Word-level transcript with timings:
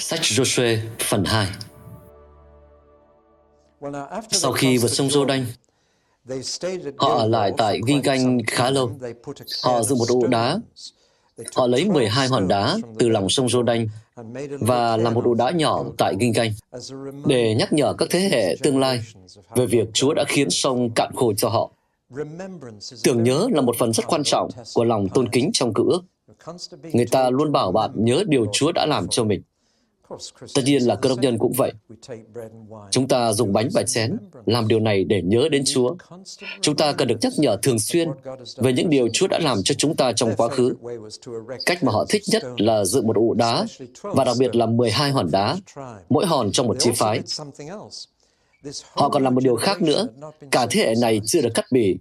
Sách 0.00 0.20
Joshua 0.20 0.76
phần 0.98 1.24
2 1.24 1.46
Sau 4.30 4.52
khi 4.52 4.78
vượt 4.78 4.88
sông 4.88 5.08
Jordan, 5.08 5.44
họ 6.96 7.14
ở 7.14 7.26
lại 7.26 7.52
tại 7.56 7.80
Gilgal 7.86 8.38
khá 8.46 8.70
lâu. 8.70 8.90
Họ 9.64 9.82
dựng 9.82 9.98
một 9.98 10.08
ụ 10.08 10.26
đá. 10.26 10.58
Họ 11.54 11.66
lấy 11.66 11.84
12 11.84 12.28
hòn 12.28 12.48
đá 12.48 12.76
từ 12.98 13.08
lòng 13.08 13.28
sông 13.28 13.46
Jordan 13.46 13.86
và 14.60 14.96
làm 14.96 15.14
một 15.14 15.24
ụ 15.24 15.34
đá 15.34 15.50
nhỏ 15.50 15.84
tại 15.98 16.14
Gilgal 16.20 16.48
để 17.26 17.54
nhắc 17.54 17.72
nhở 17.72 17.92
các 17.92 18.08
thế 18.10 18.20
hệ 18.32 18.56
tương 18.62 18.78
lai 18.78 19.00
về 19.56 19.66
việc 19.66 19.88
Chúa 19.94 20.14
đã 20.14 20.24
khiến 20.28 20.50
sông 20.50 20.90
cạn 20.94 21.12
khô 21.16 21.32
cho 21.36 21.48
họ. 21.48 21.70
Tưởng 23.04 23.22
nhớ 23.22 23.48
là 23.52 23.60
một 23.60 23.76
phần 23.78 23.92
rất 23.92 24.06
quan 24.06 24.24
trọng 24.24 24.48
của 24.74 24.84
lòng 24.84 25.08
tôn 25.08 25.28
kính 25.28 25.50
trong 25.52 25.74
cựu 25.74 25.88
ước. 25.88 26.02
Người 26.82 27.06
ta 27.06 27.30
luôn 27.30 27.52
bảo 27.52 27.72
bạn 27.72 27.90
nhớ 27.94 28.24
điều 28.26 28.46
Chúa 28.52 28.72
đã 28.72 28.86
làm 28.86 29.08
cho 29.08 29.24
mình. 29.24 29.42
Tất 30.54 30.62
nhiên 30.64 30.82
là 30.82 30.94
cơ 30.94 31.08
đốc 31.08 31.18
nhân 31.18 31.38
cũng 31.38 31.52
vậy. 31.56 31.72
Chúng 32.90 33.08
ta 33.08 33.32
dùng 33.32 33.52
bánh 33.52 33.68
và 33.74 33.82
chén 33.82 34.16
làm 34.46 34.68
điều 34.68 34.80
này 34.80 35.04
để 35.04 35.22
nhớ 35.22 35.48
đến 35.50 35.62
Chúa. 35.66 35.94
Chúng 36.60 36.76
ta 36.76 36.92
cần 36.92 37.08
được 37.08 37.16
nhắc 37.20 37.32
nhở 37.36 37.56
thường 37.62 37.78
xuyên 37.78 38.08
về 38.56 38.72
những 38.72 38.90
điều 38.90 39.08
Chúa 39.12 39.26
đã 39.26 39.38
làm 39.38 39.62
cho 39.64 39.74
chúng 39.74 39.96
ta 39.96 40.12
trong 40.12 40.34
quá 40.36 40.48
khứ. 40.48 40.74
Cách 41.66 41.84
mà 41.84 41.92
họ 41.92 42.04
thích 42.08 42.22
nhất 42.32 42.42
là 42.58 42.84
dựng 42.84 43.06
một 43.06 43.16
ụ 43.16 43.34
đá, 43.34 43.66
và 44.02 44.24
đặc 44.24 44.36
biệt 44.38 44.56
là 44.56 44.66
12 44.66 45.10
hòn 45.10 45.30
đá, 45.32 45.56
mỗi 46.08 46.26
hòn 46.26 46.52
trong 46.52 46.66
một 46.66 46.76
chi 46.78 46.90
phái. 46.96 47.20
Họ 48.92 49.08
còn 49.08 49.22
làm 49.22 49.34
một 49.34 49.42
điều 49.44 49.56
khác 49.56 49.82
nữa, 49.82 50.08
cả 50.50 50.66
thế 50.70 50.80
hệ 50.80 50.94
này 51.00 51.20
chưa 51.26 51.40
được 51.40 51.50
cắt 51.54 51.64
bỉ. 51.72 51.96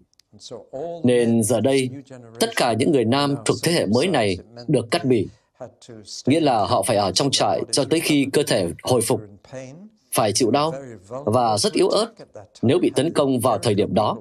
Nên 1.04 1.44
giờ 1.44 1.60
đây, 1.62 1.90
tất 2.40 2.56
cả 2.56 2.74
những 2.74 2.92
người 2.92 3.06
nam 3.06 3.36
thuộc 3.46 3.58
thế 3.64 3.72
hệ 3.72 3.86
mới 3.86 4.08
này 4.08 4.38
được 4.68 4.92
cắt 4.92 5.06
bỉ 5.06 5.28
nghĩa 6.26 6.40
là 6.40 6.66
họ 6.66 6.84
phải 6.84 6.98
ở 6.98 7.12
trong 7.12 7.32
trại 7.32 7.62
cho 7.72 7.84
tới 7.90 8.00
khi 8.00 8.28
cơ 8.34 8.44
thể 8.44 8.68
hồi 8.84 9.02
phục 9.02 9.22
phải 10.14 10.32
chịu 10.34 10.52
đau 10.52 10.74
và 11.08 11.58
rất 11.58 11.74
yếu 11.74 11.90
ớt 11.90 12.08
nếu 12.62 12.80
bị 12.80 12.92
tấn 12.96 13.14
công 13.14 13.40
vào 13.40 13.58
thời 13.58 13.74
điểm 13.74 13.94
đó. 13.94 14.18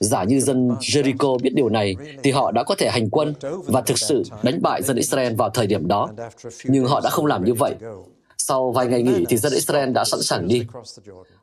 giả 0.00 0.24
như 0.24 0.40
dân 0.40 0.68
Jericho 0.68 1.38
biết 1.38 1.54
điều 1.54 1.68
này 1.68 1.96
thì 2.22 2.30
họ 2.30 2.50
đã 2.50 2.62
có 2.62 2.74
thể 2.74 2.90
hành 2.90 3.10
quân 3.10 3.34
và 3.66 3.80
thực 3.80 3.98
sự 3.98 4.22
đánh 4.42 4.62
bại 4.62 4.82
dân 4.82 4.96
Israel 4.96 5.34
vào 5.34 5.50
thời 5.50 5.66
điểm 5.66 5.88
đó. 5.88 6.08
Nhưng 6.64 6.84
họ 6.84 7.00
đã 7.00 7.10
không 7.10 7.26
làm 7.26 7.44
như 7.44 7.54
vậy 7.54 7.74
sau 8.48 8.72
vài 8.72 8.86
ngày 8.86 9.02
nghỉ 9.02 9.24
thì 9.28 9.36
dân 9.36 9.52
Israel 9.52 9.90
đã 9.90 10.04
sẵn 10.04 10.22
sàng 10.22 10.48
đi. 10.48 10.62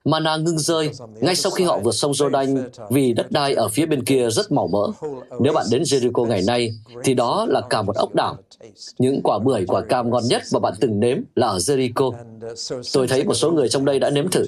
Mana 0.06 0.38
ngưng 0.38 0.60
rơi 0.60 0.90
ngay 1.22 1.36
sau 1.36 1.52
khi 1.52 1.64
họ 1.64 1.80
vượt 1.80 1.96
sông 1.96 2.12
Jordan 2.12 2.64
vì 2.90 3.14
đất 3.14 3.32
đai 3.32 3.54
ở 3.54 3.68
phía 3.68 3.86
bên 3.86 4.06
kia 4.06 4.30
rất 4.30 4.52
màu 4.52 4.68
mỡ. 4.68 5.08
Nếu 5.40 5.54
bạn 5.54 5.66
đến 5.72 5.82
Jericho 5.82 6.26
ngày 6.26 6.42
nay 6.48 6.72
thì 7.04 7.14
đó 7.14 7.46
là 7.50 7.62
cả 7.70 7.82
một 7.82 7.96
ốc 7.96 8.16
đảo. 8.16 8.38
Những 9.00 9.22
quả 9.24 9.40
bưởi, 9.40 9.66
quả 9.68 9.82
cam 9.82 10.10
ngon 10.10 10.24
nhất 10.28 10.42
mà 10.54 10.60
bạn 10.60 10.74
từng 10.80 11.00
nếm 11.00 11.18
là 11.36 11.48
ở 11.48 11.58
Jericho. 11.58 12.14
Tôi 12.94 13.08
thấy 13.08 13.24
một 13.24 13.34
số 13.34 13.52
người 13.52 13.70
trong 13.70 13.86
đây 13.86 14.00
đã 14.00 14.10
nếm 14.10 14.30
thử. 14.30 14.46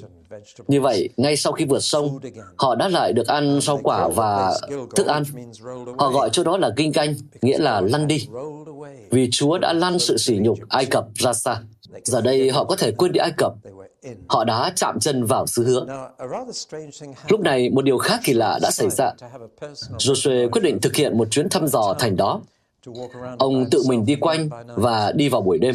Như 0.68 0.80
vậy, 0.80 1.08
ngay 1.16 1.36
sau 1.36 1.52
khi 1.52 1.64
vượt 1.64 1.82
sông, 1.82 2.18
họ 2.56 2.74
đã 2.74 2.88
lại 2.88 3.12
được 3.12 3.26
ăn 3.26 3.60
rau 3.62 3.80
quả 3.82 4.08
và 4.08 4.58
thức 4.96 5.06
ăn. 5.06 5.22
Họ 5.98 6.10
gọi 6.10 6.30
chỗ 6.32 6.44
đó 6.44 6.56
là 6.56 6.70
kinh 6.76 6.92
canh, 6.92 7.14
nghĩa 7.42 7.58
là 7.58 7.80
lăn 7.80 8.06
đi. 8.06 8.28
Vì 9.10 9.28
Chúa 9.32 9.58
đã 9.58 9.72
lăn 9.72 9.98
sự 9.98 10.16
sỉ 10.16 10.36
nhục 10.40 10.58
Ai 10.68 10.84
Cập 10.84 11.04
ra 11.14 11.32
xa. 11.32 11.60
Giờ 12.04 12.20
đây 12.20 12.50
họ 12.50 12.64
có 12.64 12.76
thể 12.76 12.92
quên 12.92 13.12
đi 13.12 13.18
Ai 13.18 13.32
Cập. 13.36 13.52
Họ 14.28 14.44
đã 14.44 14.72
chạm 14.76 15.00
chân 15.00 15.24
vào 15.24 15.46
xứ 15.46 15.64
hứa. 15.64 16.06
Lúc 17.28 17.40
này, 17.40 17.70
một 17.70 17.84
điều 17.84 17.98
khác 17.98 18.20
kỳ 18.24 18.32
lạ 18.32 18.58
đã 18.62 18.70
xảy 18.70 18.90
ra. 18.90 19.12
Joshua 19.98 20.50
quyết 20.50 20.62
định 20.62 20.80
thực 20.80 20.94
hiện 20.94 21.18
một 21.18 21.28
chuyến 21.30 21.48
thăm 21.48 21.66
dò 21.66 21.94
thành 21.98 22.16
đó. 22.16 22.40
Ông 23.38 23.70
tự 23.70 23.82
mình 23.88 24.06
đi 24.06 24.14
quanh 24.14 24.48
và 24.74 25.12
đi 25.12 25.28
vào 25.28 25.40
buổi 25.40 25.58
đêm. 25.58 25.74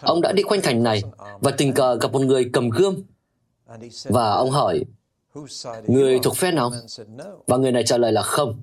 Ông 0.00 0.20
đã 0.20 0.32
đi 0.32 0.42
quanh 0.42 0.60
thành 0.62 0.82
này 0.82 1.02
và 1.40 1.50
tình 1.50 1.72
cờ 1.72 1.94
gặp 1.94 2.12
một 2.12 2.22
người 2.22 2.50
cầm 2.52 2.70
gươm. 2.70 3.02
Và 4.04 4.30
ông 4.30 4.50
hỏi, 4.50 4.84
người 5.86 6.18
thuộc 6.22 6.36
phe 6.36 6.50
nào? 6.50 6.72
Và 7.46 7.56
người 7.56 7.72
này 7.72 7.84
trả 7.84 7.98
lời 7.98 8.12
là 8.12 8.22
không. 8.22 8.62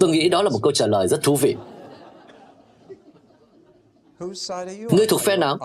Tôi 0.00 0.10
nghĩ 0.10 0.28
đó 0.28 0.42
là 0.42 0.50
một 0.50 0.58
câu 0.62 0.72
trả 0.72 0.86
lời 0.86 1.08
rất 1.08 1.22
thú 1.22 1.36
vị. 1.36 1.56
Ngươi 4.90 5.06
thuộc 5.08 5.20
phe 5.20 5.36
nào? 5.36 5.58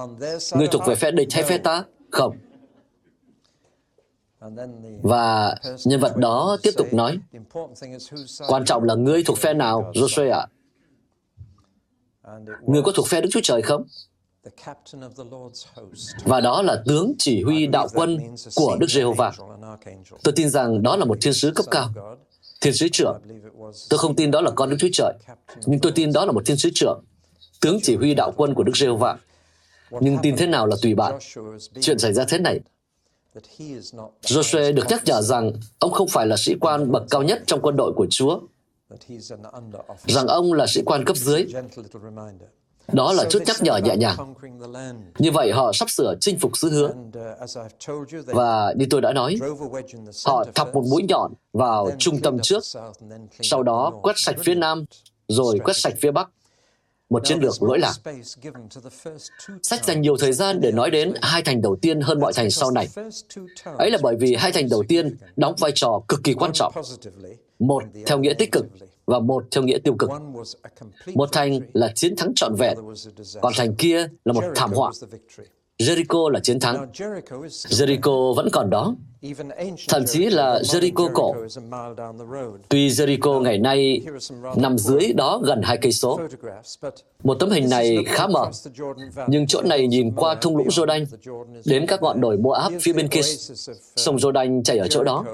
Ngươi 0.56 0.68
thuộc 0.68 0.82
về 0.88 0.96
phe 0.96 1.12
địch 1.12 1.28
hay 1.32 1.44
phe 1.44 1.58
ta? 1.58 1.84
Không. 2.12 2.38
Và 5.02 5.56
nhân 5.86 6.00
vật 6.00 6.18
đó 6.18 6.58
tiếp 6.64 6.72
tục 6.78 6.94
nói, 6.94 7.20
quan 8.48 8.66
trọng 8.66 8.84
là 8.84 8.96
ngươi 8.96 9.24
thuộc 9.24 9.38
phe 9.38 9.54
nào, 9.54 9.92
Joshua 9.94 10.32
ạ? 10.32 10.48
Ngươi 12.68 12.82
có 12.82 12.92
thuộc 12.96 13.08
phe 13.08 13.22
Đức 13.22 13.30
Chúa 13.32 13.40
Trời 13.44 13.62
không? 13.62 13.84
Và 16.24 16.42
đó 16.42 16.62
là 16.62 16.84
tướng 16.86 17.14
chỉ 17.18 17.44
huy 17.44 17.68
đạo 17.68 17.88
quân 17.94 18.20
của 18.56 18.78
Đức 18.80 18.88
Giê-hô-va. 18.90 19.32
Tôi 20.24 20.34
tin 20.36 20.50
rằng 20.50 20.84
đó 20.84 20.96
là 20.96 21.06
một 21.06 21.18
thiên 21.22 21.34
sứ 21.34 21.52
cấp 21.56 21.66
cao, 21.72 21.90
thiên 22.62 22.74
sứ 22.74 22.88
trưởng. 22.92 23.22
Tôi 23.90 23.98
không 24.00 24.16
tin 24.16 24.32
đó 24.32 24.42
là 24.42 24.52
con 24.56 24.70
Đức 24.70 24.76
Chúa 24.80 24.88
Trời, 24.94 25.14
nhưng 25.66 25.80
tôi 25.80 25.92
tin 25.96 26.14
đó 26.14 26.26
là 26.26 26.32
một 26.32 26.46
thiên 26.46 26.58
sứ 26.58 26.70
trưởng 26.74 27.04
tướng 27.62 27.80
chỉ 27.84 27.96
huy 27.96 28.14
đạo 28.14 28.34
quân 28.38 28.54
của 28.54 28.64
Đức 28.64 28.78
giê 28.78 28.88
va 28.88 29.18
Nhưng 29.92 30.18
tin 30.22 30.38
thế 30.38 30.48
nào 30.48 30.68
là 30.68 30.76
tùy 30.82 30.96
bạn. 30.96 31.20
Chuyện 31.82 32.00
xảy 32.00 32.14
ra 32.14 32.26
thế 32.28 32.38
này. 32.38 32.60
Joshua 34.22 34.74
được 34.74 34.84
nhắc 34.90 35.02
nhở 35.06 35.22
rằng 35.22 35.52
ông 35.80 35.92
không 35.92 36.08
phải 36.08 36.28
là 36.28 36.36
sĩ 36.40 36.56
quan 36.62 36.92
bậc 36.92 37.04
cao 37.10 37.24
nhất 37.24 37.42
trong 37.46 37.62
quân 37.62 37.76
đội 37.78 37.94
của 37.96 38.08
Chúa, 38.10 38.40
rằng 40.08 40.28
ông 40.28 40.54
là 40.54 40.66
sĩ 40.68 40.82
quan 40.86 41.06
cấp 41.06 41.18
dưới. 41.18 41.46
Đó 42.94 43.14
là 43.14 43.26
chút 43.30 43.44
nhắc 43.46 43.56
nhở 43.62 43.78
nhẹ 43.78 43.96
nhàng. 43.96 44.34
Như 45.20 45.32
vậy 45.32 45.52
họ 45.52 45.72
sắp 45.74 45.90
sửa 45.90 46.16
chinh 46.20 46.40
phục 46.40 46.58
xứ 46.58 46.70
hứa. 46.70 46.94
Và 48.26 48.74
như 48.78 48.86
tôi 48.90 49.02
đã 49.02 49.14
nói, 49.14 49.38
họ 50.26 50.46
thọc 50.56 50.76
một 50.76 50.84
mũi 50.90 51.04
nhọn 51.10 51.34
vào 51.54 51.92
trung 52.00 52.22
tâm 52.22 52.38
trước, 52.44 52.64
sau 53.42 53.64
đó 53.64 53.92
quét 54.02 54.14
sạch 54.16 54.36
phía 54.40 54.56
nam, 54.56 54.86
rồi 55.28 55.60
quét 55.64 55.74
sạch 55.78 55.94
phía 56.02 56.12
bắc 56.12 56.30
một 57.12 57.26
chiến 57.26 57.40
lược 57.40 57.64
lỗi 57.64 57.80
lạc. 57.80 57.94
Sách 59.64 59.86
dành 59.86 60.02
nhiều 60.02 60.18
thời 60.18 60.34
gian 60.34 60.62
để 60.62 60.72
nói 60.72 60.92
đến 60.92 61.14
hai 61.22 61.42
thành 61.42 61.62
đầu 61.62 61.76
tiên 61.82 62.02
hơn 62.02 62.20
mọi 62.20 62.34
thành 62.34 62.52
sau 62.52 62.72
này. 62.72 62.88
Ấy 63.78 63.92
là 63.92 63.98
bởi 64.02 64.16
vì 64.20 64.36
hai 64.36 64.52
thành 64.52 64.70
đầu 64.70 64.84
tiên 64.88 65.16
đóng 65.36 65.56
vai 65.60 65.72
trò 65.76 66.02
cực 66.08 66.24
kỳ 66.24 66.34
quan 66.34 66.52
trọng. 66.54 66.74
Một 67.60 67.84
theo 68.06 68.20
nghĩa 68.20 68.34
tích 68.34 68.52
cực 68.52 68.66
và 69.06 69.20
một 69.20 69.44
theo 69.52 69.64
nghĩa 69.64 69.78
tiêu 69.84 69.96
cực. 70.00 70.10
Một 71.14 71.30
thành 71.32 71.60
là 71.74 71.92
chiến 71.96 72.16
thắng 72.16 72.32
trọn 72.36 72.56
vẹn, 72.56 72.78
còn 73.42 73.54
thành 73.56 73.76
kia 73.76 74.08
là 74.26 74.34
một 74.34 74.44
thảm 74.56 74.72
họa. 74.74 74.92
Jericho 75.82 76.30
là 76.30 76.40
chiến 76.40 76.60
thắng. 76.60 76.88
Jericho 77.48 78.34
vẫn 78.34 78.50
còn 78.52 78.70
đó. 78.70 78.96
Thậm 79.90 80.04
chí 80.08 80.26
là 80.26 80.60
Jericho 80.60 81.10
cổ. 81.14 81.36
Tuy 82.70 82.90
Jericho 82.90 83.42
ngày 83.42 83.58
nay 83.58 84.02
nằm 84.56 84.78
dưới 84.78 85.14
đó 85.14 85.42
gần 85.44 85.62
hai 85.64 85.78
cây 85.78 85.92
số. 85.92 86.20
Một 87.24 87.34
tấm 87.40 87.50
hình 87.50 87.70
này 87.70 87.98
khá 88.06 88.28
mờ, 88.28 88.46
nhưng 89.28 89.48
chỗ 89.48 89.62
này 89.62 89.88
nhìn 89.88 90.12
qua 90.16 90.36
thung 90.36 90.58
lũng 90.58 90.68
Jordan, 90.68 91.06
đến 91.66 91.86
các 91.88 92.02
ngọn 92.02 92.22
đồi 92.22 92.38
Moab 92.38 92.74
phía 92.82 92.94
bên 92.94 93.08
kia. 93.08 93.22
Sông 93.96 94.16
Jordan 94.16 94.64
chảy 94.64 94.78
ở 94.78 94.88
chỗ 94.88 95.04
đó. 95.04 95.26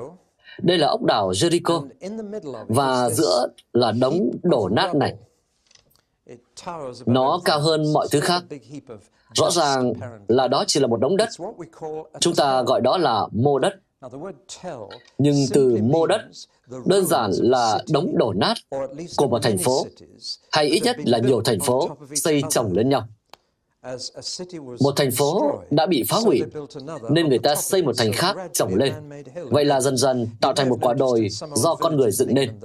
Đây 0.62 0.78
là 0.78 0.88
ốc 0.88 1.04
đảo 1.04 1.32
Jericho, 1.32 1.88
và 2.68 3.10
giữa 3.10 3.48
là 3.74 3.92
đống 3.92 4.32
đổ 4.44 4.70
nát 4.70 4.96
này. 4.96 5.16
Nó 7.06 7.40
cao 7.46 7.60
hơn 7.60 7.94
mọi 7.94 8.08
thứ 8.12 8.20
khác. 8.20 8.44
Rõ 9.34 9.52
ràng 9.52 9.94
là 10.28 10.48
đó 10.48 10.64
chỉ 10.68 10.80
là 10.80 10.88
một 10.88 11.00
đống 11.00 11.18
đất. 11.18 11.30
Chúng 12.20 12.36
ta 12.36 12.62
gọi 12.62 12.82
đó 12.82 12.98
là 12.98 13.28
mô 13.32 13.60
đất. 13.60 13.74
Nhưng 15.18 15.36
từ 15.54 15.78
mô 15.84 16.08
đất 16.08 16.22
đơn 16.86 17.06
giản 17.06 17.32
là 17.34 17.80
đống 17.90 18.18
đổ 18.18 18.34
nát 18.34 18.54
của 19.18 19.28
một 19.28 19.40
thành 19.44 19.58
phố, 19.58 19.86
hay 20.52 20.66
ít 20.66 20.80
nhất 20.84 20.98
là 21.06 21.18
nhiều 21.18 21.42
thành 21.42 21.60
phố 21.60 21.90
xây 22.16 22.42
chồng 22.50 22.72
lên 22.74 22.90
nhau. 22.90 23.08
Một 24.80 24.94
thành 24.96 25.12
phố 25.12 25.62
đã 25.70 25.86
bị 25.86 26.04
phá 26.08 26.18
hủy, 26.18 26.42
nên 27.10 27.28
người 27.30 27.40
ta 27.40 27.56
xây 27.56 27.82
một 27.82 27.92
thành 27.98 28.12
khác 28.14 28.36
chồng 28.54 28.76
lên. 28.76 28.94
Vậy 29.50 29.66
là 29.66 29.82
dần 29.82 29.98
dần 29.98 30.28
tạo 30.42 30.54
thành 30.54 30.70
một 30.70 30.78
quả 30.82 30.94
đồi 30.94 31.28
do 31.56 31.76
con 31.76 31.98
người 31.98 32.12
dựng 32.12 32.34
nên. 32.34 32.60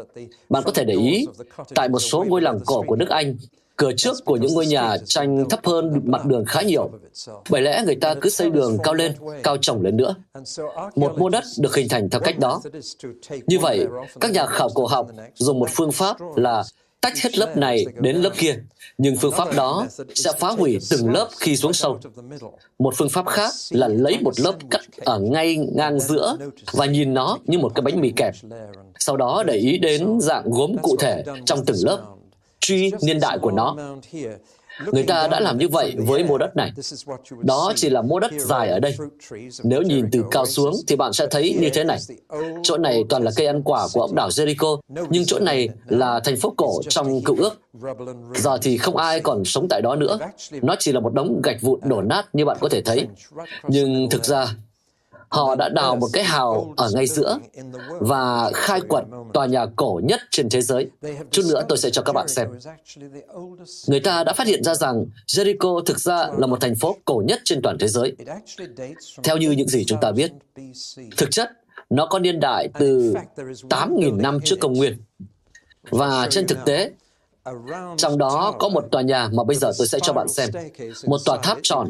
Bạn 0.48 0.62
có 0.66 0.72
thể 0.72 0.84
để 0.84 0.94
ý, 0.94 1.26
tại 1.74 1.88
một 1.88 1.98
số 1.98 2.24
ngôi 2.28 2.40
làng 2.40 2.60
cổ 2.66 2.84
của 2.86 2.96
nước 2.96 3.08
Anh, 3.08 3.36
Cửa 3.76 3.92
trước 3.96 4.16
của 4.24 4.36
những 4.36 4.54
ngôi 4.54 4.66
nhà 4.66 4.96
tranh 5.04 5.48
thấp 5.50 5.60
hơn 5.66 6.00
mặt 6.04 6.24
đường 6.24 6.44
khá 6.44 6.62
nhiều. 6.62 6.90
Bởi 7.50 7.62
lẽ 7.62 7.82
người 7.86 7.96
ta 7.96 8.14
cứ 8.14 8.30
xây 8.30 8.50
đường 8.50 8.78
cao 8.82 8.94
lên, 8.94 9.12
cao 9.42 9.56
trồng 9.56 9.82
lên 9.82 9.96
nữa. 9.96 10.14
Một 10.96 11.18
mô 11.18 11.28
đất 11.28 11.44
được 11.58 11.74
hình 11.74 11.88
thành 11.88 12.10
theo 12.10 12.20
cách 12.20 12.38
đó. 12.38 12.60
Như 13.46 13.58
vậy, 13.58 13.86
các 14.20 14.32
nhà 14.32 14.46
khảo 14.46 14.68
cổ 14.74 14.86
học 14.86 15.08
dùng 15.34 15.58
một 15.58 15.68
phương 15.70 15.92
pháp 15.92 16.16
là 16.36 16.64
tách 17.00 17.18
hết 17.18 17.38
lớp 17.38 17.56
này 17.56 17.84
đến 18.00 18.16
lớp 18.16 18.30
kia, 18.36 18.56
nhưng 18.98 19.16
phương 19.16 19.32
pháp 19.32 19.56
đó 19.56 19.86
sẽ 20.14 20.32
phá 20.38 20.48
hủy 20.48 20.78
từng 20.90 21.12
lớp 21.12 21.28
khi 21.40 21.56
xuống 21.56 21.72
sâu. 21.72 21.98
Một 22.78 22.94
phương 22.96 23.08
pháp 23.08 23.26
khác 23.26 23.52
là 23.70 23.88
lấy 23.88 24.18
một 24.20 24.40
lớp 24.40 24.54
cắt 24.70 24.80
ở 25.04 25.18
ngay 25.18 25.56
ngang 25.56 26.00
giữa 26.00 26.36
và 26.72 26.86
nhìn 26.86 27.14
nó 27.14 27.38
như 27.46 27.58
một 27.58 27.72
cái 27.74 27.82
bánh 27.82 28.00
mì 28.00 28.12
kẹp. 28.16 28.34
Sau 28.98 29.16
đó 29.16 29.42
để 29.46 29.54
ý 29.54 29.78
đến 29.78 30.20
dạng 30.20 30.50
gốm 30.50 30.76
cụ 30.82 30.96
thể 30.98 31.24
trong 31.46 31.64
từng 31.66 31.76
lớp, 31.84 32.00
truy 32.62 32.92
niên 33.02 33.20
đại 33.20 33.38
của 33.38 33.50
nó. 33.50 33.76
Người 34.92 35.02
ta 35.02 35.28
đã 35.28 35.40
làm 35.40 35.58
như 35.58 35.68
vậy 35.68 35.94
với 35.98 36.24
mô 36.24 36.38
đất 36.38 36.56
này. 36.56 36.72
Đó 37.42 37.72
chỉ 37.76 37.90
là 37.90 38.02
mô 38.02 38.20
đất 38.20 38.32
dài 38.38 38.68
ở 38.68 38.80
đây. 38.80 38.96
Nếu 39.64 39.82
nhìn 39.82 40.08
từ 40.12 40.24
cao 40.30 40.46
xuống 40.46 40.74
thì 40.86 40.96
bạn 40.96 41.12
sẽ 41.12 41.26
thấy 41.30 41.56
như 41.60 41.70
thế 41.74 41.84
này. 41.84 41.98
Chỗ 42.62 42.78
này 42.78 43.04
toàn 43.08 43.22
là 43.22 43.30
cây 43.36 43.46
ăn 43.46 43.62
quả 43.62 43.86
của 43.92 44.00
ông 44.00 44.14
đảo 44.14 44.28
Jericho, 44.28 44.80
nhưng 45.10 45.24
chỗ 45.26 45.38
này 45.38 45.68
là 45.86 46.20
thành 46.24 46.36
phố 46.36 46.54
cổ 46.56 46.80
trong 46.88 47.22
cựu 47.22 47.36
ước. 47.36 47.60
Giờ 48.34 48.58
thì 48.62 48.78
không 48.78 48.96
ai 48.96 49.20
còn 49.20 49.44
sống 49.44 49.66
tại 49.68 49.82
đó 49.82 49.96
nữa. 49.96 50.18
Nó 50.62 50.76
chỉ 50.78 50.92
là 50.92 51.00
một 51.00 51.14
đống 51.14 51.40
gạch 51.42 51.60
vụn 51.60 51.80
đổ 51.82 52.02
nát 52.02 52.28
như 52.32 52.44
bạn 52.44 52.56
có 52.60 52.68
thể 52.68 52.82
thấy. 52.82 53.06
Nhưng 53.68 54.10
thực 54.10 54.24
ra, 54.24 54.46
Họ 55.32 55.54
đã 55.54 55.68
đào 55.68 55.96
một 55.96 56.08
cái 56.12 56.24
hào 56.24 56.74
ở 56.76 56.90
ngay 56.94 57.06
giữa 57.06 57.38
và 58.00 58.50
khai 58.54 58.80
quật 58.80 59.04
tòa 59.34 59.46
nhà 59.46 59.66
cổ 59.76 60.00
nhất 60.04 60.20
trên 60.30 60.48
thế 60.48 60.62
giới. 60.62 60.90
Chút 61.30 61.42
nữa 61.48 61.62
tôi 61.68 61.78
sẽ 61.78 61.90
cho 61.90 62.02
các 62.02 62.12
bạn 62.12 62.28
xem. 62.28 62.48
Người 63.86 64.00
ta 64.00 64.24
đã 64.24 64.32
phát 64.32 64.46
hiện 64.46 64.64
ra 64.64 64.74
rằng 64.74 65.04
Jericho 65.26 65.82
thực 65.82 66.00
ra 66.00 66.28
là 66.38 66.46
một 66.46 66.60
thành 66.60 66.74
phố 66.74 66.96
cổ 67.04 67.22
nhất 67.26 67.40
trên 67.44 67.62
toàn 67.62 67.76
thế 67.80 67.88
giới. 67.88 68.16
Theo 69.22 69.36
như 69.36 69.50
những 69.50 69.68
gì 69.68 69.84
chúng 69.84 70.00
ta 70.00 70.12
biết, 70.12 70.32
thực 71.16 71.30
chất 71.30 71.50
nó 71.90 72.06
có 72.06 72.18
niên 72.18 72.40
đại 72.40 72.68
từ 72.78 73.14
8.000 73.70 74.16
năm 74.16 74.38
trước 74.44 74.56
công 74.60 74.72
nguyên. 74.72 74.96
Và 75.90 76.28
trên 76.30 76.46
thực 76.46 76.58
tế, 76.64 76.90
trong 77.96 78.18
đó 78.18 78.54
có 78.58 78.68
một 78.68 78.84
tòa 78.90 79.02
nhà 79.02 79.28
mà 79.32 79.44
bây 79.44 79.56
giờ 79.56 79.72
tôi 79.78 79.86
sẽ 79.86 79.98
cho 80.02 80.12
bạn 80.12 80.28
xem. 80.28 80.50
Một 81.06 81.18
tòa 81.24 81.38
tháp 81.42 81.58
tròn. 81.62 81.88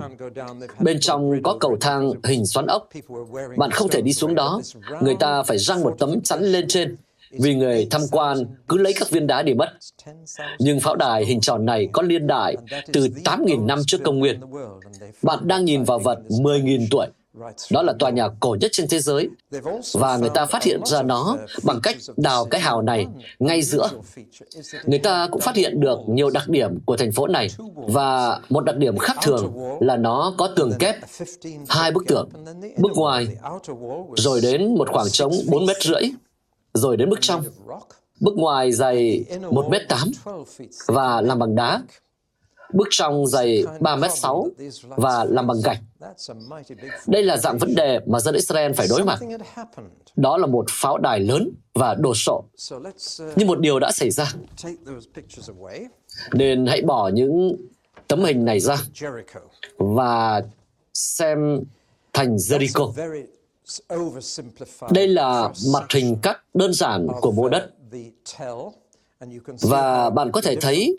Bên 0.81 1.01
trong 1.01 1.43
có 1.43 1.57
cầu 1.61 1.77
thang 1.81 2.13
hình 2.25 2.47
xoắn 2.47 2.67
ốc. 2.67 2.89
Bạn 3.57 3.71
không 3.71 3.89
thể 3.89 4.03
đi 4.03 4.13
xuống 4.13 4.35
đó. 4.35 4.61
Người 5.01 5.17
ta 5.21 5.43
phải 5.43 5.59
răng 5.59 5.83
một 5.83 5.95
tấm 5.99 6.21
chắn 6.21 6.43
lên 6.43 6.65
trên 6.69 6.97
vì 7.31 7.55
người 7.55 7.89
tham 7.91 8.01
quan 8.11 8.47
cứ 8.69 8.79
lấy 8.79 8.93
các 8.93 9.11
viên 9.11 9.27
đá 9.27 9.43
để 9.43 9.55
mất. 9.55 9.69
Nhưng 10.59 10.81
pháo 10.81 10.97
đài 10.97 11.25
hình 11.25 11.41
tròn 11.41 11.67
này 11.67 11.89
có 11.93 12.03
liên 12.03 12.27
đại 12.27 12.57
từ 12.93 13.09
8.000 13.25 13.67
năm 13.67 13.79
trước 13.87 13.99
công 14.05 14.19
nguyên. 14.19 14.41
Bạn 15.23 15.39
đang 15.43 15.65
nhìn 15.65 15.85
vào 15.85 15.99
vật 15.99 16.19
10.000 16.29 16.87
tuổi. 16.91 17.07
Đó 17.70 17.82
là 17.82 17.93
tòa 17.99 18.11
nhà 18.11 18.29
cổ 18.40 18.56
nhất 18.61 18.70
trên 18.73 18.88
thế 18.88 18.99
giới. 18.99 19.29
Và 19.93 20.17
người 20.17 20.31
ta 20.34 20.46
phát 20.46 20.62
hiện 20.62 20.81
ra 20.84 21.02
nó 21.02 21.37
bằng 21.62 21.81
cách 21.82 21.96
đào 22.17 22.44
cái 22.44 22.61
hào 22.61 22.82
này 22.82 23.06
ngay 23.38 23.62
giữa. 23.62 23.88
Người 24.84 24.99
ta 24.99 25.29
cũng 25.31 25.40
phát 25.40 25.56
hiện 25.56 25.81
được 25.81 25.99
nhiều 26.08 26.31
đặc 26.31 26.49
điểm 26.49 26.79
của 26.84 26.96
thành 26.96 27.12
phố 27.12 27.26
này. 27.26 27.49
Và 27.75 28.40
một 28.49 28.64
đặc 28.64 28.76
điểm 28.76 28.99
khác 28.99 29.17
thường 29.23 29.52
là 29.81 29.96
nó 29.96 30.34
có 30.38 30.49
tường 30.56 30.73
kép, 30.79 30.96
hai 31.69 31.90
bức 31.90 32.05
tường, 32.06 32.29
bức 32.79 32.93
ngoài, 32.93 33.29
rồi 34.17 34.40
đến 34.40 34.75
một 34.75 34.88
khoảng 34.93 35.08
trống 35.11 35.32
4 35.46 35.67
mét 35.67 35.76
rưỡi, 35.82 36.02
rồi 36.75 36.96
đến 36.96 37.11
bức 37.11 37.19
trong. 37.20 37.44
Bức 38.20 38.34
ngoài 38.37 38.73
dày 38.73 39.25
1 39.50 39.69
mét 39.70 39.82
8 39.88 40.11
và 40.87 41.20
làm 41.20 41.38
bằng 41.38 41.55
đá, 41.55 41.82
bước 42.73 42.89
trong 42.91 43.27
dày 43.27 43.65
3 43.81 43.97
mét 43.97 44.11
6 44.15 44.47
và 44.89 45.25
làm 45.25 45.47
bằng 45.47 45.61
gạch. 45.65 45.79
Đây 47.07 47.23
là 47.23 47.37
dạng 47.37 47.59
vấn 47.59 47.75
đề 47.75 48.01
mà 48.07 48.21
dân 48.21 48.35
Israel 48.35 48.73
phải 48.73 48.87
đối 48.91 49.05
mặt. 49.05 49.19
Đó 50.17 50.37
là 50.37 50.47
một 50.47 50.67
pháo 50.71 50.99
đài 50.99 51.21
lớn 51.21 51.51
và 51.75 51.95
đồ 51.95 52.15
sộ. 52.15 52.45
Nhưng 53.37 53.49
một 53.49 53.61
điều 53.61 53.79
đã 53.79 53.93
xảy 53.93 54.11
ra. 54.11 54.33
Nên 56.33 56.67
hãy 56.67 56.83
bỏ 56.83 57.09
những 57.09 57.57
tấm 58.09 58.25
hình 58.25 58.45
này 58.45 58.61
ra 58.61 58.77
và 59.79 60.43
xem 60.95 61.61
thành 62.13 62.37
Jericho. 62.37 62.93
Đây 64.91 65.09
là 65.09 65.53
mặt 65.73 65.85
hình 65.95 66.17
cắt 66.23 66.45
đơn 66.55 66.73
giản 66.73 67.07
của 67.21 67.33
mô 67.33 67.49
đất. 67.49 67.71
Và 69.63 70.11
bạn 70.11 70.33
có 70.33 70.41
thể 70.41 70.57
thấy 70.57 70.97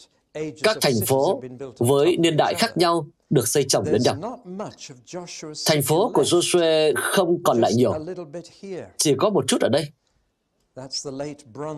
các 0.64 0.78
thành 0.82 0.94
phố 1.08 1.42
với 1.78 2.18
niên 2.18 2.38
đại 2.38 2.54
khác 2.54 2.78
nhau 2.78 3.08
được 3.30 3.48
xây 3.48 3.64
chồng 3.64 3.84
lên 3.92 4.02
nhau. 4.04 4.40
Thành 5.66 5.82
phố 5.82 6.12
của 6.14 6.24
Joshua 6.24 6.94
không 6.96 7.44
còn 7.44 7.62
lại 7.62 7.74
nhiều, 7.74 7.94
chỉ 8.98 9.16
có 9.18 9.30
một 9.30 9.48
chút 9.48 9.62
ở 9.62 9.70
đây. 9.70 9.88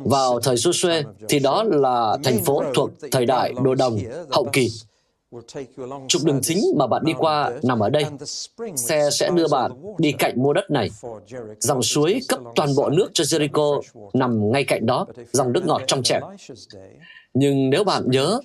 Vào 0.06 0.40
thời 0.40 0.56
Joshua 0.56 1.04
thì 1.30 1.40
đó 1.40 1.64
là 1.64 2.18
thành 2.24 2.44
phố 2.44 2.64
thuộc 2.74 2.90
thời 3.12 3.26
đại 3.26 3.54
đồ 3.64 3.76
đồng 3.76 4.00
hậu 4.32 4.48
kỳ. 4.54 4.70
Trục 6.08 6.24
đường 6.24 6.40
chính 6.44 6.60
mà 6.78 6.88
bạn 6.88 7.02
đi 7.06 7.14
qua 7.18 7.52
nằm 7.64 7.80
ở 7.80 7.90
đây. 7.90 8.06
Xe 8.76 9.10
sẽ 9.12 9.30
đưa 9.36 9.48
bạn 9.48 9.72
đi 9.98 10.12
cạnh 10.12 10.44
mua 10.44 10.54
đất 10.54 10.72
này. 10.72 10.90
Dòng 11.60 11.84
suối 11.84 12.20
cấp 12.28 12.40
toàn 12.56 12.70
bộ 12.76 12.90
nước 12.90 13.10
cho 13.14 13.24
Jericho 13.24 13.82
nằm 14.14 14.52
ngay 14.52 14.64
cạnh 14.64 14.86
đó, 14.86 15.06
dòng 15.32 15.52
nước 15.52 15.66
ngọt 15.66 15.82
trong 15.88 16.04
trẻo. 16.04 16.22
Nhưng 17.36 17.70
nếu 17.70 17.84
bạn 17.84 18.04
nhớ, 18.08 18.40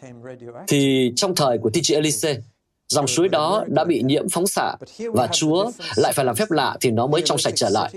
thì 0.68 1.12
trong 1.16 1.34
thời 1.34 1.58
của 1.58 1.70
tiên 1.70 1.82
Elise, 1.94 2.36
dòng 2.88 3.06
suối 3.06 3.28
đó 3.28 3.64
đã 3.68 3.84
bị 3.84 4.02
nhiễm 4.04 4.28
phóng 4.28 4.46
xạ 4.46 4.76
và 4.98 5.26
Chúa 5.26 5.70
lại 5.96 6.12
phải 6.12 6.24
làm 6.24 6.36
phép 6.36 6.50
lạ 6.50 6.76
thì 6.80 6.90
nó 6.90 7.06
mới 7.06 7.22
trong 7.24 7.38
sạch 7.38 7.54
trở 7.56 7.68
lại. 7.68 7.92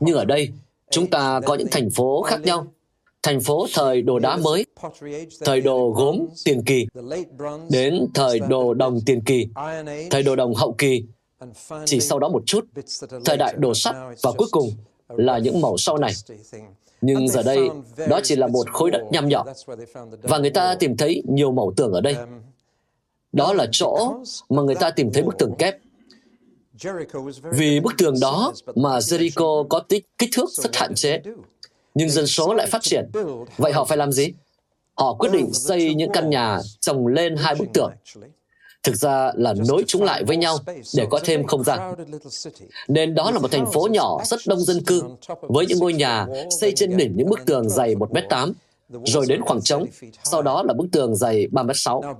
Nhưng 0.00 0.16
ở 0.16 0.24
đây, 0.24 0.48
chúng 0.90 1.06
ta 1.06 1.40
có 1.46 1.54
những 1.54 1.68
thành 1.70 1.90
phố 1.90 2.22
khác 2.22 2.40
nhau. 2.40 2.66
Thành 3.22 3.40
phố 3.40 3.66
thời 3.74 4.02
đồ 4.02 4.18
đá 4.18 4.36
mới, 4.36 4.66
thời 5.44 5.60
đồ 5.60 5.92
gốm 5.96 6.26
tiền 6.44 6.62
kỳ, 6.66 6.86
đến 7.70 8.06
thời 8.14 8.40
đồ 8.40 8.74
đồng 8.74 9.00
tiền 9.06 9.20
kỳ, 9.24 9.46
thời 10.10 10.22
đồ 10.22 10.36
đồng 10.36 10.54
hậu 10.54 10.72
kỳ, 10.78 11.04
chỉ 11.84 12.00
sau 12.00 12.18
đó 12.18 12.28
một 12.28 12.42
chút, 12.46 12.64
thời 13.24 13.36
đại 13.36 13.54
đồ 13.58 13.74
sắt 13.74 13.94
và 14.22 14.32
cuối 14.32 14.48
cùng 14.50 14.70
là 15.08 15.38
những 15.38 15.60
màu 15.60 15.76
sau 15.78 15.98
này. 15.98 16.12
Nhưng 17.00 17.28
giờ 17.28 17.42
đây, 17.42 17.58
đó 18.08 18.20
chỉ 18.22 18.36
là 18.36 18.46
một 18.46 18.70
khối 18.70 18.90
đất 18.90 19.02
nhăm 19.10 19.28
nhọ. 19.28 19.44
Và 20.22 20.38
người 20.38 20.50
ta 20.50 20.74
tìm 20.74 20.96
thấy 20.96 21.22
nhiều 21.28 21.52
mẫu 21.52 21.72
tường 21.76 21.92
ở 21.92 22.00
đây. 22.00 22.16
Đó 23.32 23.52
là 23.52 23.66
chỗ 23.72 24.14
mà 24.48 24.62
người 24.62 24.74
ta 24.74 24.90
tìm 24.90 25.12
thấy 25.12 25.22
bức 25.22 25.38
tường 25.38 25.54
kép. 25.58 25.76
Vì 27.52 27.80
bức 27.80 27.92
tường 27.98 28.14
đó 28.20 28.52
mà 28.74 28.98
Jericho 28.98 29.68
có 29.68 29.80
tích 29.80 30.06
kích 30.18 30.30
thước 30.32 30.50
rất 30.50 30.76
hạn 30.76 30.94
chế. 30.94 31.22
Nhưng 31.94 32.10
dân 32.10 32.26
số 32.26 32.54
lại 32.54 32.66
phát 32.66 32.82
triển. 32.82 33.10
Vậy 33.56 33.72
họ 33.72 33.84
phải 33.84 33.98
làm 33.98 34.12
gì? 34.12 34.32
Họ 34.94 35.14
quyết 35.14 35.32
định 35.32 35.52
xây 35.52 35.94
những 35.94 36.10
căn 36.12 36.30
nhà 36.30 36.58
trồng 36.80 37.06
lên 37.06 37.36
hai 37.36 37.54
bức 37.54 37.66
tường 37.74 37.90
thực 38.82 38.96
ra 38.96 39.32
là 39.36 39.54
nối 39.68 39.84
chúng 39.86 40.02
lại 40.02 40.24
với 40.24 40.36
nhau 40.36 40.58
để 40.96 41.06
có 41.10 41.20
thêm 41.24 41.46
không 41.46 41.64
gian. 41.64 41.94
Nên 42.88 43.14
đó 43.14 43.30
là 43.30 43.38
một 43.38 43.50
thành 43.50 43.72
phố 43.72 43.88
nhỏ 43.90 44.18
rất 44.24 44.40
đông 44.46 44.60
dân 44.60 44.84
cư, 44.84 45.02
với 45.40 45.66
những 45.66 45.78
ngôi 45.78 45.92
nhà 45.92 46.26
xây 46.60 46.72
trên 46.76 46.96
đỉnh 46.96 47.16
những 47.16 47.28
bức 47.28 47.40
tường 47.46 47.70
dày 47.70 47.94
1m8, 47.94 48.52
rồi 49.04 49.26
đến 49.28 49.40
khoảng 49.42 49.62
trống, 49.62 49.86
sau 50.24 50.42
đó 50.42 50.62
là 50.62 50.74
bức 50.74 50.86
tường 50.92 51.16
dày 51.16 51.46
3m6. 51.52 52.14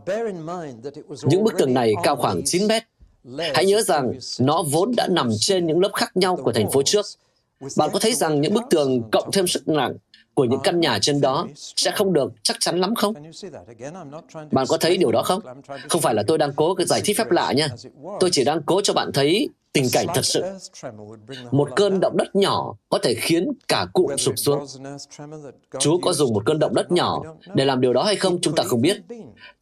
Những 1.22 1.44
bức 1.44 1.54
tường 1.58 1.74
này 1.74 1.94
cao 2.02 2.16
khoảng 2.16 2.42
9 2.44 2.66
mét. 2.66 2.82
Hãy 3.54 3.66
nhớ 3.66 3.82
rằng 3.82 4.12
nó 4.40 4.62
vốn 4.70 4.92
đã 4.96 5.08
nằm 5.10 5.30
trên 5.40 5.66
những 5.66 5.80
lớp 5.80 5.90
khác 5.94 6.16
nhau 6.16 6.36
của 6.36 6.52
thành 6.52 6.70
phố 6.70 6.82
trước. 6.82 7.06
Bạn 7.76 7.90
có 7.92 7.98
thấy 7.98 8.14
rằng 8.14 8.40
những 8.40 8.54
bức 8.54 8.62
tường 8.70 9.02
cộng 9.12 9.30
thêm 9.32 9.46
sức 9.46 9.68
nặng 9.68 9.96
của 10.38 10.44
những 10.44 10.60
căn 10.64 10.80
nhà 10.80 10.98
trên 11.02 11.20
đó 11.20 11.46
sẽ 11.56 11.90
không 11.90 12.12
được 12.12 12.32
chắc 12.42 12.56
chắn 12.60 12.80
lắm 12.80 12.94
không? 12.94 13.14
Bạn 14.50 14.66
có 14.68 14.76
thấy 14.76 14.96
điều 14.96 15.12
đó 15.12 15.22
không? 15.22 15.40
Không 15.88 16.00
phải 16.00 16.14
là 16.14 16.22
tôi 16.26 16.38
đang 16.38 16.52
cố 16.56 16.74
giải 16.86 17.00
thích 17.04 17.16
phép 17.18 17.30
lạ 17.30 17.52
nha. 17.52 17.68
Tôi 18.20 18.30
chỉ 18.32 18.44
đang 18.44 18.62
cố 18.66 18.80
cho 18.80 18.94
bạn 18.94 19.10
thấy 19.14 19.48
tình 19.72 19.84
cảnh 19.92 20.06
thật 20.14 20.24
sự. 20.24 20.42
Một 21.50 21.68
cơn 21.76 22.00
động 22.00 22.16
đất 22.16 22.36
nhỏ 22.36 22.74
có 22.88 22.98
thể 23.02 23.14
khiến 23.14 23.52
cả 23.68 23.86
cụm 23.92 24.16
sụp 24.16 24.34
xuống. 24.38 24.66
Chúa 25.78 25.98
có 25.98 26.12
dùng 26.12 26.34
một 26.34 26.42
cơn 26.46 26.58
động 26.58 26.74
đất 26.74 26.92
nhỏ 26.92 27.22
để 27.54 27.64
làm 27.64 27.80
điều 27.80 27.92
đó 27.92 28.02
hay 28.02 28.16
không 28.16 28.40
chúng 28.40 28.54
ta 28.54 28.62
không 28.62 28.80
biết. 28.80 28.96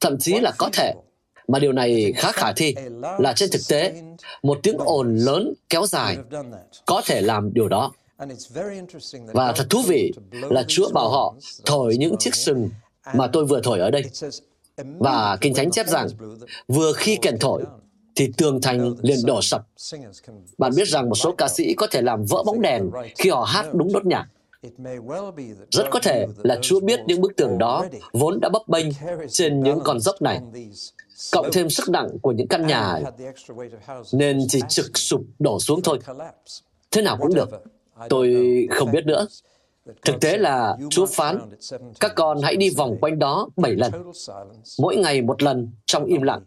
Thậm 0.01 0.19
chí 0.19 0.41
là 0.41 0.53
có 0.59 0.69
thể 0.73 0.95
mà 1.49 1.59
điều 1.59 1.73
này 1.73 2.13
khá 2.17 2.33
khả 2.33 2.53
thi 2.53 2.75
là 3.19 3.33
trên 3.37 3.49
thực 3.53 3.63
tế 3.69 3.93
một 4.43 4.59
tiếng 4.63 4.77
ồn 4.79 5.17
lớn 5.17 5.55
kéo 5.69 5.87
dài 5.87 6.17
có 6.87 7.03
thể 7.05 7.21
làm 7.21 7.55
điều 7.55 7.69
đó 7.69 7.93
và 9.33 9.53
thật 9.53 9.67
thú 9.71 9.83
vị 9.87 10.13
là 10.31 10.65
Chúa 10.69 10.91
bảo 10.91 11.09
họ 11.09 11.35
thổi 11.65 11.97
những 11.97 12.17
chiếc 12.19 12.35
sừng 12.35 12.71
mà 13.15 13.27
tôi 13.27 13.45
vừa 13.45 13.61
thổi 13.63 13.81
ở 13.81 13.91
đây. 13.91 14.03
Và 14.99 15.39
Kinh 15.41 15.55
Thánh 15.55 15.71
chép 15.71 15.89
rằng, 15.89 16.09
vừa 16.69 16.93
khi 16.93 17.17
kèn 17.23 17.39
thổi, 17.39 17.63
thì 18.17 18.33
tường 18.37 18.61
thành 18.61 18.95
liền 19.03 19.19
đổ 19.27 19.43
sập. 19.43 19.67
Bạn 20.59 20.73
biết 20.77 20.89
rằng 20.89 21.09
một 21.09 21.15
số 21.15 21.35
ca 21.39 21.49
sĩ 21.49 21.75
có 21.75 21.87
thể 21.91 22.03
làm 22.03 22.25
vỡ 22.25 22.43
bóng 22.47 22.61
đèn 22.61 22.91
khi 23.19 23.31
họ 23.31 23.45
hát 23.45 23.75
đúng 23.75 23.93
nốt 23.93 24.07
nhạc. 24.07 24.27
Rất 25.71 25.87
có 25.91 26.01
thể 26.03 26.27
là 26.45 26.59
Chúa 26.63 26.81
biết 26.81 27.01
những 27.07 27.21
bức 27.21 27.37
tường 27.37 27.59
đó 27.59 27.87
vốn 28.13 28.41
đã 28.41 28.49
bấp 28.49 28.69
bênh 28.69 28.87
trên 29.29 29.63
những 29.63 29.79
con 29.85 30.01
dốc 30.01 30.23
này, 30.23 30.41
cộng 31.33 31.53
thêm 31.53 31.71
sức 31.71 31.89
nặng 31.89 32.09
của 32.23 32.33
những 32.33 32.49
căn 32.49 32.67
nhà 32.67 33.01
nên 34.13 34.39
chỉ 34.49 34.61
trực 34.69 34.99
sụp 34.99 35.21
đổ 35.39 35.61
xuống 35.61 35.83
thôi. 35.83 35.99
Thế 36.91 37.03
nào 37.03 37.17
cũng 37.21 37.35
được, 37.35 37.49
tôi 38.09 38.37
không 38.71 38.93
biết 38.93 39.07
nữa. 39.07 39.27
Thực 40.05 40.21
tế 40.21 40.39
là 40.39 40.77
Chúa 40.91 41.07
phán, 41.07 41.39
các 42.01 42.13
con 42.15 42.43
hãy 42.43 42.57
đi 42.57 42.71
vòng 42.71 42.97
quanh 43.01 43.19
đó 43.19 43.49
bảy 43.57 43.73
lần, 43.73 43.93
mỗi 44.79 44.97
ngày 44.97 45.23
một 45.23 45.43
lần 45.43 45.71
trong 45.87 46.05
im 46.05 46.23
lặng. 46.23 46.43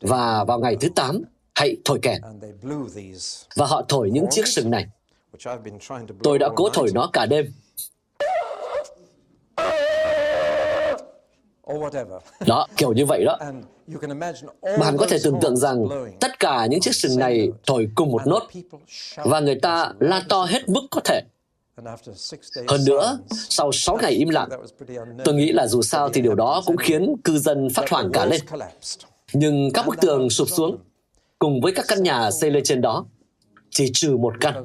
Và 0.00 0.44
vào 0.44 0.58
ngày 0.58 0.76
thứ 0.80 0.88
tám, 0.94 1.22
hãy 1.54 1.76
thổi 1.84 1.98
kèn. 2.02 2.20
Và 3.56 3.66
họ 3.66 3.82
thổi 3.88 4.10
những 4.10 4.26
chiếc 4.30 4.46
sừng 4.46 4.70
này. 4.70 4.86
Tôi 6.22 6.38
đã 6.38 6.48
cố 6.56 6.68
thổi 6.72 6.90
nó 6.94 7.10
cả 7.12 7.26
đêm. 7.26 7.52
Đó, 12.46 12.66
kiểu 12.76 12.92
như 12.92 13.06
vậy 13.06 13.24
đó. 13.24 13.38
Bạn 14.80 14.96
có 14.96 15.06
thể 15.06 15.18
tưởng 15.24 15.40
tượng 15.40 15.56
rằng 15.56 15.84
tất 16.20 16.38
cả 16.38 16.66
những 16.66 16.80
chiếc 16.80 16.94
sừng 16.94 17.18
này 17.18 17.48
thổi 17.66 17.88
cùng 17.94 18.10
một 18.10 18.26
nốt 18.26 18.42
và 19.16 19.40
người 19.40 19.54
ta 19.54 19.92
la 19.98 20.22
to 20.28 20.44
hết 20.44 20.68
mức 20.68 20.80
có 20.90 21.00
thể. 21.04 21.22
Hơn 22.68 22.80
nữa, 22.86 23.18
sau 23.30 23.72
6 23.72 23.98
ngày 24.02 24.12
im 24.12 24.28
lặng, 24.28 24.48
tôi 25.24 25.34
nghĩ 25.34 25.52
là 25.52 25.66
dù 25.66 25.82
sao 25.82 26.08
thì 26.08 26.20
điều 26.20 26.34
đó 26.34 26.62
cũng 26.66 26.76
khiến 26.76 27.14
cư 27.24 27.38
dân 27.38 27.68
phát 27.74 27.90
hoảng 27.90 28.10
cả 28.12 28.24
lên. 28.26 28.40
Nhưng 29.32 29.70
các 29.74 29.86
bức 29.86 30.00
tường 30.00 30.30
sụp 30.30 30.48
xuống, 30.48 30.78
cùng 31.38 31.60
với 31.60 31.72
các 31.72 31.84
căn 31.88 32.02
nhà 32.02 32.30
xây 32.30 32.50
lên 32.50 32.64
trên 32.64 32.80
đó, 32.80 33.06
chỉ 33.70 33.90
trừ 33.94 34.16
một 34.16 34.34
căn. 34.40 34.64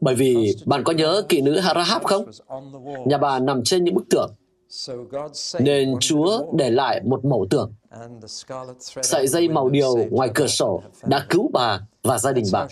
Bởi 0.00 0.14
vì 0.14 0.54
bạn 0.66 0.84
có 0.84 0.92
nhớ 0.92 1.22
kỵ 1.28 1.40
nữ 1.40 1.58
Harahap 1.60 2.04
không? 2.04 2.30
Nhà 3.06 3.18
bà 3.18 3.38
nằm 3.38 3.64
trên 3.64 3.84
những 3.84 3.94
bức 3.94 4.04
tường. 4.10 4.30
Nên 5.60 5.94
Chúa 6.00 6.44
để 6.52 6.70
lại 6.70 7.00
một 7.04 7.24
mẩu 7.24 7.46
tường. 7.50 7.74
Sợi 9.02 9.26
dây 9.26 9.48
màu 9.48 9.68
điều 9.68 9.96
ngoài 10.10 10.30
cửa 10.34 10.46
sổ 10.46 10.82
đã 11.06 11.26
cứu 11.28 11.50
bà 11.52 11.80
và 12.02 12.18
gia 12.18 12.32
đình 12.32 12.44
bà. 12.52 12.66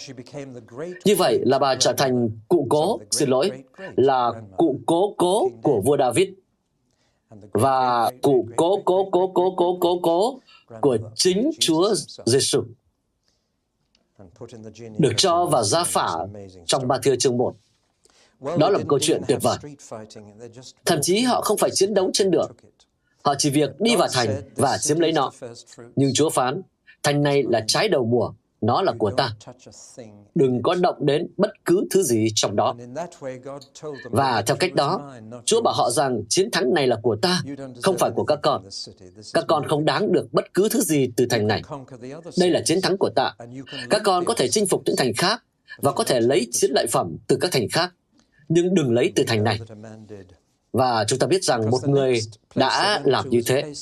Như 1.04 1.16
vậy 1.18 1.40
là 1.44 1.58
bà 1.58 1.74
trở 1.74 1.92
thành 1.92 2.30
cụ 2.48 2.66
cố, 2.70 3.00
xin 3.10 3.28
lỗi, 3.28 3.50
là 3.96 4.32
cụ 4.56 4.80
cố 4.86 5.14
cố 5.16 5.48
của 5.62 5.80
vua 5.80 5.96
David 5.96 6.28
và 7.52 8.10
cụ 8.22 8.46
cố 8.56 8.82
cố 8.84 9.08
cố 9.10 9.32
cố 9.34 9.54
cố 9.56 9.78
cố 9.80 9.98
cố 10.02 10.40
của 10.80 10.98
chính 11.14 11.50
Chúa 11.60 11.94
Giêsu 12.26 12.62
được 14.98 15.12
cho 15.16 15.46
vào 15.46 15.64
gia 15.64 15.84
phả 15.84 16.10
trong 16.66 16.88
ba 16.88 16.98
thưa 17.02 17.16
chương 17.16 17.36
1. 17.36 17.56
Đó 18.40 18.70
là 18.70 18.78
một 18.78 18.84
câu 18.88 18.98
chuyện 19.02 19.22
tuyệt 19.28 19.38
vời. 19.42 19.58
Thậm 20.84 20.98
chí 21.02 21.20
họ 21.20 21.40
không 21.40 21.58
phải 21.58 21.70
chiến 21.74 21.94
đấu 21.94 22.10
trên 22.12 22.30
đường. 22.30 22.52
Họ 23.24 23.34
chỉ 23.38 23.50
việc 23.50 23.80
đi 23.80 23.96
vào 23.96 24.08
thành 24.12 24.42
và 24.56 24.78
chiếm 24.78 25.00
lấy 25.00 25.12
nó. 25.12 25.30
Nhưng 25.96 26.10
Chúa 26.14 26.30
phán, 26.30 26.62
thành 27.02 27.22
này 27.22 27.42
là 27.48 27.64
trái 27.66 27.88
đầu 27.88 28.06
mùa, 28.06 28.32
nó 28.60 28.82
là 28.82 28.92
của 28.98 29.10
ta. 29.10 29.30
Đừng 30.34 30.62
có 30.62 30.74
động 30.74 31.06
đến 31.06 31.28
bất 31.36 31.50
cứ 31.64 31.86
thứ 31.90 32.02
gì 32.02 32.28
trong 32.34 32.56
đó. 32.56 32.74
Và 34.10 34.42
theo 34.46 34.56
cách 34.56 34.74
đó, 34.74 35.12
Chúa 35.44 35.60
bảo 35.60 35.74
họ 35.74 35.90
rằng 35.90 36.22
chiến 36.28 36.50
thắng 36.50 36.74
này 36.74 36.86
là 36.86 36.96
của 37.02 37.16
ta, 37.22 37.42
không 37.82 37.98
phải 37.98 38.10
của 38.14 38.24
các 38.24 38.38
con. 38.42 38.68
Các 39.34 39.44
con 39.48 39.68
không 39.68 39.84
đáng 39.84 40.12
được 40.12 40.32
bất 40.32 40.54
cứ 40.54 40.68
thứ 40.68 40.80
gì 40.80 41.10
từ 41.16 41.26
thành 41.30 41.46
này. 41.46 41.62
Đây 42.38 42.50
là 42.50 42.62
chiến 42.64 42.80
thắng 42.82 42.96
của 42.96 43.10
ta. 43.16 43.34
Các 43.90 44.02
con 44.04 44.24
có 44.24 44.34
thể 44.34 44.48
chinh 44.48 44.66
phục 44.66 44.82
những 44.86 44.96
thành 44.96 45.12
khác 45.16 45.42
và 45.78 45.92
có 45.92 46.04
thể 46.04 46.20
lấy 46.20 46.48
chiến 46.52 46.70
lợi 46.74 46.86
phẩm 46.90 47.16
từ 47.26 47.38
các 47.40 47.52
thành 47.52 47.68
khác, 47.72 47.92
nhưng 48.48 48.74
đừng 48.74 48.94
lấy 48.94 49.12
từ 49.16 49.24
thành 49.26 49.44
này. 49.44 49.60
Và 50.72 51.04
chúng 51.08 51.18
ta 51.18 51.26
biết 51.26 51.44
rằng 51.44 51.70
một 51.70 51.88
người 51.88 52.20
đã 52.54 53.00
làm 53.04 53.30
như 53.30 53.42
thế. 53.46 53.72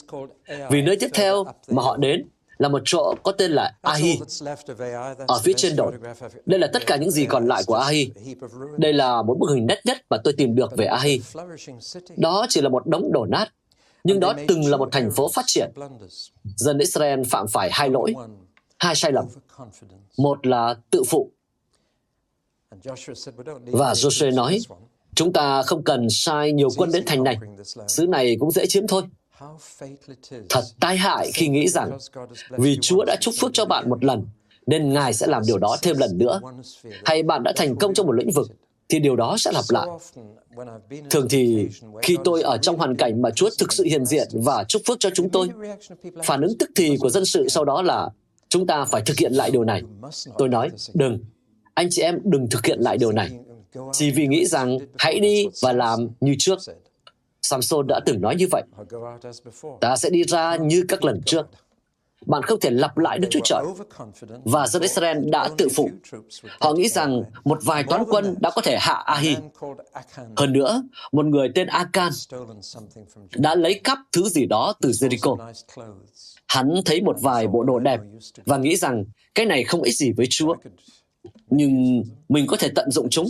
Vì 0.71 0.83
nơi 0.83 0.97
tiếp 0.97 1.09
theo 1.14 1.44
mà 1.68 1.83
họ 1.83 1.97
đến 1.97 2.28
là 2.59 2.68
một 2.68 2.83
chỗ 2.85 3.14
có 3.23 3.33
tên 3.33 3.50
là 3.50 3.76
Ahi, 3.83 4.18
ở 5.26 5.40
phía 5.44 5.52
trên 5.56 5.76
đồi. 5.76 5.92
Đây 6.47 6.61
là 6.61 6.66
tất 6.73 6.87
cả 6.87 6.97
những 6.97 7.11
gì 7.11 7.26
còn 7.26 7.47
lại 7.47 7.62
của 7.66 7.75
Ahi. 7.75 8.11
Đây 8.76 8.92
là 8.92 9.23
một 9.23 9.38
bức 9.38 9.50
hình 9.50 9.66
nét 9.66 9.80
nhất 9.85 9.97
mà 10.11 10.16
tôi 10.25 10.35
tìm 10.37 10.54
được 10.54 10.76
về 10.76 10.87
Ahi. 10.87 11.21
Đó 12.16 12.47
chỉ 12.49 12.61
là 12.61 12.68
một 12.68 12.87
đống 12.87 13.12
đổ 13.12 13.26
nát, 13.26 13.47
nhưng 14.04 14.21
đó 14.21 14.35
từng 14.49 14.71
là 14.71 14.76
một 14.76 14.88
thành 14.92 15.11
phố 15.11 15.30
phát 15.35 15.44
triển. 15.47 15.71
Dân 16.56 16.78
Israel 16.78 17.23
phạm 17.30 17.47
phải 17.49 17.71
hai 17.73 17.90
lỗi, 17.90 18.14
hai 18.78 18.94
sai 18.94 19.12
lầm. 19.12 19.25
Một 20.18 20.47
là 20.47 20.76
tự 20.90 21.02
phụ. 21.09 21.30
Và 23.66 23.92
Joshua 23.92 24.34
nói, 24.34 24.60
chúng 25.14 25.32
ta 25.32 25.62
không 25.62 25.84
cần 25.84 26.06
sai 26.10 26.52
nhiều 26.52 26.68
quân 26.76 26.92
đến 26.92 27.02
thành 27.06 27.24
này. 27.24 27.36
Xứ 27.88 28.06
này 28.06 28.36
cũng 28.40 28.50
dễ 28.50 28.66
chiếm 28.66 28.86
thôi. 28.86 29.02
Thật 30.48 30.62
tai 30.80 30.96
hại 30.96 31.30
khi 31.34 31.48
nghĩ 31.48 31.68
rằng 31.68 31.98
vì 32.50 32.78
Chúa 32.80 33.04
đã 33.04 33.16
chúc 33.20 33.34
phước 33.40 33.50
cho 33.52 33.64
bạn 33.64 33.90
một 33.90 34.04
lần, 34.04 34.26
nên 34.66 34.92
Ngài 34.92 35.14
sẽ 35.14 35.26
làm 35.26 35.42
điều 35.46 35.58
đó 35.58 35.76
thêm 35.82 35.98
lần 35.98 36.18
nữa. 36.18 36.40
Hay 37.04 37.22
bạn 37.22 37.42
đã 37.42 37.52
thành 37.56 37.76
công 37.76 37.94
trong 37.94 38.06
một 38.06 38.12
lĩnh 38.12 38.30
vực, 38.30 38.50
thì 38.88 38.98
điều 38.98 39.16
đó 39.16 39.36
sẽ 39.38 39.52
lặp 39.52 39.64
lại. 39.68 39.86
Thường 41.10 41.26
thì 41.30 41.68
khi 42.02 42.16
tôi 42.24 42.42
ở 42.42 42.58
trong 42.58 42.76
hoàn 42.76 42.96
cảnh 42.96 43.22
mà 43.22 43.30
Chúa 43.30 43.50
thực 43.58 43.72
sự 43.72 43.84
hiện 43.84 44.06
diện 44.06 44.28
và 44.32 44.64
chúc 44.68 44.82
phước 44.86 44.96
cho 45.00 45.10
chúng 45.14 45.30
tôi, 45.30 45.48
phản 46.24 46.42
ứng 46.42 46.58
tức 46.58 46.70
thì 46.76 46.96
của 47.00 47.10
dân 47.10 47.24
sự 47.24 47.48
sau 47.48 47.64
đó 47.64 47.82
là 47.82 48.08
chúng 48.48 48.66
ta 48.66 48.84
phải 48.84 49.02
thực 49.06 49.18
hiện 49.18 49.32
lại 49.32 49.50
điều 49.50 49.64
này. 49.64 49.82
Tôi 50.38 50.48
nói, 50.48 50.70
đừng, 50.94 51.18
anh 51.74 51.88
chị 51.90 52.02
em 52.02 52.18
đừng 52.24 52.46
thực 52.50 52.66
hiện 52.66 52.80
lại 52.80 52.98
điều 52.98 53.12
này. 53.12 53.30
Chỉ 53.92 54.10
vì 54.10 54.26
nghĩ 54.26 54.46
rằng 54.46 54.78
hãy 54.98 55.20
đi 55.20 55.46
và 55.62 55.72
làm 55.72 56.08
như 56.20 56.34
trước. 56.38 56.58
Samson 57.42 57.86
đã 57.86 58.00
từng 58.06 58.20
nói 58.20 58.36
như 58.36 58.46
vậy. 58.50 58.62
Ta 59.80 59.96
sẽ 59.96 60.10
đi 60.10 60.24
ra 60.24 60.56
như 60.56 60.84
các 60.88 61.04
lần 61.04 61.20
trước. 61.26 61.46
Bạn 62.26 62.42
không 62.42 62.60
thể 62.60 62.70
lặp 62.70 62.98
lại 62.98 63.18
Đức 63.18 63.28
Chúa 63.30 63.40
Trời. 63.44 63.64
Và 64.44 64.66
dân 64.66 64.82
Israel 64.82 65.18
đã 65.30 65.48
tự 65.58 65.68
phụ. 65.74 65.90
Họ 66.60 66.72
nghĩ 66.72 66.88
rằng 66.88 67.22
một 67.44 67.58
vài 67.62 67.84
toán 67.88 68.04
quân 68.10 68.34
đã 68.40 68.50
có 68.50 68.62
thể 68.62 68.76
hạ 68.80 68.94
Ahi. 68.94 69.36
Hơn 70.36 70.52
nữa, 70.52 70.82
một 71.12 71.26
người 71.26 71.48
tên 71.54 71.66
Akan 71.66 72.12
đã 73.36 73.54
lấy 73.54 73.80
cắp 73.84 73.98
thứ 74.12 74.28
gì 74.28 74.46
đó 74.46 74.74
từ 74.80 74.90
Jericho. 74.90 75.52
Hắn 76.46 76.80
thấy 76.84 77.02
một 77.02 77.16
vài 77.20 77.46
bộ 77.46 77.62
đồ 77.62 77.78
đẹp 77.78 78.00
và 78.46 78.56
nghĩ 78.56 78.76
rằng 78.76 79.04
cái 79.34 79.46
này 79.46 79.64
không 79.64 79.82
ích 79.82 79.96
gì 79.96 80.12
với 80.12 80.26
Chúa. 80.30 80.54
Nhưng 81.50 82.02
mình 82.28 82.46
có 82.46 82.56
thể 82.56 82.68
tận 82.74 82.90
dụng 82.90 83.08
chúng. 83.10 83.28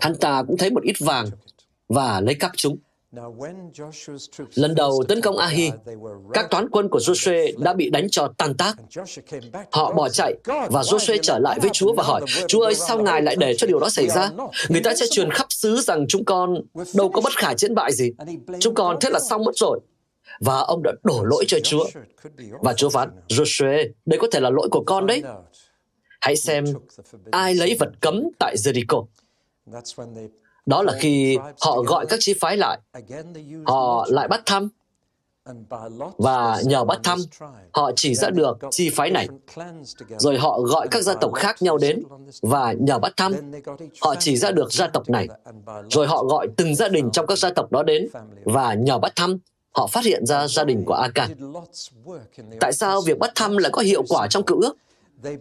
Hắn 0.00 0.14
ta 0.14 0.42
cũng 0.46 0.56
thấy 0.56 0.70
một 0.70 0.82
ít 0.82 0.96
vàng 1.00 1.26
và 1.88 2.20
lấy 2.20 2.34
cắp 2.34 2.50
chúng. 2.56 2.76
Lần 4.54 4.74
đầu 4.74 5.02
tấn 5.08 5.20
công 5.20 5.36
Ahi, 5.36 5.70
các 6.32 6.50
toán 6.50 6.68
quân 6.70 6.88
của 6.88 6.98
Joshua 6.98 7.52
đã 7.58 7.74
bị 7.74 7.90
đánh 7.90 8.06
cho 8.10 8.32
tan 8.38 8.54
tác. 8.56 8.76
Họ 9.70 9.92
bỏ 9.92 10.08
chạy 10.08 10.34
và 10.44 10.82
Joshua 10.82 11.18
trở 11.22 11.38
lại 11.38 11.58
với 11.60 11.70
Chúa 11.72 11.92
và 11.94 12.02
hỏi, 12.02 12.20
Chúa 12.48 12.60
ơi, 12.60 12.74
sao 12.74 13.02
Ngài 13.02 13.22
lại 13.22 13.36
để 13.36 13.54
cho 13.58 13.66
điều 13.66 13.78
đó 13.78 13.88
xảy 13.88 14.08
ra? 14.08 14.30
Người 14.68 14.80
ta 14.80 14.94
sẽ 14.94 15.06
truyền 15.10 15.30
khắp 15.30 15.46
xứ 15.50 15.80
rằng 15.80 16.06
chúng 16.08 16.24
con 16.24 16.54
đâu 16.94 17.08
có 17.08 17.20
bất 17.20 17.32
khả 17.36 17.54
chiến 17.54 17.74
bại 17.74 17.92
gì. 17.92 18.12
Chúng 18.60 18.74
con 18.74 18.96
thế 19.00 19.10
là 19.10 19.20
xong 19.20 19.44
mất 19.44 19.56
rồi. 19.56 19.80
Và 20.40 20.58
ông 20.58 20.82
đã 20.82 20.92
đổ 21.02 21.22
lỗi 21.24 21.44
cho 21.48 21.58
Chúa. 21.62 21.86
Và 22.60 22.74
Chúa 22.74 22.88
phán, 22.88 23.10
Joshua, 23.28 23.88
đây 24.06 24.18
có 24.18 24.28
thể 24.32 24.40
là 24.40 24.50
lỗi 24.50 24.68
của 24.70 24.82
con 24.86 25.06
đấy. 25.06 25.22
Hãy 26.20 26.36
xem 26.36 26.64
ai 27.30 27.54
lấy 27.54 27.76
vật 27.80 27.90
cấm 28.00 28.22
tại 28.38 28.56
Jericho. 28.56 29.04
Đó 30.66 30.82
là 30.82 30.92
khi 31.00 31.38
họ 31.60 31.82
gọi 31.82 32.06
các 32.06 32.18
chi 32.20 32.34
phái 32.40 32.56
lại, 32.56 32.78
họ 33.66 34.06
lại 34.08 34.28
bắt 34.28 34.42
thăm, 34.46 34.68
và 36.18 36.62
nhờ 36.64 36.84
bắt 36.84 37.00
thăm, 37.04 37.18
họ 37.72 37.90
chỉ 37.96 38.14
ra 38.14 38.30
được 38.30 38.58
chi 38.70 38.90
phái 38.90 39.10
này. 39.10 39.28
Rồi 40.18 40.38
họ 40.38 40.60
gọi 40.60 40.88
các 40.90 41.02
gia 41.02 41.14
tộc 41.14 41.34
khác 41.34 41.62
nhau 41.62 41.78
đến, 41.78 42.02
và 42.42 42.72
nhờ 42.72 42.98
bắt 42.98 43.12
thăm, 43.16 43.32
họ 44.00 44.14
chỉ 44.18 44.36
ra 44.36 44.50
được 44.50 44.72
gia 44.72 44.86
tộc 44.86 45.10
này. 45.10 45.28
Rồi 45.90 46.06
họ 46.06 46.24
gọi 46.24 46.48
từng 46.56 46.74
gia 46.74 46.88
đình 46.88 47.10
trong 47.12 47.26
các 47.26 47.38
gia 47.38 47.50
tộc 47.50 47.72
đó 47.72 47.82
đến, 47.82 48.08
và 48.44 48.74
nhờ 48.74 48.98
bắt 48.98 49.12
thăm, 49.16 49.38
họ 49.70 49.86
phát 49.86 50.04
hiện 50.04 50.26
ra 50.26 50.48
gia 50.48 50.64
đình 50.64 50.84
của 50.86 50.94
Akan. 50.94 51.30
Tại 52.60 52.72
sao 52.72 53.00
việc 53.00 53.18
bắt 53.18 53.32
thăm 53.34 53.56
lại 53.56 53.70
có 53.72 53.82
hiệu 53.82 54.02
quả 54.08 54.26
trong 54.30 54.44
cựu 54.44 54.60
ước? 54.60 54.76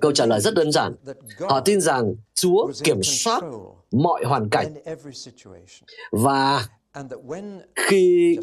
Câu 0.02 0.12
trả 0.12 0.26
lời 0.26 0.42
rất 0.42 0.54
đơn 0.54 0.72
giản. 0.72 0.96
Họ 1.40 1.60
tin 1.60 1.82
rằng 1.82 2.16
Chúa 2.34 2.72
kiểm 2.84 3.04
soát 3.04 3.44
mọi 3.92 4.24
hoàn 4.26 4.50
cảnh. 4.50 4.74
Và 6.12 6.66
khi 7.76 8.38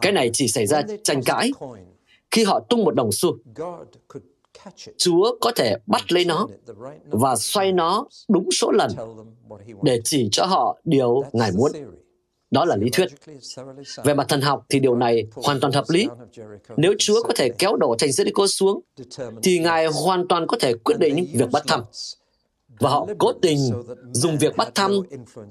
cái 0.00 0.12
này 0.12 0.30
chỉ 0.32 0.48
xảy 0.48 0.66
ra 0.66 0.82
tranh 1.04 1.22
cãi, 1.22 1.50
khi 2.30 2.44
họ 2.44 2.60
tung 2.68 2.84
một 2.84 2.94
đồng 2.94 3.12
xu, 3.12 3.36
Chúa 4.96 5.36
có 5.40 5.52
thể 5.56 5.76
bắt 5.86 6.12
lấy 6.12 6.24
nó 6.24 6.46
và 7.04 7.36
xoay 7.36 7.72
nó 7.72 8.06
đúng 8.28 8.48
số 8.50 8.70
lần 8.70 8.90
để 9.82 10.00
chỉ 10.04 10.28
cho 10.32 10.44
họ 10.44 10.78
điều 10.84 11.24
Ngài 11.32 11.52
muốn. 11.52 11.72
Đó 12.54 12.64
là 12.64 12.76
lý 12.76 12.90
thuyết. 12.90 13.08
Về 14.04 14.14
mặt 14.14 14.26
thần 14.28 14.40
học 14.40 14.64
thì 14.68 14.80
điều 14.80 14.96
này 14.96 15.26
hoàn 15.34 15.60
toàn 15.60 15.72
hợp 15.72 15.84
lý. 15.88 16.08
Nếu 16.76 16.94
Chúa 16.98 17.22
có 17.22 17.32
thể 17.36 17.48
kéo 17.58 17.76
đổ 17.76 17.96
thành 17.98 18.10
Jericho 18.10 18.46
xuống, 18.46 18.80
thì 19.42 19.58
Ngài 19.58 19.86
hoàn 19.86 20.28
toàn 20.28 20.46
có 20.46 20.56
thể 20.60 20.74
quyết 20.74 20.98
định 20.98 21.26
việc 21.32 21.50
bắt 21.52 21.62
thăm. 21.66 21.80
và 22.80 22.90
họ 22.90 23.06
cố 23.18 23.32
tình 23.32 23.58
dùng 24.12 24.38
việc 24.38 24.56
bắt 24.56 24.74
thăm 24.74 24.92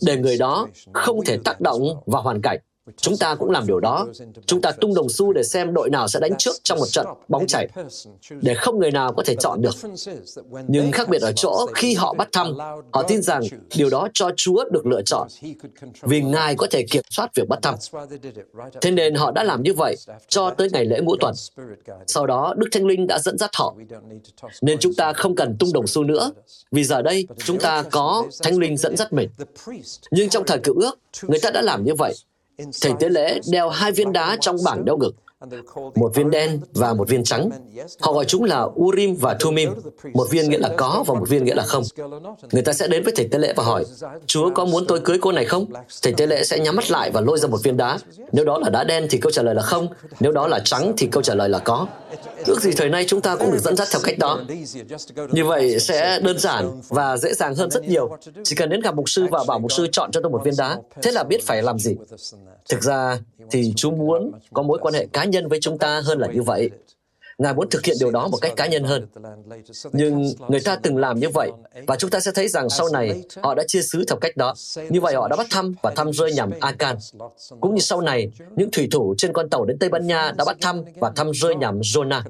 để 0.01 0.17
người 0.17 0.38
đó 0.38 0.67
không 0.93 1.25
thể 1.25 1.38
tác 1.43 1.62
động 1.62 1.81
vào 2.05 2.22
hoàn 2.22 2.41
cảnh. 2.41 2.60
Chúng 2.98 3.18
ta 3.18 3.36
cũng 3.36 3.52
làm 3.52 3.68
điều 3.68 3.80
đó. 3.80 4.08
Chúng 4.46 4.62
ta 4.62 4.72
tung 4.72 4.94
đồng 4.94 5.10
xu 5.10 5.34
để 5.34 5.44
xem 5.44 5.74
đội 5.74 5.90
nào 5.90 6.08
sẽ 6.08 6.20
đánh 6.20 6.32
trước 6.38 6.56
trong 6.63 6.80
một 6.80 6.86
trận 6.86 7.06
bóng 7.28 7.48
chảy, 7.48 7.68
để 8.42 8.54
không 8.54 8.80
người 8.80 8.92
nào 8.92 9.13
có 9.13 9.24
thể 9.25 9.36
chọn 9.40 9.62
được. 9.62 9.75
Nhưng 10.68 10.92
khác 10.92 11.10
biệt 11.10 11.22
ở 11.22 11.32
chỗ, 11.36 11.66
khi 11.75 11.94
họ 11.94 12.13
bắt 12.13 12.30
thăm, 12.32 12.58
họ 12.92 13.04
tin 13.08 13.22
rằng 13.22 13.42
điều 13.75 13.90
đó 13.90 14.08
cho 14.13 14.32
Chúa 14.36 14.70
được 14.70 14.86
lựa 14.86 15.02
chọn, 15.06 15.28
vì 16.02 16.22
Ngài 16.22 16.56
có 16.56 16.68
thể 16.72 16.86
kiểm 16.92 17.04
soát 17.10 17.32
việc 17.36 17.48
bắt 17.50 17.60
thăm. 17.62 17.75
Thế 18.82 18.92
nên 18.92 19.16
họ 19.16 19.32
đã 19.32 19.44
làm 19.44 19.63
như 19.63 19.74
vậy 19.74 19.96
cho 20.28 20.50
tới 20.50 20.70
ngày 20.72 20.86
lễ 20.86 21.00
ngũ 21.00 21.16
tuần. 21.20 21.34
Sau 22.08 22.28
đó, 22.28 22.54
Đức 22.58 22.68
Thánh 22.72 22.86
Linh 22.86 23.08
đã 23.08 23.20
dẫn 23.20 23.38
dắt 23.38 23.50
họ. 23.54 23.75
Nên 24.62 24.78
chúng 24.80 24.94
ta 24.94 25.13
không 25.13 25.36
cần 25.36 25.56
tung 25.60 25.74
đồng 25.74 25.88
xu 25.88 26.04
nữa, 26.04 26.32
vì 26.72 26.84
giờ 26.84 27.02
đây 27.02 27.28
chúng 27.46 27.60
ta 27.60 27.84
có 27.92 28.25
Thánh 28.44 28.58
Linh 28.58 28.78
dẫn 28.78 28.98
dắt 28.98 29.13
mình. 29.13 29.30
Nhưng 30.12 30.30
trong 30.30 30.44
thời 30.48 30.60
cựu 30.60 30.75
ước, 30.80 31.00
người 31.22 31.40
ta 31.40 31.52
đã 31.52 31.62
làm 31.62 31.84
như 31.84 31.96
vậy 31.96 32.13
Thầy 32.57 32.91
tế 33.00 33.10
lễ 33.10 33.39
đeo 33.51 33.69
hai 33.69 33.91
viên 33.91 34.12
đá 34.12 34.38
trong 34.41 34.55
bảng 34.65 34.86
đeo 34.86 34.98
ngực, 34.98 35.15
một 35.95 36.15
viên 36.15 36.31
đen 36.31 36.59
và 36.73 36.93
một 36.93 37.09
viên 37.09 37.23
trắng. 37.23 37.50
Họ 38.00 38.13
gọi 38.13 38.25
chúng 38.25 38.43
là 38.43 38.67
Urim 38.79 39.15
và 39.15 39.33
Thumim. 39.33 39.69
Một 40.13 40.27
viên 40.31 40.50
nghĩa 40.50 40.57
là 40.57 40.69
có 40.77 41.03
và 41.07 41.13
một 41.13 41.29
viên 41.29 41.43
nghĩa 41.43 41.55
là 41.55 41.63
không. 41.63 41.83
Người 42.51 42.62
ta 42.62 42.73
sẽ 42.73 42.88
đến 42.88 43.03
với 43.03 43.13
thầy 43.15 43.27
tế 43.27 43.39
lễ 43.39 43.53
và 43.55 43.63
hỏi, 43.63 43.85
Chúa 44.25 44.50
có 44.55 44.65
muốn 44.65 44.85
tôi 44.88 45.00
cưới 45.00 45.17
cô 45.21 45.31
này 45.31 45.45
không? 45.45 45.65
Thầy 46.01 46.13
tế 46.13 46.27
lễ 46.27 46.43
sẽ 46.43 46.59
nhắm 46.59 46.75
mắt 46.75 46.91
lại 46.91 47.12
và 47.12 47.21
lôi 47.21 47.39
ra 47.39 47.47
một 47.47 47.63
viên 47.63 47.77
đá. 47.77 47.97
Nếu 48.31 48.45
đó 48.45 48.59
là 48.59 48.69
đá 48.69 48.83
đen 48.83 49.07
thì 49.09 49.17
câu 49.17 49.31
trả 49.31 49.41
lời 49.41 49.55
là 49.55 49.62
không. 49.62 49.88
Nếu 50.19 50.31
đó 50.31 50.47
là 50.47 50.59
trắng 50.65 50.93
thì 50.97 51.07
câu 51.07 51.23
trả 51.23 51.35
lời 51.35 51.50
là 51.50 51.59
có. 51.59 51.88
Ước 52.45 52.62
gì 52.62 52.71
thời 52.77 52.89
nay 52.89 53.05
chúng 53.07 53.21
ta 53.21 53.35
cũng 53.35 53.51
được 53.51 53.59
dẫn 53.59 53.75
dắt 53.75 53.88
theo 53.91 54.01
cách 54.03 54.17
đó. 54.19 54.39
Như 55.31 55.45
vậy 55.45 55.79
sẽ 55.79 56.19
đơn 56.19 56.39
giản 56.39 56.81
và 56.89 57.17
dễ 57.17 57.33
dàng 57.33 57.55
hơn 57.55 57.71
rất 57.71 57.83
nhiều. 57.83 58.09
Chỉ 58.43 58.55
cần 58.55 58.69
đến 58.69 58.81
gặp 58.81 58.95
mục 58.95 59.09
sư 59.09 59.27
và 59.31 59.43
bảo 59.47 59.59
mục 59.59 59.71
sư 59.71 59.88
chọn 59.91 60.12
cho 60.12 60.21
tôi 60.21 60.31
một 60.31 60.41
viên 60.43 60.53
đá. 60.57 60.77
Thế 61.01 61.12
là 61.12 61.23
biết 61.23 61.45
phải 61.45 61.62
làm 61.62 61.79
gì. 61.79 61.95
Thực 62.69 62.81
ra 62.81 63.19
thì 63.51 63.73
Chúa 63.75 63.91
muốn 63.91 64.31
có 64.53 64.62
mối 64.62 64.79
quan 64.81 64.93
hệ 64.93 65.07
cá 65.13 65.23
nhân 65.23 65.33
với 65.50 65.60
chúng 65.62 65.78
ta 65.78 66.02
hơn 66.06 66.20
là 66.20 66.28
như 66.28 66.42
vậy. 66.42 66.70
Ngài 67.38 67.54
muốn 67.54 67.70
thực 67.70 67.86
hiện 67.86 67.96
điều 68.00 68.12
đó 68.12 68.28
một 68.28 68.38
cách 68.42 68.54
cá 68.56 68.68
nhân 68.68 68.84
hơn. 68.84 69.08
Nhưng 69.92 70.34
người 70.50 70.60
ta 70.60 70.75
từng 70.75 70.98
làm 70.98 71.20
như 71.20 71.30
vậy, 71.34 71.52
và 71.88 71.96
chúng 71.96 72.10
ta 72.10 72.20
sẽ 72.20 72.32
thấy 72.36 72.48
rằng 72.48 72.70
sau 72.70 72.90
này 72.90 73.24
họ 73.42 73.56
đã 73.56 73.63
chia 73.68 73.82
sứ 73.82 74.04
theo 74.08 74.18
cách 74.18 74.38
đó. 74.38 74.54
Như 74.90 75.02
vậy 75.02 75.16
họ 75.16 75.28
đã 75.28 75.36
bắt 75.36 75.48
thăm 75.50 75.74
và 75.82 75.94
thăm 75.96 76.13
rơi 76.13 76.34
nhằm 76.34 76.52
Akan. 76.60 76.98
Cũng 77.62 77.75
như 77.75 77.82
sau 77.82 78.02
này, 78.02 78.32
những 78.56 78.72
thủy 78.72 78.88
thủ 78.92 79.16
trên 79.18 79.34
con 79.34 79.50
tàu 79.50 79.66
đến 79.66 79.78
Tây 79.80 79.90
Ban 79.90 80.08
Nha 80.08 80.32
đã 80.38 80.46
bắt 80.46 80.58
thăm 80.62 80.82
và 80.96 81.12
thăm 81.16 81.32
rơi 81.34 81.56
nhằm 81.56 81.80
Jonah. 81.80 82.22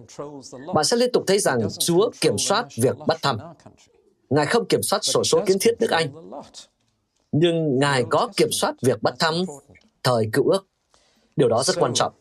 Bạn 0.74 0.86
sẽ 0.86 0.98
liên 0.98 1.12
tục 1.12 1.24
thấy 1.28 1.40
rằng 1.40 1.60
Chúa 1.80 2.12
kiểm 2.22 2.38
soát 2.38 2.66
việc 2.82 2.98
bắt 3.08 3.18
thăm. 3.22 3.38
Ngài 4.30 4.46
không 4.46 4.66
kiểm 4.66 4.84
soát 4.84 5.00
sổ 5.04 5.24
số 5.24 5.44
kiến 5.46 5.58
thiết 5.62 5.72
nước 5.80 5.92
Anh, 5.92 6.32
nhưng 7.32 7.80
Ngài 7.80 8.04
có 8.10 8.30
kiểm 8.38 8.52
soát 8.52 8.76
việc 8.82 9.02
bắt 9.02 9.14
thăm 9.20 9.36
thời 10.04 10.30
cựu 10.34 10.50
ước. 10.50 10.68
Điều 11.36 11.50
đó 11.50 11.64
rất 11.64 11.76
quan 11.80 11.94
trọng. 11.94 12.14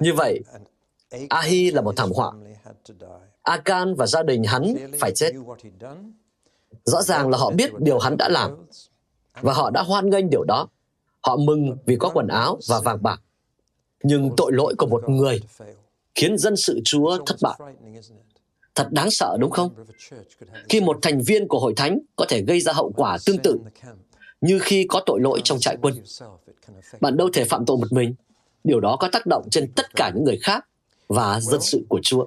Như 0.00 0.14
vậy, 0.16 0.40
Ahi 1.28 1.70
là 1.70 1.82
một 1.82 1.96
thảm 1.96 2.10
họa. 2.14 2.32
Akan 3.42 3.94
và 3.94 4.06
gia 4.06 4.22
đình 4.22 4.44
hắn 4.44 4.74
phải 5.00 5.12
chết. 5.14 5.32
Rõ 6.84 7.02
ràng 7.02 7.30
là 7.30 7.38
họ 7.38 7.50
biết 7.50 7.70
điều 7.78 7.98
hắn 7.98 8.16
đã 8.16 8.28
làm, 8.28 8.66
và 9.40 9.52
họ 9.52 9.70
đã 9.70 9.82
hoan 9.82 10.10
nghênh 10.10 10.30
điều 10.30 10.44
đó. 10.44 10.68
Họ 11.22 11.36
mừng 11.36 11.76
vì 11.86 11.96
có 11.96 12.10
quần 12.14 12.28
áo 12.28 12.58
và 12.68 12.80
vàng 12.80 13.02
bạc. 13.02 13.22
Nhưng 14.02 14.30
tội 14.36 14.52
lỗi 14.52 14.74
của 14.78 14.86
một 14.86 15.08
người 15.08 15.40
khiến 16.14 16.38
dân 16.38 16.56
sự 16.56 16.80
Chúa 16.84 17.18
thất 17.26 17.36
bại. 17.42 17.58
Thật 18.74 18.88
đáng 18.90 19.08
sợ 19.10 19.36
đúng 19.40 19.50
không? 19.50 19.70
Khi 20.68 20.80
một 20.80 20.98
thành 21.02 21.20
viên 21.26 21.48
của 21.48 21.58
hội 21.58 21.74
thánh 21.76 21.98
có 22.16 22.26
thể 22.28 22.42
gây 22.42 22.60
ra 22.60 22.72
hậu 22.72 22.92
quả 22.96 23.18
tương 23.26 23.38
tự 23.38 23.58
như 24.40 24.58
khi 24.62 24.86
có 24.88 25.02
tội 25.06 25.20
lỗi 25.20 25.40
trong 25.44 25.58
trại 25.60 25.76
quân. 25.82 25.94
Bạn 27.00 27.16
đâu 27.16 27.28
thể 27.32 27.44
phạm 27.44 27.66
tội 27.66 27.76
một 27.76 27.92
mình. 27.92 28.14
Điều 28.64 28.80
đó 28.80 28.96
có 29.00 29.08
tác 29.12 29.26
động 29.26 29.48
trên 29.50 29.72
tất 29.72 29.94
cả 29.94 30.10
những 30.14 30.24
người 30.24 30.38
khác 30.42 30.66
và 31.08 31.40
dân 31.40 31.60
sự 31.60 31.82
của 31.88 32.00
Chúa. 32.02 32.26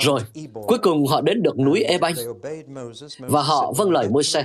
Rồi, 0.00 0.20
cuối 0.52 0.78
cùng 0.82 1.06
họ 1.06 1.20
đến 1.20 1.42
được 1.42 1.58
núi 1.58 1.82
Ebanh 1.82 2.14
và 3.18 3.42
họ 3.42 3.72
vâng 3.76 3.90
lời 3.90 4.08
Môi-se. 4.08 4.44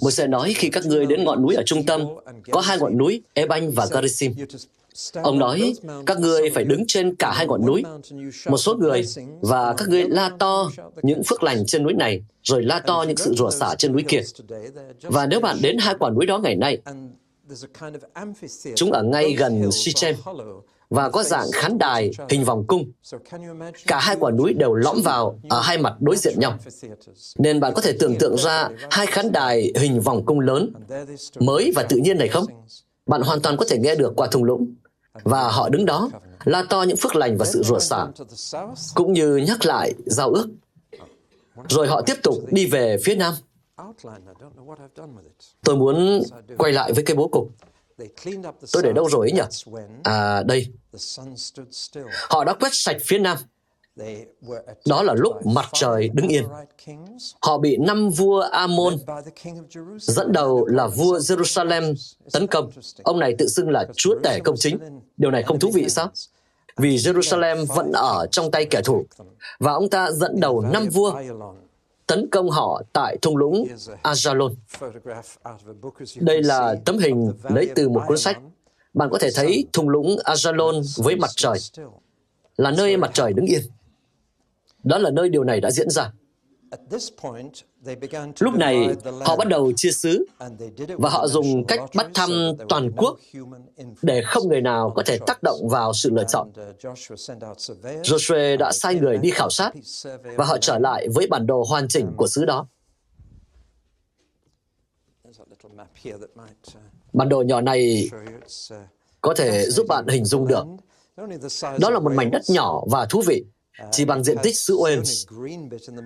Môi-se 0.00 0.26
nói 0.26 0.52
khi 0.56 0.68
các 0.68 0.86
ngươi 0.86 1.06
đến 1.06 1.24
ngọn 1.24 1.42
núi 1.42 1.54
ở 1.54 1.62
trung 1.66 1.86
tâm, 1.86 2.04
có 2.50 2.60
hai 2.60 2.78
ngọn 2.78 2.98
núi 2.98 3.22
Ebanh 3.34 3.70
và 3.70 3.86
Garisim. 3.90 4.34
Ông 5.22 5.38
nói, 5.38 5.74
các 6.06 6.20
ngươi 6.20 6.50
phải 6.50 6.64
đứng 6.64 6.84
trên 6.88 7.14
cả 7.14 7.32
hai 7.32 7.46
ngọn 7.46 7.66
núi. 7.66 7.82
Một 8.48 8.58
số 8.58 8.74
người 8.74 9.04
và 9.40 9.74
các 9.76 9.88
ngươi 9.88 10.04
la 10.08 10.30
to 10.38 10.70
những 11.02 11.22
phước 11.22 11.42
lành 11.42 11.66
trên 11.66 11.82
núi 11.82 11.92
này, 11.92 12.22
rồi 12.42 12.62
la 12.62 12.80
to 12.80 13.04
những 13.08 13.16
sự 13.16 13.34
rủa 13.34 13.50
xả 13.50 13.74
trên 13.78 13.92
núi 13.92 14.04
kia. 14.08 14.20
Và 15.02 15.26
nếu 15.26 15.40
bạn 15.40 15.56
đến 15.62 15.78
hai 15.78 15.94
quả 15.98 16.10
núi 16.10 16.26
đó 16.26 16.38
ngày 16.38 16.56
nay, 16.56 16.78
chúng 18.74 18.92
ở 18.92 19.02
ngay 19.02 19.32
gần 19.32 19.72
Sichem, 19.72 20.14
và 20.90 21.10
có 21.10 21.22
dạng 21.22 21.46
khán 21.52 21.78
đài 21.78 22.10
hình 22.28 22.44
vòng 22.44 22.64
cung. 22.66 22.92
Cả 23.86 23.98
hai 24.00 24.16
quả 24.20 24.30
núi 24.30 24.54
đều 24.54 24.74
lõm 24.74 25.02
vào 25.02 25.38
ở 25.48 25.60
hai 25.60 25.78
mặt 25.78 25.94
đối 26.00 26.16
diện 26.16 26.40
nhau. 26.40 26.58
Nên 27.38 27.60
bạn 27.60 27.74
có 27.74 27.82
thể 27.82 27.96
tưởng 28.00 28.16
tượng 28.18 28.36
ra 28.36 28.68
hai 28.90 29.06
khán 29.06 29.32
đài 29.32 29.72
hình 29.76 30.00
vòng 30.00 30.24
cung 30.26 30.40
lớn, 30.40 30.72
mới 31.40 31.72
và 31.76 31.82
tự 31.82 31.96
nhiên 31.96 32.18
này 32.18 32.28
không? 32.28 32.44
Bạn 33.06 33.22
hoàn 33.22 33.40
toàn 33.40 33.56
có 33.56 33.64
thể 33.68 33.78
nghe 33.78 33.94
được 33.94 34.12
qua 34.16 34.28
thung 34.30 34.44
lũng. 34.44 34.74
Và 35.22 35.48
họ 35.48 35.68
đứng 35.68 35.84
đó, 35.84 36.10
la 36.44 36.64
to 36.70 36.82
những 36.82 36.96
phước 36.96 37.16
lành 37.16 37.38
và 37.38 37.44
sự 37.44 37.62
rủa 37.62 37.78
xả, 37.78 38.06
cũng 38.94 39.12
như 39.12 39.36
nhắc 39.36 39.66
lại 39.66 39.94
giao 40.06 40.30
ước. 40.30 40.46
Rồi 41.68 41.86
họ 41.86 42.02
tiếp 42.02 42.14
tục 42.22 42.34
đi 42.50 42.66
về 42.66 42.96
phía 43.04 43.14
nam. 43.14 43.34
Tôi 45.64 45.76
muốn 45.76 46.22
quay 46.58 46.72
lại 46.72 46.92
với 46.92 47.04
cái 47.04 47.16
bố 47.16 47.28
cục. 47.28 47.48
Tôi 48.72 48.82
để 48.82 48.92
đâu 48.92 49.08
rồi 49.08 49.30
ấy 49.30 49.32
nhỉ? 49.32 49.42
À, 50.02 50.42
đây. 50.42 50.66
Họ 52.30 52.44
đã 52.44 52.54
quét 52.54 52.70
sạch 52.72 52.96
phía 53.06 53.18
nam. 53.18 53.38
Đó 54.86 55.02
là 55.02 55.14
lúc 55.14 55.46
mặt 55.46 55.66
trời 55.72 56.08
đứng 56.08 56.28
yên. 56.28 56.44
Họ 57.42 57.58
bị 57.58 57.76
năm 57.76 58.10
vua 58.10 58.40
Amon, 58.40 58.96
dẫn 59.98 60.32
đầu 60.32 60.66
là 60.66 60.86
vua 60.86 61.18
Jerusalem, 61.18 61.94
tấn 62.32 62.46
công. 62.46 62.70
Ông 63.02 63.18
này 63.18 63.34
tự 63.38 63.46
xưng 63.48 63.70
là 63.70 63.86
chúa 63.96 64.14
tể 64.22 64.38
công 64.44 64.56
chính. 64.58 64.78
Điều 65.16 65.30
này 65.30 65.42
không 65.42 65.58
thú 65.58 65.70
vị 65.74 65.88
sao? 65.88 66.10
Vì 66.76 66.96
Jerusalem 66.96 67.66
vẫn 67.66 67.92
ở 67.92 68.26
trong 68.30 68.50
tay 68.50 68.64
kẻ 68.64 68.80
thù. 68.84 69.06
Và 69.58 69.72
ông 69.72 69.88
ta 69.88 70.10
dẫn 70.10 70.40
đầu 70.40 70.60
năm 70.60 70.88
vua 70.88 71.20
tấn 72.06 72.30
công 72.30 72.50
họ 72.50 72.82
tại 72.92 73.16
thung 73.22 73.36
lũng 73.36 73.68
Ajalon. 74.02 74.54
Đây 76.20 76.42
là 76.42 76.74
tấm 76.84 76.98
hình 76.98 77.32
lấy 77.42 77.70
từ 77.74 77.88
một 77.88 78.02
cuốn 78.06 78.18
sách. 78.18 78.40
Bạn 78.94 79.08
có 79.12 79.18
thể 79.18 79.30
thấy 79.34 79.66
thung 79.72 79.88
lũng 79.88 80.16
Ajalon 80.24 81.02
với 81.02 81.16
mặt 81.16 81.30
trời, 81.36 81.58
là 82.56 82.70
nơi 82.70 82.96
mặt 82.96 83.10
trời 83.14 83.32
đứng 83.32 83.46
yên. 83.46 83.60
Đó 84.84 84.98
là 84.98 85.10
nơi 85.10 85.28
điều 85.28 85.44
này 85.44 85.60
đã 85.60 85.70
diễn 85.70 85.90
ra. 85.90 86.12
Lúc 88.40 88.54
này, 88.54 88.88
họ 89.20 89.36
bắt 89.36 89.48
đầu 89.48 89.72
chia 89.76 89.90
xứ 89.90 90.26
và 90.98 91.10
họ 91.10 91.26
dùng 91.26 91.64
cách 91.66 91.80
bắt 91.94 92.06
thăm 92.14 92.30
toàn 92.68 92.90
quốc 92.96 93.18
để 94.02 94.22
không 94.26 94.48
người 94.48 94.60
nào 94.60 94.92
có 94.96 95.02
thể 95.06 95.18
tác 95.26 95.42
động 95.42 95.68
vào 95.68 95.92
sự 95.94 96.10
lựa 96.10 96.24
chọn. 96.28 96.50
Joshua 98.02 98.56
đã 98.56 98.72
sai 98.72 98.94
người 98.94 99.18
đi 99.18 99.30
khảo 99.30 99.50
sát 99.50 99.72
và 100.36 100.44
họ 100.44 100.58
trở 100.60 100.78
lại 100.78 101.08
với 101.14 101.26
bản 101.26 101.46
đồ 101.46 101.64
hoàn 101.68 101.88
chỉnh 101.88 102.12
của 102.16 102.26
xứ 102.26 102.44
đó. 102.44 102.66
Bản 107.12 107.28
đồ 107.28 107.42
nhỏ 107.42 107.60
này 107.60 108.10
có 109.20 109.34
thể 109.34 109.70
giúp 109.70 109.86
bạn 109.88 110.06
hình 110.06 110.24
dung 110.24 110.46
được. 110.46 110.64
Đó 111.78 111.90
là 111.90 111.98
một 111.98 112.12
mảnh 112.12 112.30
đất 112.30 112.42
nhỏ 112.48 112.82
và 112.90 113.06
thú 113.06 113.22
vị 113.26 113.44
chỉ 113.92 114.04
bằng 114.04 114.24
diện 114.24 114.36
tích 114.42 114.58
xứ 114.58 114.76
Wales. 114.76 115.24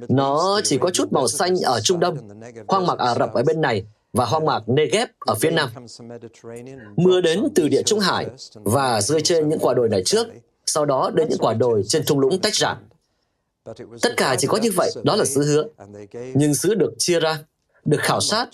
Nó 0.08 0.60
chỉ 0.64 0.78
có 0.78 0.90
chút 0.90 1.12
màu 1.12 1.28
xanh 1.28 1.56
ở 1.64 1.80
Trung 1.80 2.00
Đông, 2.00 2.16
hoang 2.68 2.86
mạc 2.86 2.98
Ả 2.98 3.14
Rập 3.14 3.32
ở 3.32 3.42
bên 3.42 3.60
này 3.60 3.84
và 4.12 4.24
hoang 4.24 4.44
mạc 4.44 4.68
Negev 4.68 5.08
ở 5.18 5.34
phía 5.34 5.50
nam. 5.50 5.70
Mưa 6.96 7.20
đến 7.20 7.44
từ 7.54 7.68
địa 7.68 7.82
Trung 7.82 8.00
Hải 8.00 8.26
và 8.54 9.00
rơi 9.00 9.20
trên 9.20 9.48
những 9.48 9.58
quả 9.58 9.74
đồi 9.74 9.88
này 9.88 10.02
trước, 10.04 10.26
sau 10.66 10.84
đó 10.84 11.10
đến 11.14 11.28
những 11.28 11.38
quả 11.38 11.54
đồi 11.54 11.82
trên 11.88 12.02
thung 12.06 12.20
lũng 12.20 12.40
tách 12.40 12.54
rạn. 12.54 12.76
Tất 14.02 14.16
cả 14.16 14.36
chỉ 14.38 14.46
có 14.46 14.58
như 14.58 14.70
vậy, 14.76 14.92
đó 15.04 15.16
là 15.16 15.24
xứ 15.24 15.42
hứa. 15.42 15.64
Nhưng 16.34 16.54
xứ 16.54 16.74
được 16.74 16.94
chia 16.98 17.20
ra, 17.20 17.38
được 17.88 18.00
khảo 18.00 18.20
sát 18.20 18.48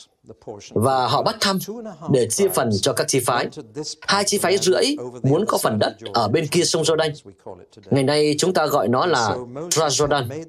và 0.70 1.06
họ 1.06 1.22
bắt 1.22 1.36
thăm 1.40 1.58
để 2.12 2.28
chia 2.30 2.48
phần 2.48 2.70
cho 2.82 2.92
các 2.92 3.08
chi 3.08 3.20
phái. 3.20 3.48
Hai 4.00 4.24
chi 4.24 4.38
phái 4.38 4.58
rưỡi 4.58 4.84
muốn 5.22 5.44
có 5.48 5.58
phần 5.62 5.78
đất 5.78 5.96
ở 6.14 6.28
bên 6.28 6.46
kia 6.46 6.64
sông 6.64 6.82
Jordan. 6.82 7.10
Ngày 7.90 8.02
nay 8.02 8.34
chúng 8.38 8.54
ta 8.54 8.66
gọi 8.66 8.88
nó 8.88 9.06
là 9.06 9.36
Transjordan. 9.70 10.44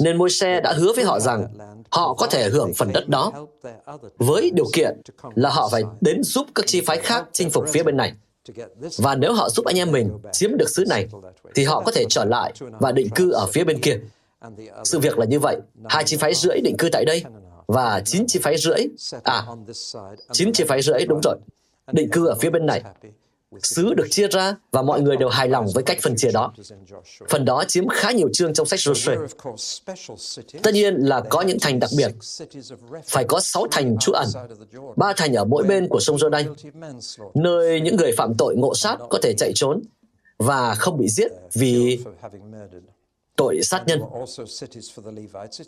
Nên 0.00 0.16
môi 0.18 0.30
xe 0.30 0.60
đã 0.60 0.72
hứa 0.72 0.92
với 0.92 1.04
họ 1.04 1.20
rằng 1.20 1.46
họ 1.90 2.14
có 2.14 2.26
thể 2.26 2.48
hưởng 2.48 2.74
phần 2.74 2.92
đất 2.92 3.08
đó 3.08 3.32
với 4.18 4.50
điều 4.54 4.66
kiện 4.72 5.00
là 5.34 5.50
họ 5.50 5.68
phải 5.72 5.82
đến 6.00 6.22
giúp 6.22 6.46
các 6.54 6.66
chi 6.66 6.80
phái 6.80 6.98
khác 6.98 7.24
chinh 7.32 7.50
phục 7.50 7.64
phía 7.68 7.82
bên 7.82 7.96
này. 7.96 8.12
Và 8.98 9.14
nếu 9.14 9.32
họ 9.32 9.48
giúp 9.48 9.66
anh 9.66 9.78
em 9.78 9.92
mình 9.92 10.10
chiếm 10.32 10.56
được 10.56 10.70
xứ 10.70 10.84
này, 10.88 11.06
thì 11.54 11.64
họ 11.64 11.80
có 11.80 11.92
thể 11.92 12.04
trở 12.08 12.24
lại 12.24 12.52
và 12.80 12.92
định 12.92 13.08
cư 13.14 13.30
ở 13.30 13.46
phía 13.46 13.64
bên 13.64 13.80
kia. 13.80 14.00
Sự 14.84 14.98
việc 14.98 15.18
là 15.18 15.26
như 15.26 15.38
vậy, 15.38 15.56
hai 15.88 16.04
chi 16.04 16.16
phái 16.16 16.34
rưỡi 16.34 16.60
định 16.60 16.76
cư 16.78 16.88
tại 16.92 17.04
đây, 17.04 17.24
và 17.68 18.02
chín 18.04 18.24
chi 18.26 18.40
phái 18.42 18.56
rưỡi, 18.58 18.80
à, 19.24 19.46
chín 20.32 20.52
chi 20.52 20.64
phái 20.68 20.82
rưỡi, 20.82 21.04
đúng 21.08 21.20
rồi, 21.24 21.36
định 21.92 22.10
cư 22.12 22.26
ở 22.26 22.34
phía 22.40 22.50
bên 22.50 22.66
này. 22.66 22.82
Sứ 23.62 23.94
được 23.94 24.06
chia 24.10 24.28
ra 24.28 24.56
và 24.70 24.82
mọi 24.82 25.00
người 25.00 25.16
đều 25.16 25.28
hài 25.28 25.48
lòng 25.48 25.66
với 25.74 25.82
cách 25.82 25.98
phân 26.02 26.16
chia 26.16 26.30
đó. 26.32 26.52
Phần 27.28 27.44
đó 27.44 27.64
chiếm 27.68 27.88
khá 27.88 28.10
nhiều 28.10 28.28
chương 28.32 28.54
trong 28.54 28.66
sách 28.66 28.80
Joshua. 28.80 29.26
Tất 30.62 30.74
nhiên 30.74 30.94
là 30.94 31.20
có 31.20 31.42
những 31.42 31.58
thành 31.60 31.78
đặc 31.78 31.90
biệt. 31.96 32.10
Phải 33.04 33.24
có 33.24 33.40
sáu 33.40 33.66
thành 33.70 33.96
trú 34.00 34.12
ẩn, 34.12 34.28
ba 34.96 35.12
thành 35.16 35.34
ở 35.34 35.44
mỗi 35.44 35.64
bên 35.64 35.88
của 35.88 36.00
sông 36.00 36.16
Jordan, 36.16 36.54
nơi 37.34 37.80
những 37.80 37.96
người 37.96 38.12
phạm 38.16 38.34
tội 38.38 38.56
ngộ 38.56 38.74
sát 38.74 38.96
có 39.10 39.18
thể 39.22 39.34
chạy 39.38 39.52
trốn 39.54 39.82
và 40.38 40.74
không 40.74 40.98
bị 40.98 41.08
giết 41.08 41.32
vì 41.52 42.00
tội 43.38 43.60
sát 43.62 43.82
nhân. 43.86 44.00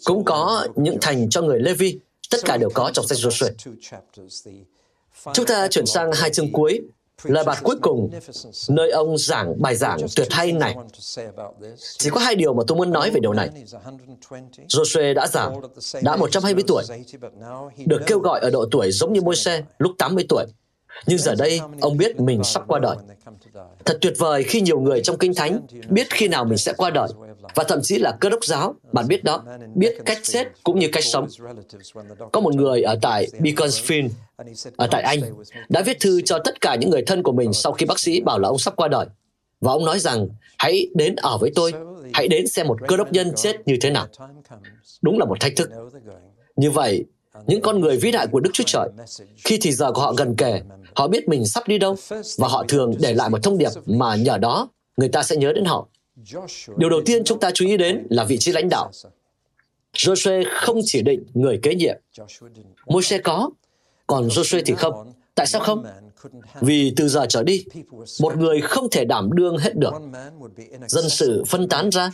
Cũng 0.05 0.25
có 0.25 0.67
những 0.77 0.99
thành 1.01 1.31
cho 1.31 1.43
người 1.43 1.61
Levi, 1.61 1.99
tất 2.31 2.39
cả 2.45 2.57
đều 2.57 2.71
có 2.75 2.91
trong 2.95 3.07
sách 3.07 3.19
Joshua. 3.19 3.51
Chúng 5.33 5.47
ta 5.47 5.69
chuyển 5.69 5.87
sang 5.87 6.13
hai 6.13 6.31
chương 6.31 6.53
cuối 6.53 6.81
Lời 7.25 7.45
bạt 7.45 7.59
cuối 7.63 7.77
cùng, 7.83 8.11
nơi 8.69 8.91
ông 8.91 9.19
giảng 9.19 9.63
bài 9.63 9.77
giảng 9.77 9.99
tuyệt 10.17 10.27
hay 10.31 10.53
này. 10.53 10.77
Chỉ 11.99 12.11
có 12.11 12.21
hai 12.21 12.35
điều 12.35 12.55
mà 12.55 12.63
tôi 12.67 12.79
muốn 12.79 12.91
nói 12.91 13.11
về 13.11 13.21
điều 13.21 13.33
này. 13.33 13.51
Joshua 14.69 15.15
đã 15.15 15.27
giảng, 15.27 15.61
đã 16.03 16.17
120 16.17 16.65
tuổi, 16.67 16.85
được 17.87 18.03
kêu 18.07 18.19
gọi 18.19 18.41
ở 18.41 18.51
độ 18.51 18.65
tuổi 18.71 18.91
giống 18.93 19.13
như 19.13 19.21
Môi-se 19.21 19.63
lúc 19.79 19.93
80 19.99 20.25
tuổi. 20.29 20.45
Nhưng 21.07 21.19
giờ 21.19 21.35
đây, 21.39 21.61
ông 21.81 21.97
biết 21.97 22.21
mình 22.21 22.45
sắp 22.45 22.63
qua 22.67 22.79
đời. 22.79 22.97
Thật 23.85 23.99
tuyệt 24.01 24.15
vời 24.19 24.43
khi 24.43 24.61
nhiều 24.61 24.81
người 24.81 25.01
trong 25.03 25.19
Kinh 25.19 25.35
Thánh 25.35 25.61
biết 25.89 26.07
khi 26.11 26.29
nào 26.29 26.45
mình 26.45 26.59
sẽ 26.59 26.73
qua 26.73 26.91
đời, 26.91 27.09
và 27.55 27.65
thậm 27.65 27.81
chí 27.83 27.99
là 27.99 28.17
cơ 28.21 28.29
đốc 28.29 28.45
giáo, 28.45 28.75
bạn 28.93 29.09
biết 29.09 29.25
đó, 29.25 29.45
biết 29.75 29.97
cách 30.05 30.19
chết 30.23 30.49
cũng 30.65 30.79
như 30.79 30.89
cách 30.93 31.05
sống. 31.05 31.27
Có 32.33 32.41
một 32.41 32.55
người 32.55 32.83
ở 32.83 32.99
tại 33.03 33.27
Beaconsfield, 33.39 34.09
ở 34.77 34.89
tại 34.91 35.03
Anh, 35.03 35.21
đã 35.69 35.83
viết 35.83 36.01
thư 36.01 36.21
cho 36.21 36.39
tất 36.45 36.61
cả 36.61 36.75
những 36.75 36.91
người 36.91 37.03
thân 37.07 37.23
của 37.23 37.33
mình 37.33 37.53
sau 37.53 37.73
khi 37.73 37.87
bác 37.87 37.99
sĩ 37.99 38.21
bảo 38.21 38.39
là 38.39 38.49
ông 38.49 38.59
sắp 38.59 38.77
qua 38.77 38.89
đời. 38.89 39.07
Và 39.61 39.73
ông 39.73 39.85
nói 39.85 39.99
rằng, 39.99 40.29
hãy 40.59 40.87
đến 40.95 41.17
ở 41.17 41.39
với 41.39 41.53
tôi, 41.55 41.73
hãy 42.13 42.29
đến 42.29 42.47
xem 42.47 42.67
một 42.67 42.79
cơ 42.89 42.97
đốc 42.97 43.13
nhân 43.13 43.33
chết 43.37 43.57
như 43.67 43.77
thế 43.81 43.91
nào. 43.91 44.07
Đúng 45.03 45.19
là 45.19 45.25
một 45.25 45.41
thách 45.41 45.53
thức. 45.57 45.71
Như 46.57 46.71
vậy, 46.71 47.05
những 47.47 47.61
con 47.61 47.81
người 47.81 47.97
vĩ 47.97 48.11
đại 48.11 48.27
của 48.27 48.41
Đức 48.41 48.51
Chúa 48.53 48.65
Trời, 48.67 48.89
khi 49.45 49.59
thì 49.63 49.73
giờ 49.73 49.93
của 49.93 50.01
họ 50.01 50.13
gần 50.13 50.37
kề, 50.37 50.61
họ 50.95 51.09
biết 51.09 51.29
mình 51.29 51.47
sắp 51.47 51.69
đi 51.69 51.79
đâu, 51.79 51.97
và 52.39 52.49
họ 52.49 52.65
thường 52.69 52.95
để 53.01 53.15
lại 53.15 53.31
một 53.31 53.39
thông 53.43 53.59
điệp 53.59 53.71
mà 53.87 54.17
nhờ 54.17 54.39
đó 54.39 54.69
người 54.97 55.09
ta 55.09 55.23
sẽ 55.23 55.37
nhớ 55.37 55.53
đến 55.53 55.65
họ. 55.65 55.89
Điều 56.77 56.91
đầu 56.91 57.01
tiên 57.07 57.25
chúng 57.25 57.41
ta 57.41 57.51
chú 57.55 57.67
ý 57.67 57.77
đến 57.77 58.07
là 58.11 58.25
vị 58.25 58.39
trí 58.39 58.53
lãnh 58.53 58.69
đạo. 58.69 58.91
Joshua 59.97 60.45
không 60.51 60.81
chỉ 60.85 61.03
định 61.03 61.25
người 61.35 61.59
kế 61.63 61.75
nhiệm. 61.75 61.97
Môi-se 62.87 63.19
có, 63.19 63.51
còn 64.07 64.29
Joshua 64.29 64.63
thì 64.67 64.75
không. 64.75 65.13
Tại 65.35 65.47
sao 65.47 65.63
không? 65.63 65.85
Vì 66.61 66.93
từ 66.97 67.09
giờ 67.09 67.27
trở 67.29 67.43
đi, 67.43 67.65
một 68.21 68.37
người 68.37 68.61
không 68.61 68.91
thể 68.91 69.05
đảm 69.05 69.31
đương 69.33 69.59
hết 69.59 69.77
được. 69.77 69.93
Dân 70.87 71.09
sự 71.09 71.45
phân 71.47 71.69
tán 71.69 71.91
ra. 71.91 72.11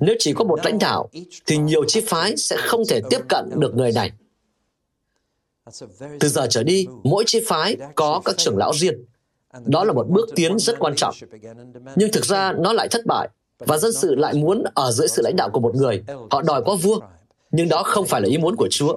Nếu 0.00 0.14
chỉ 0.18 0.32
có 0.32 0.44
một 0.44 0.60
lãnh 0.64 0.78
đạo, 0.78 1.10
thì 1.46 1.56
nhiều 1.56 1.84
chi 1.84 2.00
phái 2.06 2.36
sẽ 2.36 2.56
không 2.58 2.82
thể 2.88 3.00
tiếp 3.10 3.20
cận 3.28 3.50
được 3.56 3.74
người 3.74 3.92
này. 3.92 4.12
Từ 6.20 6.28
giờ 6.28 6.46
trở 6.50 6.62
đi, 6.62 6.86
mỗi 7.04 7.24
chi 7.26 7.40
phái 7.46 7.76
có 7.94 8.22
các 8.24 8.36
trưởng 8.38 8.56
lão 8.56 8.72
riêng. 8.74 9.04
Đó 9.64 9.84
là 9.84 9.92
một 9.92 10.06
bước 10.08 10.28
tiến 10.36 10.58
rất 10.58 10.78
quan 10.78 10.94
trọng. 10.96 11.14
Nhưng 11.96 12.12
thực 12.12 12.24
ra 12.24 12.52
nó 12.52 12.72
lại 12.72 12.88
thất 12.88 13.06
bại, 13.06 13.28
và 13.58 13.78
dân 13.78 13.92
sự 13.92 14.14
lại 14.14 14.34
muốn 14.34 14.64
ở 14.74 14.90
dưới 14.90 15.08
sự 15.08 15.22
lãnh 15.22 15.36
đạo 15.36 15.50
của 15.50 15.60
một 15.60 15.74
người. 15.74 16.02
Họ 16.30 16.42
đòi 16.42 16.62
có 16.64 16.76
vua, 16.76 17.00
nhưng 17.50 17.68
đó 17.68 17.82
không 17.82 18.06
phải 18.06 18.20
là 18.20 18.28
ý 18.28 18.38
muốn 18.38 18.56
của 18.56 18.68
Chúa. 18.70 18.96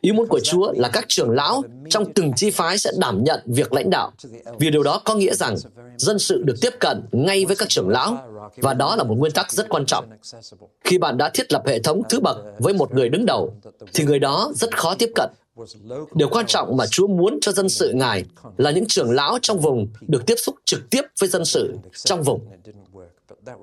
Ý 0.00 0.12
muốn 0.12 0.26
của 0.28 0.40
Chúa 0.40 0.72
là 0.76 0.88
các 0.88 1.04
trưởng 1.08 1.30
lão 1.30 1.62
trong 1.90 2.12
từng 2.12 2.32
chi 2.36 2.50
phái 2.50 2.78
sẽ 2.78 2.90
đảm 2.98 3.24
nhận 3.24 3.40
việc 3.46 3.72
lãnh 3.72 3.90
đạo, 3.90 4.12
vì 4.58 4.70
điều 4.70 4.82
đó 4.82 5.02
có 5.04 5.14
nghĩa 5.14 5.34
rằng 5.34 5.54
dân 5.96 6.18
sự 6.18 6.42
được 6.42 6.54
tiếp 6.60 6.70
cận 6.80 7.02
ngay 7.12 7.44
với 7.44 7.56
các 7.56 7.68
trưởng 7.68 7.88
lão, 7.88 8.16
và 8.56 8.74
đó 8.74 8.96
là 8.96 9.04
một 9.04 9.14
nguyên 9.18 9.32
tắc 9.32 9.52
rất 9.52 9.68
quan 9.68 9.86
trọng. 9.86 10.04
Khi 10.84 10.98
bạn 10.98 11.16
đã 11.16 11.30
thiết 11.34 11.52
lập 11.52 11.62
hệ 11.66 11.78
thống 11.78 12.02
thứ 12.08 12.20
bậc 12.20 12.36
với 12.58 12.74
một 12.74 12.94
người 12.94 13.08
đứng 13.08 13.26
đầu, 13.26 13.54
thì 13.94 14.04
người 14.04 14.18
đó 14.18 14.52
rất 14.54 14.76
khó 14.76 14.94
tiếp 14.94 15.10
cận. 15.14 15.30
Điều 16.14 16.28
quan 16.28 16.46
trọng 16.46 16.76
mà 16.76 16.86
Chúa 16.86 17.06
muốn 17.06 17.38
cho 17.40 17.52
dân 17.52 17.68
sự 17.68 17.92
Ngài 17.94 18.24
là 18.56 18.70
những 18.70 18.86
trưởng 18.86 19.10
lão 19.10 19.38
trong 19.42 19.58
vùng 19.58 19.88
được 20.00 20.26
tiếp 20.26 20.34
xúc 20.36 20.54
trực 20.64 20.90
tiếp 20.90 21.02
với 21.20 21.28
dân 21.28 21.44
sự 21.44 21.74
trong 22.04 22.22
vùng. 22.22 22.40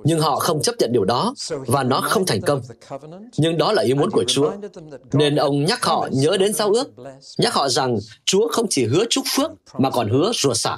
Nhưng 0.04 0.20
họ 0.20 0.36
không 0.36 0.62
chấp 0.62 0.76
nhận 0.80 0.92
điều 0.94 1.06
đó 1.06 1.34
và 1.48 1.84
nó 1.84 2.02
không 2.02 2.26
thành 2.26 2.42
công. 2.42 2.62
Nhưng 3.38 3.58
đó 3.58 3.72
là 3.72 3.84
ý 3.84 3.94
muốn 3.94 4.10
của 4.10 4.24
Chúa. 4.28 4.52
Nên 5.14 5.36
ông 5.36 5.66
nhắc 5.66 5.86
họ 5.86 6.08
nhớ 6.12 6.38
đến 6.38 6.54
giao 6.54 6.72
ước, 6.74 6.88
nhắc 7.38 7.54
họ 7.54 7.70
rằng 7.70 7.98
Chúa 8.26 8.48
không 8.48 8.66
chỉ 8.70 8.86
hứa 8.86 9.04
chúc 9.10 9.24
phước 9.36 9.52
mà 9.78 9.90
còn 9.90 10.10
hứa 10.10 10.32
rủa 10.36 10.54
xả. 10.54 10.78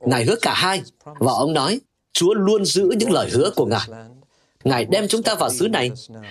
Ngài 0.00 0.24
hứa 0.24 0.36
cả 0.42 0.54
hai 0.54 0.82
và 1.04 1.32
ông 1.32 1.52
nói 1.52 1.80
Chúa 2.12 2.34
luôn 2.34 2.64
giữ 2.64 2.92
những 2.98 3.12
lời 3.12 3.30
hứa 3.30 3.50
của 3.56 3.66
Ngài. 3.66 3.88
Ngài 4.66 4.84
đem 4.84 5.08
chúng 5.08 5.22
ta 5.22 5.34
vào 5.34 5.50
xứ 5.50 5.68
này, 5.68 5.90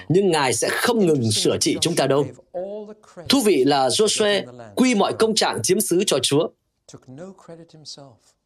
nhưng 0.09 0.31
Ngài 0.31 0.53
sẽ 0.53 0.69
không 0.71 1.05
ngừng 1.05 1.31
sửa 1.31 1.57
trị 1.61 1.77
chúng 1.81 1.95
ta 1.95 2.07
đâu. 2.07 2.25
Thú 3.29 3.41
vị 3.45 3.63
là 3.63 3.87
Joshua 3.87 4.43
quy 4.75 4.95
mọi 4.95 5.13
công 5.13 5.35
trạng 5.35 5.59
chiếm 5.63 5.81
xứ 5.81 6.03
cho 6.07 6.19
Chúa. 6.23 6.47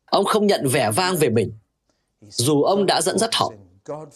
Ông 0.06 0.26
không 0.26 0.48
nhận 0.48 0.68
vẻ 0.68 0.92
vang 0.96 1.18
về 1.18 1.30
mình, 1.30 1.52
dù 2.30 2.64
ông 2.64 2.86
đã 2.86 3.02
dẫn 3.02 3.18
dắt 3.18 3.30
họ. 3.34 3.52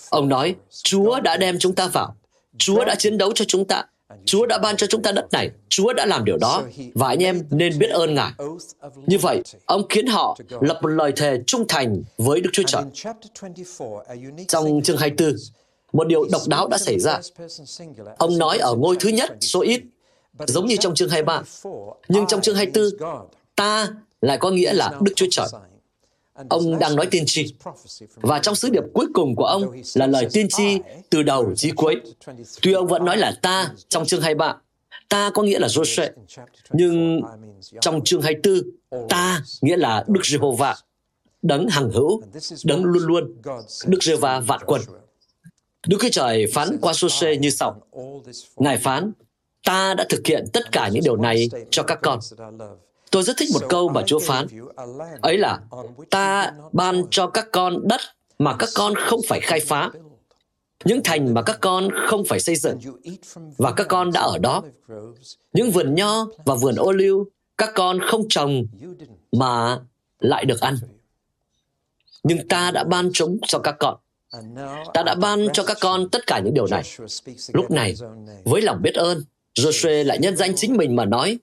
Ông 0.09 0.29
nói, 0.29 0.55
Chúa 0.83 1.19
đã 1.19 1.37
đem 1.37 1.59
chúng 1.59 1.75
ta 1.75 1.87
vào. 1.87 2.15
Chúa 2.57 2.85
đã 2.85 2.95
chiến 2.95 3.17
đấu 3.17 3.31
cho 3.35 3.45
chúng 3.47 3.65
ta. 3.65 3.85
Chúa 4.25 4.45
đã 4.45 4.57
ban 4.57 4.77
cho 4.77 4.87
chúng 4.87 5.01
ta 5.01 5.11
đất 5.11 5.25
này. 5.31 5.51
Chúa 5.69 5.93
đã 5.93 6.05
làm 6.05 6.25
điều 6.25 6.37
đó. 6.37 6.63
Và 6.93 7.07
anh 7.07 7.23
em 7.23 7.43
nên 7.49 7.79
biết 7.79 7.89
ơn 7.89 8.13
Ngài. 8.13 8.31
Như 9.07 9.17
vậy, 9.17 9.41
ông 9.65 9.87
khiến 9.89 10.07
họ 10.07 10.37
lập 10.61 10.79
một 10.81 10.87
lời 10.87 11.11
thề 11.15 11.39
trung 11.47 11.65
thành 11.67 12.03
với 12.17 12.41
Đức 12.41 12.49
Chúa 12.53 12.63
Trời. 12.67 12.83
Trong 14.47 14.81
chương 14.83 14.97
24, 14.97 15.35
một 15.93 16.07
điều 16.07 16.25
độc 16.31 16.41
đáo 16.47 16.67
đã 16.67 16.77
xảy 16.77 16.99
ra. 16.99 17.19
Ông 18.17 18.37
nói 18.37 18.57
ở 18.57 18.75
ngôi 18.75 18.95
thứ 18.99 19.09
nhất 19.09 19.37
số 19.41 19.61
ít, 19.61 19.81
giống 20.47 20.65
như 20.65 20.75
trong 20.79 20.95
chương 20.95 21.09
23. 21.09 21.43
Nhưng 22.07 22.27
trong 22.27 22.41
chương 22.41 22.55
24, 22.55 22.85
ta 23.55 23.89
lại 24.21 24.37
có 24.37 24.51
nghĩa 24.51 24.73
là 24.73 24.91
Đức 25.01 25.13
Chúa 25.15 25.27
Trời. 25.31 25.47
Ông 26.49 26.79
đang 26.79 26.95
nói 26.95 27.05
tiên 27.11 27.23
tri. 27.25 27.53
Và 28.15 28.39
trong 28.39 28.55
sứ 28.55 28.69
điệp 28.69 28.83
cuối 28.93 29.05
cùng 29.13 29.35
của 29.35 29.45
ông 29.45 29.63
là 29.93 30.07
lời 30.07 30.27
tiên 30.33 30.47
tri 30.49 30.79
từ 31.09 31.23
đầu 31.23 31.55
chí 31.55 31.71
cuối. 31.71 32.01
Tuy 32.61 32.73
ông 32.73 32.87
vẫn 32.87 33.05
nói 33.05 33.17
là 33.17 33.37
ta 33.41 33.71
trong 33.89 34.05
chương 34.05 34.21
23, 34.21 34.57
ta 35.09 35.29
có 35.29 35.43
nghĩa 35.43 35.59
là 35.59 35.67
Joshua, 35.67 36.09
nhưng 36.71 37.21
trong 37.81 38.03
chương 38.03 38.21
24, 38.21 38.61
ta 39.09 39.43
nghĩa 39.61 39.77
là 39.77 40.03
Đức 40.07 40.25
Giê-hô-va, 40.25 40.75
đấng 41.41 41.67
hằng 41.67 41.89
hữu, 41.91 42.21
đấng 42.63 42.83
luôn 42.83 43.03
luôn, 43.03 43.35
Đức 43.85 44.03
Giê-hô-va 44.03 44.39
vạn 44.39 44.59
quân. 44.65 44.81
Đức 45.87 45.97
Chúa 46.01 46.09
Trời 46.11 46.45
phán 46.53 46.77
qua 46.81 46.93
Joshua 46.93 47.39
như 47.39 47.49
sau. 47.49 47.81
Ngài 48.55 48.77
phán, 48.77 49.11
ta 49.65 49.93
đã 49.93 50.05
thực 50.09 50.27
hiện 50.27 50.45
tất 50.53 50.71
cả 50.71 50.87
những 50.87 51.03
điều 51.03 51.17
này 51.17 51.49
cho 51.69 51.83
các 51.83 51.99
con. 52.01 52.19
Tôi 53.11 53.23
rất 53.23 53.37
thích 53.37 53.49
một 53.53 53.61
câu 53.69 53.89
mà 53.89 54.01
Chúa 54.05 54.19
phán. 54.19 54.47
Ấy 55.21 55.37
là, 55.37 55.59
ta 56.09 56.53
ban 56.71 57.03
cho 57.11 57.27
các 57.27 57.47
con 57.51 57.87
đất 57.87 58.01
mà 58.39 58.55
các 58.59 58.69
con 58.75 58.93
không 58.95 59.19
phải 59.27 59.39
khai 59.39 59.59
phá, 59.59 59.91
những 60.85 61.01
thành 61.03 61.33
mà 61.33 61.41
các 61.41 61.57
con 61.61 61.89
không 62.07 62.25
phải 62.25 62.39
xây 62.39 62.55
dựng, 62.55 62.79
và 63.57 63.71
các 63.71 63.87
con 63.87 64.11
đã 64.11 64.21
ở 64.21 64.37
đó. 64.37 64.63
Những 65.53 65.71
vườn 65.71 65.95
nho 65.95 66.25
và 66.45 66.55
vườn 66.55 66.75
ô 66.75 66.91
liu 66.91 67.27
các 67.57 67.71
con 67.75 67.99
không 67.99 68.25
trồng 68.29 68.65
mà 69.31 69.79
lại 70.19 70.45
được 70.45 70.61
ăn. 70.61 70.75
Nhưng 72.23 72.47
ta 72.47 72.71
đã 72.71 72.83
ban 72.83 73.09
chúng 73.13 73.37
cho 73.47 73.59
các 73.59 73.75
con. 73.79 73.97
Ta 74.93 75.03
đã 75.03 75.15
ban 75.15 75.47
cho 75.53 75.63
các 75.63 75.77
con 75.81 76.09
tất 76.09 76.27
cả 76.27 76.39
những 76.39 76.53
điều 76.53 76.67
này. 76.67 76.83
Lúc 77.53 77.71
này, 77.71 77.95
với 78.43 78.61
lòng 78.61 78.81
biết 78.81 78.95
ơn, 78.95 79.23
Joshua 79.59 80.03
lại 80.03 80.19
nhân 80.19 80.37
danh 80.37 80.55
chính 80.55 80.77
mình 80.77 80.95
mà 80.95 81.05
nói, 81.05 81.39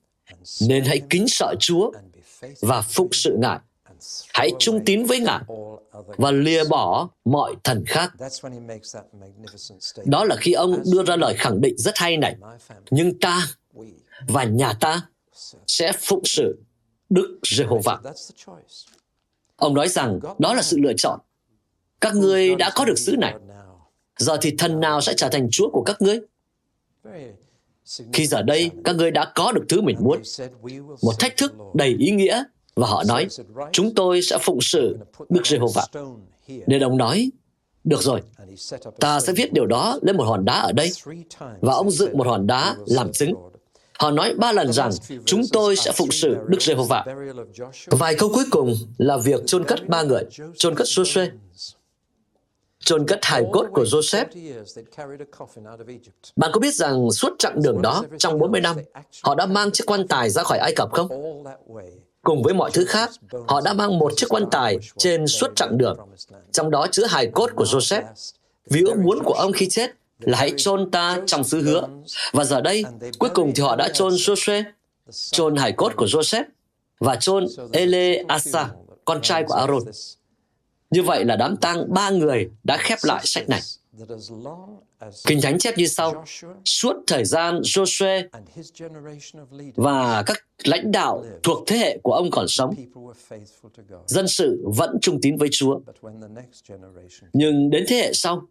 nên 0.69 0.85
hãy 0.85 1.01
kính 1.11 1.25
sợ 1.29 1.55
Chúa 1.61 1.91
và 2.61 2.83
phụng 2.83 3.09
sự 3.13 3.37
Ngài. 3.41 3.59
Hãy 4.35 4.51
trung 4.59 4.85
tín 4.85 5.05
với 5.05 5.21
Ngài 5.21 5.41
và 6.17 6.31
lìa 6.31 6.65
bỏ 6.65 7.09
mọi 7.25 7.55
thần 7.65 7.85
khác. 7.87 8.13
Đó 10.05 10.25
là 10.25 10.37
khi 10.37 10.53
ông 10.53 10.83
đưa 10.93 11.05
ra 11.05 11.17
lời 11.17 11.35
khẳng 11.39 11.61
định 11.61 11.75
rất 11.79 11.99
hay 11.99 12.17
này. 12.17 12.37
Nhưng 12.91 13.19
ta 13.19 13.47
và 14.29 14.45
nhà 14.45 14.73
ta 14.81 15.03
sẽ 15.67 15.93
phụng 16.01 16.25
sự 16.25 16.59
Đức 17.11 17.39
Giê-hô-va. 17.51 17.99
Ông 19.57 19.75
nói 19.75 19.89
rằng 19.89 20.21
đó 20.39 20.55
là 20.55 20.63
sự 20.63 20.79
lựa 20.79 20.93
chọn. 20.97 21.21
Các 22.01 22.17
ngươi 22.17 22.55
đã 22.55 22.71
có 22.75 22.85
được 22.85 22.99
xứ 22.99 23.17
này. 23.17 23.35
Giờ 24.19 24.39
thì 24.43 24.55
thần 24.59 24.81
nào 24.81 25.01
sẽ 25.01 25.15
trở 25.17 25.29
thành 25.29 25.49
Chúa 25.51 25.71
của 25.71 25.83
các 25.83 26.03
ngươi? 26.03 26.21
Khi 28.13 28.27
giờ 28.27 28.43
đây, 28.43 28.71
các 28.85 28.97
ngươi 28.97 29.11
đã 29.11 29.33
có 29.35 29.53
được 29.53 29.65
thứ 29.69 29.81
mình 29.81 29.97
muốn. 30.01 30.23
Một 31.03 31.13
thách 31.19 31.37
thức 31.37 31.53
đầy 31.75 31.97
ý 31.99 32.11
nghĩa 32.11 32.45
và 32.75 32.87
họ 32.87 33.05
nói, 33.09 33.27
chúng 33.73 33.95
tôi 33.95 34.23
sẽ 34.23 34.39
phụng 34.41 34.59
sự 34.61 34.99
Đức 35.29 35.47
Giê-hô-va. 35.47 35.87
Nên 36.67 36.81
ông 36.81 36.97
nói, 36.97 37.31
Được 37.85 38.03
rồi, 38.03 38.21
ta 39.01 39.21
sẽ 39.21 39.33
viết 39.33 39.53
điều 39.53 39.67
đó 39.67 39.99
lên 40.03 40.17
một 40.17 40.25
hòn 40.25 40.45
đá 40.45 40.55
ở 40.55 40.73
đây. 40.73 40.93
Và 41.61 41.75
ông 41.75 41.91
dựng 41.91 42.19
một 42.19 42.27
hòn 42.27 42.47
đá 42.47 42.77
làm 42.87 43.13
chứng. 43.13 43.35
Họ 43.99 44.11
nói 44.11 44.35
ba 44.35 44.53
lần 44.53 44.73
rằng 44.73 44.91
chúng 45.25 45.43
tôi 45.53 45.77
sẽ 45.77 45.93
phụng 45.93 46.11
sự 46.11 46.37
Đức 46.49 46.63
Giê-hô-va. 46.63 47.05
Vài 47.87 48.15
câu 48.15 48.31
cuối 48.35 48.45
cùng 48.51 48.75
là 48.99 49.17
việc 49.17 49.41
chôn 49.47 49.65
cất 49.65 49.89
ba 49.89 50.03
người, 50.03 50.23
chôn 50.57 50.75
cất 50.75 50.87
Joshua, 50.87 51.29
chôn 52.85 53.07
cất 53.07 53.19
hài 53.23 53.45
cốt 53.53 53.67
của 53.73 53.85
Joseph. 53.85 54.25
Bạn 56.37 56.51
có 56.53 56.61
biết 56.61 56.75
rằng 56.75 57.11
suốt 57.11 57.33
chặng 57.39 57.63
đường 57.63 57.83
đó, 57.83 58.05
trong 58.19 58.39
40 58.39 58.61
năm, 58.61 58.77
họ 59.23 59.35
đã 59.35 59.47
mang 59.47 59.71
chiếc 59.71 59.85
quan 59.87 60.09
tài 60.09 60.31
ra 60.31 60.43
khỏi 60.43 60.59
Ai 60.59 60.73
Cập 60.77 60.89
không? 60.93 61.09
Cùng 62.23 62.43
với 62.43 62.55
mọi 62.55 62.71
thứ 62.71 62.85
khác, 62.85 63.11
họ 63.49 63.61
đã 63.61 63.73
mang 63.73 63.99
một 63.99 64.13
chiếc 64.17 64.27
quan 64.29 64.45
tài 64.51 64.79
trên 64.97 65.27
suốt 65.27 65.57
chặng 65.57 65.79
đường, 65.79 65.99
trong 66.53 66.71
đó 66.71 66.87
chứa 66.91 67.07
hài 67.07 67.27
cốt 67.27 67.51
của 67.57 67.65
Joseph. 67.65 68.03
Vì 68.71 68.83
ước 68.83 68.97
muốn 68.97 69.23
của 69.25 69.33
ông 69.33 69.53
khi 69.53 69.69
chết 69.69 69.91
là 70.21 70.39
hãy 70.39 70.53
chôn 70.57 70.91
ta 70.91 71.21
trong 71.27 71.45
xứ 71.45 71.63
hứa. 71.63 71.89
Và 72.33 72.45
giờ 72.45 72.61
đây, 72.61 72.85
cuối 73.19 73.31
cùng 73.35 73.53
thì 73.55 73.63
họ 73.63 73.77
đã 73.77 73.89
chôn 73.89 74.13
Joseph, 74.13 74.65
chôn 75.11 75.57
hài 75.57 75.73
cốt 75.73 75.93
của 75.97 76.07
Joseph 76.07 76.45
và 76.99 77.17
chôn 77.17 77.47
Eleasa, 77.73 78.69
con 79.05 79.23
trai 79.23 79.45
của 79.45 79.55
Aaron. 79.55 79.83
Như 80.91 81.03
vậy 81.03 81.25
là 81.25 81.37
đám 81.37 81.57
tang 81.57 81.95
ba 81.95 82.11
người 82.11 82.51
đã 82.65 82.77
khép 82.81 82.99
lại 83.03 83.23
sách 83.25 83.49
này. 83.49 83.61
Kinh 85.27 85.41
Thánh 85.41 85.59
chép 85.59 85.79
như 85.79 85.87
sau, 85.87 86.25
suốt 86.65 86.97
thời 87.07 87.25
gian 87.25 87.61
Joshua 87.61 88.29
và 89.77 90.23
các 90.27 90.45
lãnh 90.65 90.93
đạo 90.93 91.25
thuộc 91.43 91.65
thế 91.67 91.77
hệ 91.77 91.99
của 92.03 92.13
ông 92.13 92.31
còn 92.31 92.47
sống, 92.49 92.75
dân 94.07 94.29
sự 94.29 94.65
vẫn 94.77 94.99
trung 95.03 95.19
tín 95.23 95.37
với 95.37 95.49
Chúa. 95.53 95.81
Nhưng 97.33 97.71
đến 97.71 97.85
thế 97.89 97.97
hệ 97.97 98.13
sau, 98.15 98.43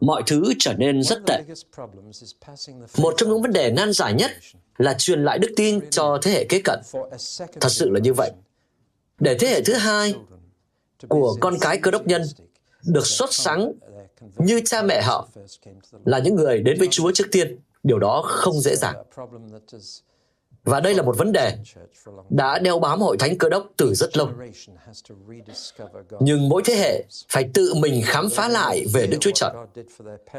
mọi 0.00 0.22
thứ 0.26 0.42
trở 0.58 0.74
nên 0.74 1.02
rất 1.02 1.18
tệ. 1.26 1.42
Một 2.98 3.14
trong 3.16 3.28
những 3.28 3.42
vấn 3.42 3.52
đề 3.52 3.70
nan 3.70 3.92
giải 3.92 4.14
nhất 4.14 4.30
là 4.78 4.94
truyền 4.98 5.24
lại 5.24 5.38
đức 5.38 5.52
tin 5.56 5.90
cho 5.90 6.18
thế 6.22 6.30
hệ 6.30 6.44
kế 6.48 6.60
cận. 6.64 6.80
Thật 7.60 7.68
sự 7.68 7.90
là 7.90 8.00
như 8.00 8.12
vậy. 8.12 8.30
Để 9.20 9.36
thế 9.40 9.48
hệ 9.48 9.62
thứ 9.62 9.74
hai 9.74 10.14
của 11.08 11.36
con 11.40 11.58
cái 11.60 11.78
cơ 11.78 11.90
đốc 11.90 12.06
nhân 12.06 12.22
được 12.84 13.06
xuất 13.06 13.34
sáng 13.34 13.72
như 14.36 14.60
cha 14.64 14.82
mẹ 14.82 15.02
họ 15.02 15.28
là 16.04 16.18
những 16.18 16.34
người 16.34 16.62
đến 16.62 16.78
với 16.78 16.88
Chúa 16.90 17.12
trước 17.12 17.26
tiên. 17.32 17.58
Điều 17.82 17.98
đó 17.98 18.22
không 18.26 18.60
dễ 18.60 18.76
dàng. 18.76 18.94
Và 20.64 20.80
đây 20.80 20.94
là 20.94 21.02
một 21.02 21.18
vấn 21.18 21.32
đề 21.32 21.56
đã 22.30 22.58
đeo 22.58 22.78
bám 22.78 23.00
hội 23.00 23.16
thánh 23.18 23.38
cơ 23.38 23.48
đốc 23.48 23.66
từ 23.76 23.94
rất 23.94 24.16
lâu. 24.16 24.28
Nhưng 26.20 26.48
mỗi 26.48 26.62
thế 26.64 26.74
hệ 26.74 27.04
phải 27.28 27.50
tự 27.54 27.74
mình 27.74 28.02
khám 28.04 28.30
phá 28.30 28.48
lại 28.48 28.84
về 28.92 29.06
Đức 29.06 29.18
Chúa 29.20 29.30
Trời. 29.34 29.50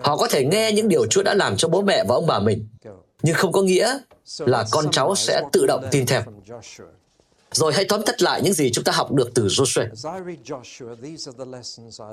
Họ 0.02 0.18
có 0.18 0.28
thể 0.28 0.46
nghe 0.46 0.72
những 0.72 0.88
điều 0.88 1.06
Chúa 1.06 1.24
đã 1.24 1.34
làm 1.34 1.58
cho 1.58 1.68
bố 1.68 1.82
mẹ 1.82 2.04
và 2.08 2.16
ông 2.16 2.28
bà 2.28 2.40
mình, 2.40 2.68
nhưng 3.22 3.36
không 3.36 3.52
có 3.52 3.62
nghĩa 3.62 4.00
là 4.40 4.66
con 4.72 4.86
cháu 4.92 5.16
sẽ 5.16 5.42
tự 5.52 5.66
động 5.68 5.86
tin 5.92 6.06
theo. 6.06 6.24
Rồi 7.54 7.74
hãy 7.74 7.86
tóm 7.90 8.02
tắt 8.06 8.22
lại 8.22 8.42
những 8.42 8.54
gì 8.54 8.72
chúng 8.72 8.84
ta 8.84 8.92
học 8.92 9.12
được 9.12 9.32
từ 9.36 9.48
Joshua. 9.48 9.88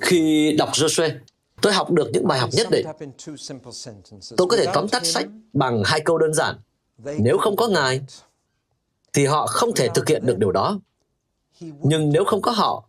Khi 0.01 0.53
đọc 0.59 0.69
Joshua, 0.73 1.11
tôi 1.63 1.73
học 1.73 1.91
được 1.91 2.11
những 2.13 2.27
bài 2.27 2.39
học 2.39 2.51
nhất 2.53 2.67
định. 2.71 2.87
Tôi 4.37 4.47
có 4.47 4.57
thể 4.57 4.67
tóm 4.75 4.89
tắt 4.89 5.07
sách 5.07 5.27
bằng 5.53 5.83
hai 5.85 6.01
câu 6.01 6.19
đơn 6.19 6.35
giản. 6.35 6.57
Nếu 7.19 7.39
không 7.39 7.57
có 7.57 7.69
Ngài, 7.69 8.01
thì 9.13 9.27
họ 9.27 9.47
không 9.47 9.75
thể 9.75 9.89
thực 9.95 10.09
hiện 10.09 10.27
được 10.27 10.39
điều 10.39 10.53
đó. 10.53 10.81
Nhưng 11.61 12.13
nếu 12.13 12.25
không 12.25 12.43
có 12.43 12.51
họ, 12.51 12.85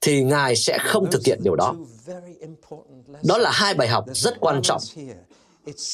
thì 0.00 0.22
Ngài 0.22 0.56
sẽ 0.56 0.78
không 0.84 1.10
thực 1.10 1.24
hiện 1.24 1.38
điều 1.42 1.56
đó. 1.56 1.74
Đó 3.22 3.38
là 3.38 3.50
hai 3.50 3.74
bài 3.74 3.88
học 3.88 4.04
rất 4.14 4.40
quan 4.40 4.62
trọng. 4.62 4.82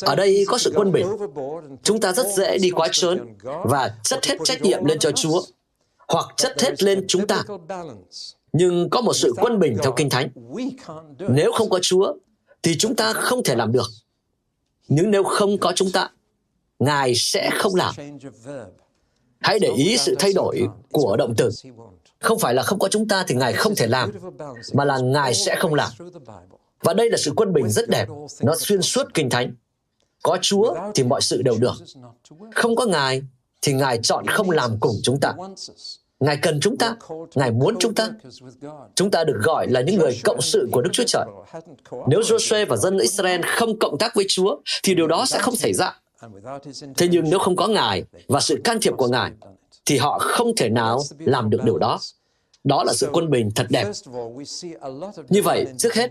Ở 0.01 0.15
đây 0.15 0.45
có 0.49 0.59
sự 0.59 0.73
quân 0.77 0.93
bình. 0.93 1.07
Chúng 1.83 2.01
ta 2.01 2.13
rất 2.13 2.27
dễ 2.37 2.59
đi 2.59 2.71
quá 2.71 2.89
trớn 2.93 3.37
và 3.65 3.95
chất 4.03 4.27
hết 4.27 4.37
trách 4.45 4.63
nhiệm 4.63 4.85
lên 4.85 4.99
cho 4.99 5.11
Chúa 5.13 5.43
hoặc 6.09 6.27
chất 6.37 6.63
hết 6.63 6.83
lên 6.83 7.05
chúng 7.09 7.27
ta. 7.27 7.45
Nhưng 8.53 8.91
có 8.91 9.01
một 9.01 9.13
sự 9.13 9.33
quân 9.37 9.59
bình 9.59 9.77
theo 9.83 9.93
Kinh 9.93 10.11
Thánh. 10.11 10.29
Nếu 11.29 11.53
không 11.53 11.71
có 11.71 11.79
Chúa, 11.83 12.15
thì 12.63 12.77
chúng 12.79 12.97
ta 12.97 13.13
không 13.13 13.43
thể 13.43 13.55
làm 13.55 13.73
được. 13.73 13.87
Nhưng 14.89 15.11
nếu 15.11 15.25
không 15.25 15.59
có 15.59 15.73
chúng 15.77 15.93
ta, 15.93 16.11
Ngài 16.79 17.15
sẽ 17.15 17.51
không 17.55 17.75
làm. 17.75 17.95
Hãy 19.41 19.59
để 19.59 19.71
ý 19.77 19.97
sự 19.97 20.15
thay 20.19 20.33
đổi 20.33 20.67
của 20.93 21.17
động 21.17 21.35
từ. 21.37 21.51
Không 22.21 22.39
phải 22.39 22.55
là 22.55 22.63
không 22.63 22.79
có 22.79 22.89
chúng 22.89 23.09
ta 23.09 23.25
thì 23.29 23.35
Ngài 23.35 23.53
không 23.53 23.75
thể 23.75 23.87
làm, 23.87 24.13
mà 24.73 24.85
là 24.85 24.99
Ngài 24.99 25.35
sẽ 25.35 25.57
không 25.57 25.75
làm. 25.75 25.91
Và 26.83 26.95
đây 26.95 27.11
là 27.11 27.17
sự 27.17 27.33
quân 27.37 27.53
bình 27.53 27.71
rất 27.71 27.89
đẹp, 27.89 28.09
nó 28.43 28.55
xuyên 28.59 28.83
suốt 28.83 29.15
Kinh 29.15 29.31
Thánh. 29.31 29.55
Có 30.23 30.39
Chúa 30.43 30.75
thì 30.95 31.05
mọi 31.05 31.21
sự 31.23 31.43
đều 31.43 31.55
được. 31.59 31.75
Không 32.55 32.77
có 32.77 32.87
Ngài 32.87 33.23
thì 33.63 33.73
Ngài 33.73 33.99
chọn 34.03 34.27
không 34.27 34.51
làm 34.51 34.77
cùng 34.81 34.97
chúng 35.03 35.21
ta. 35.21 35.33
Ngài 36.21 36.37
cần 36.43 36.61
chúng 36.61 36.77
ta, 36.77 36.97
Ngài 37.35 37.51
muốn 37.51 37.77
chúng 37.79 37.95
ta. 37.95 38.11
Chúng 38.95 39.11
ta 39.11 39.25
được 39.25 39.37
gọi 39.43 39.67
là 39.71 39.81
những 39.81 39.99
người 39.99 40.21
cộng 40.25 40.41
sự 40.41 40.69
của 40.73 40.83
Đức 40.83 40.91
Chúa 40.93 41.05
Trời. 41.07 41.25
Nếu 42.09 42.21
Joshua 42.21 42.67
và 42.67 42.77
dân 42.77 42.99
Israel 42.99 43.41
không 43.47 43.79
cộng 43.79 43.99
tác 43.99 44.15
với 44.15 44.25
Chúa, 44.29 44.57
thì 44.83 44.95
điều 44.95 45.07
đó 45.07 45.27
sẽ 45.27 45.39
không 45.39 45.57
xảy 45.57 45.73
ra. 45.73 46.01
Thế 46.97 47.09
nhưng 47.11 47.25
nếu 47.31 47.39
không 47.39 47.57
có 47.57 47.67
Ngài 47.67 48.05
và 48.29 48.41
sự 48.41 48.61
can 48.65 48.79
thiệp 48.83 48.95
của 48.97 49.09
Ngài, 49.09 49.31
thì 49.87 49.99
họ 49.99 50.19
không 50.19 50.57
thể 50.57 50.69
nào 50.69 51.01
làm 51.19 51.51
được 51.51 51.65
điều 51.65 51.79
đó. 51.79 51.99
Đó 52.67 52.85
là 52.85 52.93
sự 52.93 53.09
quân 53.13 53.31
bình 53.31 53.51
thật 53.55 53.67
đẹp. 53.71 53.87
Như 55.29 55.43
vậy, 55.43 55.67
trước 55.79 55.95
hết, 55.95 56.11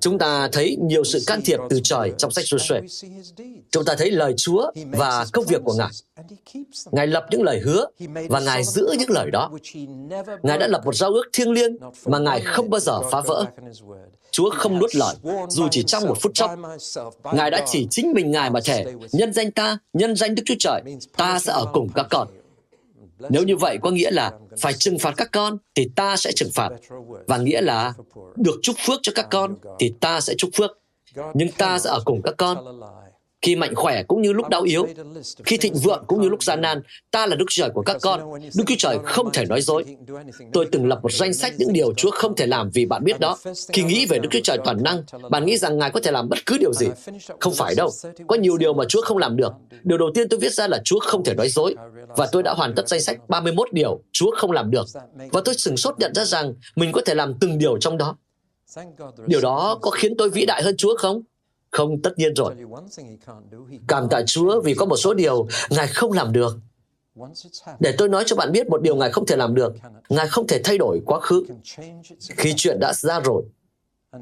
chúng 0.00 0.18
ta 0.18 0.48
thấy 0.52 0.76
nhiều 0.80 1.04
sự 1.04 1.18
can 1.26 1.40
thiệp 1.44 1.58
từ 1.70 1.80
trời 1.84 2.12
trong 2.18 2.30
sách 2.30 2.44
Joshua. 2.44 2.80
Chúng 3.70 3.84
ta 3.84 3.94
thấy 3.98 4.10
lời 4.10 4.34
Chúa 4.36 4.70
và 4.86 5.26
công 5.32 5.44
việc 5.44 5.62
của 5.64 5.74
Ngài. 5.74 5.88
Ngài 6.90 7.06
lập 7.06 7.26
những 7.30 7.42
lời 7.42 7.60
hứa 7.60 7.86
và 8.28 8.40
Ngài 8.40 8.64
giữ 8.64 8.88
những 8.98 9.10
lời 9.10 9.30
đó. 9.30 9.50
Ngài 10.42 10.58
đã 10.58 10.66
lập 10.66 10.82
một 10.84 10.94
giao 10.94 11.10
ước 11.10 11.24
thiêng 11.32 11.52
liêng 11.52 11.76
mà 12.06 12.18
Ngài 12.18 12.40
không 12.40 12.70
bao 12.70 12.80
giờ 12.80 13.02
phá 13.10 13.20
vỡ. 13.20 13.44
Chúa 14.30 14.50
không 14.50 14.78
nuốt 14.78 14.94
lời, 14.94 15.14
dù 15.48 15.68
chỉ 15.70 15.82
trong 15.82 16.04
một 16.06 16.16
phút 16.22 16.32
chốc. 16.34 16.50
Ngài 17.32 17.50
đã 17.50 17.64
chỉ 17.66 17.86
chính 17.90 18.12
mình 18.12 18.30
Ngài 18.30 18.50
mà 18.50 18.60
thể, 18.64 18.84
nhân 19.12 19.32
danh 19.32 19.50
ta, 19.50 19.78
nhân 19.92 20.16
danh 20.16 20.34
Đức 20.34 20.42
Chúa 20.46 20.54
Trời, 20.58 20.82
ta 21.16 21.38
sẽ 21.38 21.52
ở 21.52 21.66
cùng 21.72 21.88
các 21.94 22.06
con. 22.10 22.28
Nếu 23.18 23.42
như 23.42 23.56
vậy 23.56 23.78
có 23.82 23.90
nghĩa 23.90 24.10
là 24.10 24.32
phải 24.60 24.72
trừng 24.72 24.98
phạt 24.98 25.14
các 25.16 25.28
con 25.32 25.58
thì 25.74 25.88
ta 25.96 26.16
sẽ 26.16 26.32
trừng 26.32 26.50
phạt. 26.54 26.70
Và 27.26 27.38
nghĩa 27.38 27.60
là 27.60 27.94
được 28.36 28.60
chúc 28.62 28.76
phước 28.86 29.00
cho 29.02 29.12
các 29.14 29.26
con 29.30 29.54
thì 29.78 29.94
ta 30.00 30.20
sẽ 30.20 30.34
chúc 30.38 30.50
phước. 30.54 30.70
Nhưng 31.34 31.48
ta 31.58 31.78
sẽ 31.78 31.90
ở 31.90 32.00
cùng 32.04 32.22
các 32.22 32.34
con 32.38 32.80
khi 33.46 33.56
mạnh 33.56 33.74
khỏe 33.74 34.02
cũng 34.02 34.22
như 34.22 34.32
lúc 34.32 34.48
đau 34.48 34.62
yếu, 34.62 34.86
khi 35.44 35.56
thịnh 35.56 35.74
vượng 35.74 36.04
cũng 36.06 36.22
như 36.22 36.28
lúc 36.28 36.42
gian 36.42 36.60
nan, 36.60 36.82
ta 37.10 37.26
là 37.26 37.36
Đức 37.36 37.44
Chúa 37.48 37.62
Trời 37.62 37.70
của 37.70 37.82
các 37.82 37.96
con. 38.02 38.20
Đức 38.56 38.64
Chúa 38.66 38.74
Trời 38.78 38.98
không 39.04 39.32
thể 39.32 39.44
nói 39.46 39.60
dối. 39.60 39.84
Tôi 40.52 40.66
từng 40.72 40.86
lập 40.86 40.98
một 41.02 41.12
danh 41.12 41.34
sách 41.34 41.54
những 41.58 41.72
điều 41.72 41.94
Chúa 41.94 42.10
không 42.10 42.36
thể 42.36 42.46
làm 42.46 42.70
vì 42.70 42.86
bạn 42.86 43.04
biết 43.04 43.20
đó. 43.20 43.36
Khi 43.72 43.82
nghĩ 43.82 44.06
về 44.06 44.18
Đức 44.18 44.28
Chúa 44.32 44.40
Trời 44.44 44.58
toàn 44.64 44.82
năng, 44.82 45.02
bạn 45.30 45.46
nghĩ 45.46 45.56
rằng 45.56 45.78
Ngài 45.78 45.90
có 45.90 46.00
thể 46.00 46.10
làm 46.10 46.28
bất 46.28 46.38
cứ 46.46 46.56
điều 46.60 46.72
gì. 46.72 46.86
Không 47.40 47.54
phải 47.54 47.74
đâu. 47.74 47.90
Có 48.26 48.36
nhiều 48.36 48.56
điều 48.56 48.72
mà 48.72 48.84
Chúa 48.88 49.00
không 49.02 49.18
làm 49.18 49.36
được. 49.36 49.52
Điều 49.82 49.98
đầu 49.98 50.08
tiên 50.14 50.28
tôi 50.28 50.40
viết 50.40 50.52
ra 50.52 50.68
là 50.68 50.80
Chúa 50.84 50.98
không 50.98 51.24
thể 51.24 51.34
nói 51.34 51.48
dối. 51.48 51.74
Và 52.16 52.28
tôi 52.32 52.42
đã 52.42 52.54
hoàn 52.54 52.74
tất 52.74 52.88
danh 52.88 53.00
sách 53.00 53.28
31 53.28 53.72
điều 53.72 54.00
Chúa 54.12 54.30
không 54.36 54.52
làm 54.52 54.70
được. 54.70 54.86
Và 55.32 55.40
tôi 55.44 55.54
sừng 55.54 55.76
sốt 55.76 55.98
nhận 55.98 56.14
ra 56.14 56.24
rằng 56.24 56.54
mình 56.76 56.92
có 56.92 57.00
thể 57.06 57.14
làm 57.14 57.34
từng 57.40 57.58
điều 57.58 57.78
trong 57.78 57.98
đó. 57.98 58.16
Điều 59.26 59.40
đó 59.40 59.78
có 59.82 59.90
khiến 59.90 60.16
tôi 60.18 60.30
vĩ 60.30 60.46
đại 60.46 60.62
hơn 60.62 60.76
Chúa 60.76 60.96
không? 60.96 61.22
Không, 61.76 62.02
tất 62.02 62.10
nhiên 62.16 62.34
rồi. 62.34 62.54
Cảm 63.88 64.08
tạ 64.08 64.22
Chúa 64.26 64.60
vì 64.60 64.74
có 64.74 64.86
một 64.86 64.96
số 64.96 65.14
điều 65.14 65.46
Ngài 65.70 65.86
không 65.86 66.12
làm 66.12 66.32
được. 66.32 66.58
Để 67.80 67.94
tôi 67.98 68.08
nói 68.08 68.24
cho 68.26 68.36
bạn 68.36 68.52
biết 68.52 68.68
một 68.68 68.82
điều 68.82 68.96
Ngài 68.96 69.12
không 69.12 69.26
thể 69.26 69.36
làm 69.36 69.54
được. 69.54 69.74
Ngài 70.08 70.28
không 70.28 70.46
thể 70.46 70.60
thay 70.64 70.78
đổi 70.78 71.00
quá 71.06 71.20
khứ. 71.20 71.44
Khi 72.20 72.54
chuyện 72.56 72.78
đã 72.80 72.92
ra 72.92 73.20
rồi, 73.20 73.42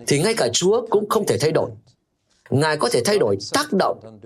thì 0.07 0.23
ngay 0.23 0.35
cả 0.35 0.49
Chúa 0.53 0.87
cũng 0.90 1.09
không 1.09 1.27
thể 1.27 1.38
thay 1.38 1.53
đổi. 1.53 1.71
Ngài 2.51 2.77
có 2.77 2.88
thể 2.93 3.03
thay 3.05 3.19
đổi 3.19 3.38
tác 3.53 3.73
động 3.73 4.21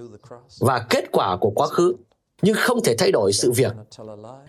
và 0.61 0.87
kết 0.91 1.05
quả 1.13 1.37
của 1.41 1.51
quá 1.55 1.67
khứ, 1.67 1.95
nhưng 2.43 2.55
không 2.59 2.83
thể 2.83 2.95
thay 2.99 3.13
đổi 3.13 3.33
sự 3.33 3.53
việc. 3.53 3.73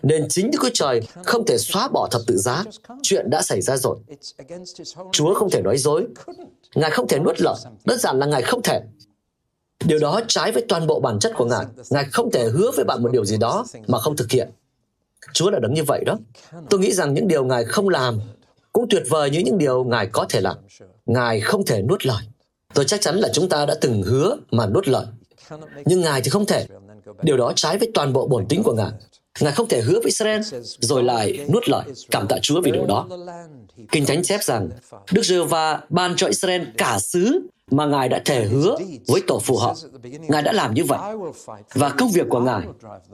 Nên 0.02 0.28
chính 0.28 0.50
Đức 0.50 0.58
Chúa 0.62 0.70
Trời 0.74 1.00
không 1.24 1.46
thể 1.46 1.58
xóa 1.58 1.88
bỏ 1.88 2.08
thập 2.10 2.22
tự 2.26 2.36
giá. 2.36 2.64
Chuyện 3.02 3.30
đã 3.30 3.42
xảy 3.42 3.60
ra 3.62 3.76
rồi. 3.76 3.96
Chúa 5.12 5.34
không 5.34 5.50
thể 5.50 5.62
nói 5.62 5.78
dối. 5.78 6.06
Ngài 6.74 6.90
không 6.90 7.08
thể 7.08 7.18
nuốt 7.18 7.40
lời. 7.40 7.54
Đơn 7.84 7.98
giản 7.98 8.18
là 8.18 8.26
Ngài 8.26 8.42
không 8.42 8.62
thể. 8.62 8.80
Điều 9.84 9.98
đó 9.98 10.20
trái 10.28 10.52
với 10.52 10.64
toàn 10.68 10.86
bộ 10.86 11.00
bản 11.00 11.18
chất 11.18 11.32
của 11.36 11.44
Ngài. 11.44 11.64
Ngài 11.90 12.04
không 12.04 12.30
thể 12.30 12.48
hứa 12.48 12.70
với 12.76 12.84
bạn 12.84 13.02
một 13.02 13.12
điều 13.12 13.24
gì 13.24 13.36
đó 13.36 13.64
mà 13.86 13.98
không 13.98 14.16
thực 14.16 14.30
hiện. 14.30 14.50
Chúa 15.32 15.50
là 15.50 15.58
đấng 15.58 15.74
như 15.74 15.84
vậy 15.84 16.04
đó. 16.06 16.18
Tôi 16.70 16.80
nghĩ 16.80 16.92
rằng 16.92 17.14
những 17.14 17.28
điều 17.28 17.44
Ngài 17.44 17.64
không 17.64 17.88
làm 17.88 18.20
cũng 18.72 18.86
tuyệt 18.90 19.02
vời 19.08 19.30
như 19.30 19.38
những 19.38 19.58
điều 19.58 19.84
Ngài 19.84 20.06
có 20.06 20.26
thể 20.28 20.40
làm. 20.40 20.56
Ngài 21.06 21.40
không 21.40 21.66
thể 21.66 21.82
nuốt 21.82 22.06
lời. 22.06 22.22
Tôi 22.74 22.84
chắc 22.84 23.00
chắn 23.00 23.16
là 23.16 23.28
chúng 23.32 23.48
ta 23.48 23.66
đã 23.66 23.74
từng 23.80 24.02
hứa 24.02 24.36
mà 24.50 24.66
nuốt 24.66 24.88
lời. 24.88 25.06
Nhưng 25.84 26.00
Ngài 26.00 26.22
thì 26.22 26.30
không 26.30 26.46
thể. 26.46 26.66
Điều 27.22 27.36
đó 27.36 27.52
trái 27.56 27.78
với 27.78 27.90
toàn 27.94 28.12
bộ 28.12 28.26
bổn 28.26 28.46
tính 28.46 28.62
của 28.62 28.72
Ngài. 28.72 28.90
Ngài 29.40 29.52
không 29.52 29.68
thể 29.68 29.80
hứa 29.80 29.94
với 29.94 30.04
Israel 30.04 30.40
rồi 30.80 31.02
lại 31.02 31.46
nuốt 31.52 31.68
lời 31.68 31.82
cảm 32.10 32.26
tạ 32.28 32.38
Chúa 32.42 32.60
vì 32.60 32.70
điều 32.70 32.86
đó. 32.86 33.08
Kinh 33.92 34.06
Thánh 34.06 34.22
chép 34.22 34.42
rằng 34.42 34.68
Đức 35.12 35.22
giê 35.22 35.38
va 35.38 35.80
ban 35.88 36.16
cho 36.16 36.26
Israel 36.26 36.62
cả 36.78 36.98
xứ 36.98 37.40
mà 37.70 37.86
Ngài 37.86 38.08
đã 38.08 38.22
thể 38.24 38.44
hứa 38.44 38.76
với 39.06 39.22
tổ 39.26 39.38
phụ 39.38 39.56
họ. 39.56 39.76
Ngài 40.28 40.42
đã 40.42 40.52
làm 40.52 40.74
như 40.74 40.84
vậy. 40.84 40.98
Và 41.74 41.88
công 41.88 42.10
việc 42.10 42.26
của 42.30 42.40
Ngài, 42.40 42.62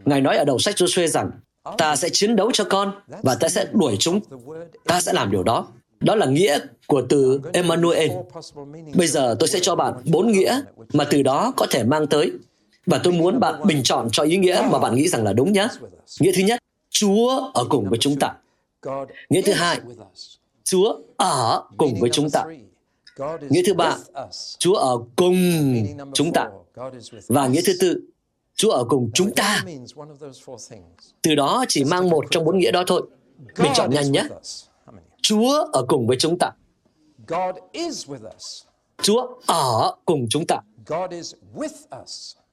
Ngài 0.05 0.21
nói 0.21 0.37
ở 0.37 0.45
đầu 0.45 0.59
sách 0.59 0.75
Joshua 0.75 1.07
rằng 1.07 1.31
ta 1.79 1.97
sẽ 1.97 2.09
chiến 2.13 2.37
đấu 2.37 2.51
cho 2.53 2.65
con 2.65 2.93
và 3.23 3.35
ta 3.35 3.49
sẽ 3.49 3.67
đuổi 3.73 3.97
chúng. 3.99 4.21
Ta 4.85 5.01
sẽ 5.01 5.13
làm 5.13 5.31
điều 5.31 5.43
đó. 5.43 5.69
Đó 6.01 6.15
là 6.15 6.27
nghĩa 6.27 6.59
của 6.87 7.03
từ 7.09 7.41
Emmanuel. 7.53 8.11
Bây 8.95 9.07
giờ 9.07 9.37
tôi 9.39 9.49
sẽ 9.49 9.59
cho 9.63 9.75
bạn 9.75 9.95
bốn 10.05 10.33
nghĩa 10.33 10.61
mà 10.93 11.05
từ 11.11 11.23
đó 11.23 11.53
có 11.57 11.67
thể 11.71 11.85
mang 11.85 12.07
tới. 12.07 12.33
Và 12.87 13.01
tôi 13.05 13.13
muốn 13.13 13.41
bạn 13.41 13.67
bình 13.67 13.83
chọn 13.85 14.09
cho 14.13 14.23
ý 14.23 14.37
nghĩa 14.37 14.69
mà 14.71 14.79
bạn 14.79 14.95
nghĩ 14.95 15.09
rằng 15.09 15.25
là 15.25 15.33
đúng 15.33 15.53
nhé. 15.53 15.69
Nghĩa 16.21 16.33
thứ 16.37 16.43
nhất, 16.43 16.61
Chúa 16.91 17.51
ở 17.55 17.65
cùng 17.71 17.89
với 17.91 17.99
chúng 17.99 18.17
ta. 18.19 18.35
Nghĩa 19.29 19.43
thứ 19.43 19.53
hai, 19.53 19.81
Chúa 20.65 20.99
ở 21.17 21.63
cùng 21.77 21.95
với 22.01 22.11
chúng 22.13 22.31
ta. 22.31 22.45
Nghĩa 23.51 23.63
thứ 23.67 23.75
ba, 23.75 23.97
Chúa 24.59 24.75
ở 24.75 24.99
cùng 25.17 25.37
chúng 26.15 26.33
ta. 26.33 26.49
Và 27.29 27.49
nghĩa 27.49 27.61
thứ 27.67 27.73
tư, 27.81 28.01
Chúa 28.55 28.71
ở 28.71 28.85
cùng 28.85 29.11
chúng 29.15 29.35
ta. 29.35 29.65
Từ 31.23 31.35
đó 31.35 31.65
chỉ 31.69 31.85
mang 31.85 32.11
một 32.11 32.25
trong 32.31 32.45
bốn 32.45 32.59
nghĩa 32.59 32.71
đó 32.71 32.85
thôi. 32.87 33.03
Bình 33.59 33.73
chọn 33.75 33.91
nhanh 33.91 34.13
nhé. 34.13 34.25
Chúa 35.23 35.67
ở 35.73 35.85
cùng 35.89 36.07
với 36.07 36.17
chúng 36.21 36.39
ta. 36.39 36.51
Chúa 39.03 39.27
ở 39.47 39.95
cùng 40.05 40.27
chúng 40.31 40.45
ta. 40.47 40.61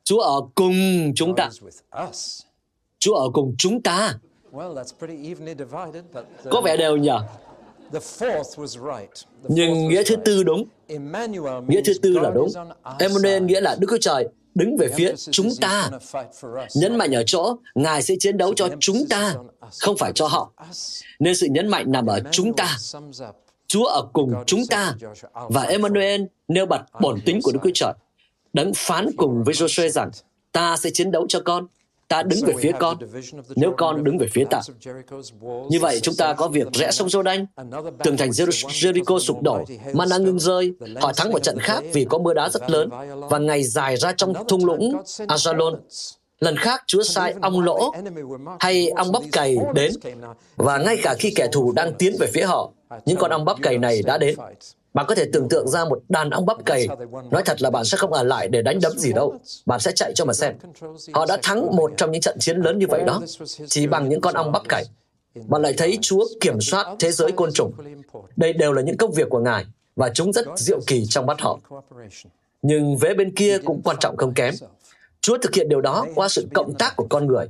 Chúa 0.04 0.20
ở 0.20 0.42
cùng 0.56 0.76
chúng 1.16 1.36
ta. 1.36 1.50
Chúa 3.00 3.14
ở 3.14 3.30
cùng 3.34 3.56
chúng 3.58 3.82
ta. 3.82 4.18
Có 6.52 6.62
vẻ 6.62 6.78
đều 6.78 6.98
nhỉ? 6.98 7.10
Nhưng 9.44 9.88
nghĩa 9.88 10.04
thứ 10.04 10.16
tư 10.16 10.44
đúng. 10.44 10.66
Nghĩa 11.68 11.82
thứ 11.86 11.94
tư 12.02 12.20
là 12.20 12.32
đúng. 12.36 12.50
Emmanuel 13.00 13.44
nghĩa 13.44 13.62
là 13.62 13.76
Đức 13.80 13.88
Chúa 13.90 13.98
Trời 14.02 14.28
đứng 14.56 14.78
về 14.78 14.88
phía 14.96 15.14
chúng 15.32 15.50
ta. 15.62 15.90
Nhấn 16.76 16.96
mạnh 16.96 17.16
ở 17.16 17.24
chỗ, 17.26 17.56
Ngài 17.76 18.02
sẽ 18.02 18.16
chiến 18.20 18.38
đấu 18.38 18.54
cho 18.54 18.70
chúng 18.80 19.06
ta, 19.10 19.36
không 19.80 19.98
phải 19.98 20.12
cho 20.16 20.28
họ. 20.28 20.52
Nên 21.20 21.36
sự 21.36 21.48
nhấn 21.52 21.68
mạnh 21.68 21.92
nằm 21.92 22.06
ở 22.06 22.20
chúng 22.32 22.54
ta. 22.54 22.78
Chúa 23.68 23.86
ở 23.86 24.02
cùng 24.14 24.34
chúng 24.46 24.66
ta. 24.70 24.96
Và 25.34 25.62
Emmanuel 25.62 26.22
nêu 26.48 26.66
bật 26.66 26.82
bổn 27.02 27.22
tính 27.26 27.40
của 27.44 27.52
Đức 27.52 27.60
Chúa 27.64 27.72
Trời. 27.74 27.94
Đấng 28.54 28.72
phán 28.76 29.10
cùng 29.18 29.44
với 29.44 29.54
Joshua 29.54 29.90
rằng, 29.90 30.12
ta 30.52 30.78
sẽ 30.78 30.90
chiến 30.90 31.12
đấu 31.12 31.26
cho 31.30 31.40
con, 31.46 31.68
ta 32.08 32.24
đứng 32.24 32.40
về 32.46 32.54
phía 32.60 32.72
con, 32.80 32.98
nếu 33.56 33.74
con 33.78 34.04
đứng 34.04 34.18
về 34.18 34.28
phía 34.32 34.44
ta. 34.50 34.62
Như 35.70 35.80
vậy, 35.82 36.00
chúng 36.00 36.16
ta 36.16 36.34
có 36.34 36.48
việc 36.48 36.68
rẽ 36.74 36.92
sông 36.92 37.08
Jordan, 37.08 37.46
tường 38.04 38.18
thành 38.18 38.30
Jericho 38.30 39.20
sụp 39.20 39.42
đổ, 39.42 39.64
mana 39.94 40.18
ngưng 40.18 40.40
rơi, 40.40 40.74
họ 41.02 41.14
thắng 41.14 41.32
một 41.32 41.44
trận 41.44 41.60
khác 41.60 41.84
vì 41.94 42.06
có 42.10 42.18
mưa 42.18 42.34
đá 42.34 42.50
rất 42.50 42.70
lớn, 42.70 42.90
và 43.30 43.38
ngày 43.38 43.64
dài 43.64 43.98
ra 43.98 44.14
trong 44.18 44.34
thung 44.48 44.66
lũng 44.66 45.02
Ajalon. 45.18 45.78
Lần 46.40 46.58
khác, 46.58 46.84
Chúa 46.88 47.04
sai 47.04 47.34
ong 47.42 47.60
lỗ 47.60 47.94
hay 48.60 48.90
ong 48.90 49.12
bắp 49.12 49.24
cày 49.32 49.58
đến, 49.74 49.92
và 50.56 50.78
ngay 50.78 50.98
cả 51.04 51.16
khi 51.20 51.34
kẻ 51.36 51.48
thù 51.52 51.72
đang 51.72 51.94
tiến 51.94 52.16
về 52.20 52.28
phía 52.34 52.44
họ, 52.44 52.72
những 53.06 53.18
con 53.18 53.32
ong 53.32 53.46
bắp 53.46 53.62
cày 53.62 53.78
này 53.78 54.02
đã 54.06 54.18
đến. 54.18 54.36
Bạn 54.94 55.06
có 55.08 55.16
thể 55.16 55.26
tưởng 55.34 55.50
tượng 55.50 55.68
ra 55.68 55.86
một 55.86 56.02
đàn 56.10 56.30
ong 56.30 56.46
bắp 56.46 56.66
cày. 56.66 56.88
Nói 57.32 57.44
thật 57.46 57.62
là 57.62 57.70
bạn 57.70 57.86
sẽ 57.86 57.98
không 57.98 58.14
ở 58.14 58.24
lại 58.24 58.48
để 58.48 58.62
đánh 58.62 58.80
đấm 58.82 59.00
gì 59.00 59.14
đâu. 59.14 59.34
Bạn 59.66 59.80
sẽ 59.80 59.92
chạy 59.96 60.12
cho 60.16 60.26
mà 60.26 60.34
xem. 60.34 60.56
Họ 61.14 61.26
đã 61.26 61.38
thắng 61.44 61.76
một 61.76 61.92
trong 61.98 62.12
những 62.12 62.22
trận 62.22 62.38
chiến 62.40 62.58
lớn 62.58 62.80
như 62.80 62.86
vậy 62.90 63.04
đó, 63.08 63.22
chỉ 63.68 63.88
bằng 63.88 64.10
những 64.10 64.22
con 64.22 64.34
ong 64.34 64.52
bắp 64.52 64.62
cày. 64.70 64.86
Bạn 65.48 65.62
lại 65.62 65.74
thấy 65.78 65.98
Chúa 66.02 66.26
kiểm 66.42 66.62
soát 66.62 66.88
thế 67.00 67.12
giới 67.12 67.32
côn 67.32 67.54
trùng. 67.54 67.72
Đây 68.36 68.54
đều 68.54 68.74
là 68.74 68.82
những 68.82 68.98
công 68.98 69.12
việc 69.12 69.30
của 69.30 69.40
Ngài, 69.40 69.66
và 69.96 70.10
chúng 70.14 70.34
rất 70.34 70.48
diệu 70.56 70.80
kỳ 70.88 71.06
trong 71.06 71.26
mắt 71.26 71.42
họ. 71.42 71.60
Nhưng 72.62 72.98
vế 72.98 73.14
bên 73.14 73.36
kia 73.36 73.58
cũng 73.66 73.82
quan 73.84 73.98
trọng 74.00 74.18
không 74.18 74.34
kém. 74.34 74.54
Chúa 75.22 75.38
thực 75.38 75.56
hiện 75.56 75.70
điều 75.70 75.82
đó 75.82 76.06
qua 76.16 76.30
sự 76.30 76.48
cộng 76.54 76.74
tác 76.74 76.94
của 76.96 77.08
con 77.10 77.28
người. 77.28 77.46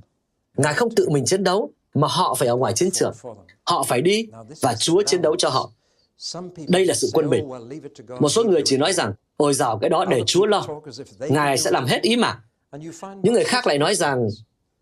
Ngài 0.58 0.74
không 0.74 0.96
tự 0.96 1.10
mình 1.10 1.26
chiến 1.26 1.44
đấu, 1.44 1.70
mà 1.94 2.08
họ 2.08 2.36
phải 2.36 2.48
ở 2.48 2.56
ngoài 2.56 2.74
chiến 2.74 2.92
trường. 2.92 3.14
Họ 3.64 3.84
phải 3.84 4.02
đi, 4.02 4.28
và 4.62 4.76
Chúa 4.76 5.04
chiến 5.06 5.22
đấu 5.22 5.36
cho 5.38 5.50
họ. 5.50 5.72
Đây 6.68 6.86
là 6.86 6.94
sự 6.94 7.10
quân 7.14 7.30
bình. 7.30 7.50
Một 8.20 8.30
số 8.30 8.44
người 8.44 8.62
chỉ 8.66 8.78
nói 8.78 8.94
rằng, 8.94 9.14
ôi 9.38 9.54
dào 9.54 9.78
cái 9.78 9.90
đó 9.90 10.06
để 10.06 10.24
Chúa 10.26 10.46
lo. 10.46 10.66
Ngài 11.20 11.58
sẽ 11.58 11.72
làm 11.72 11.86
hết 11.86 12.02
ý 12.02 12.16
mà. 12.16 12.40
Những 13.24 13.34
người 13.34 13.44
khác 13.44 13.68
lại 13.68 13.78
nói 13.78 13.96
rằng, 13.96 14.28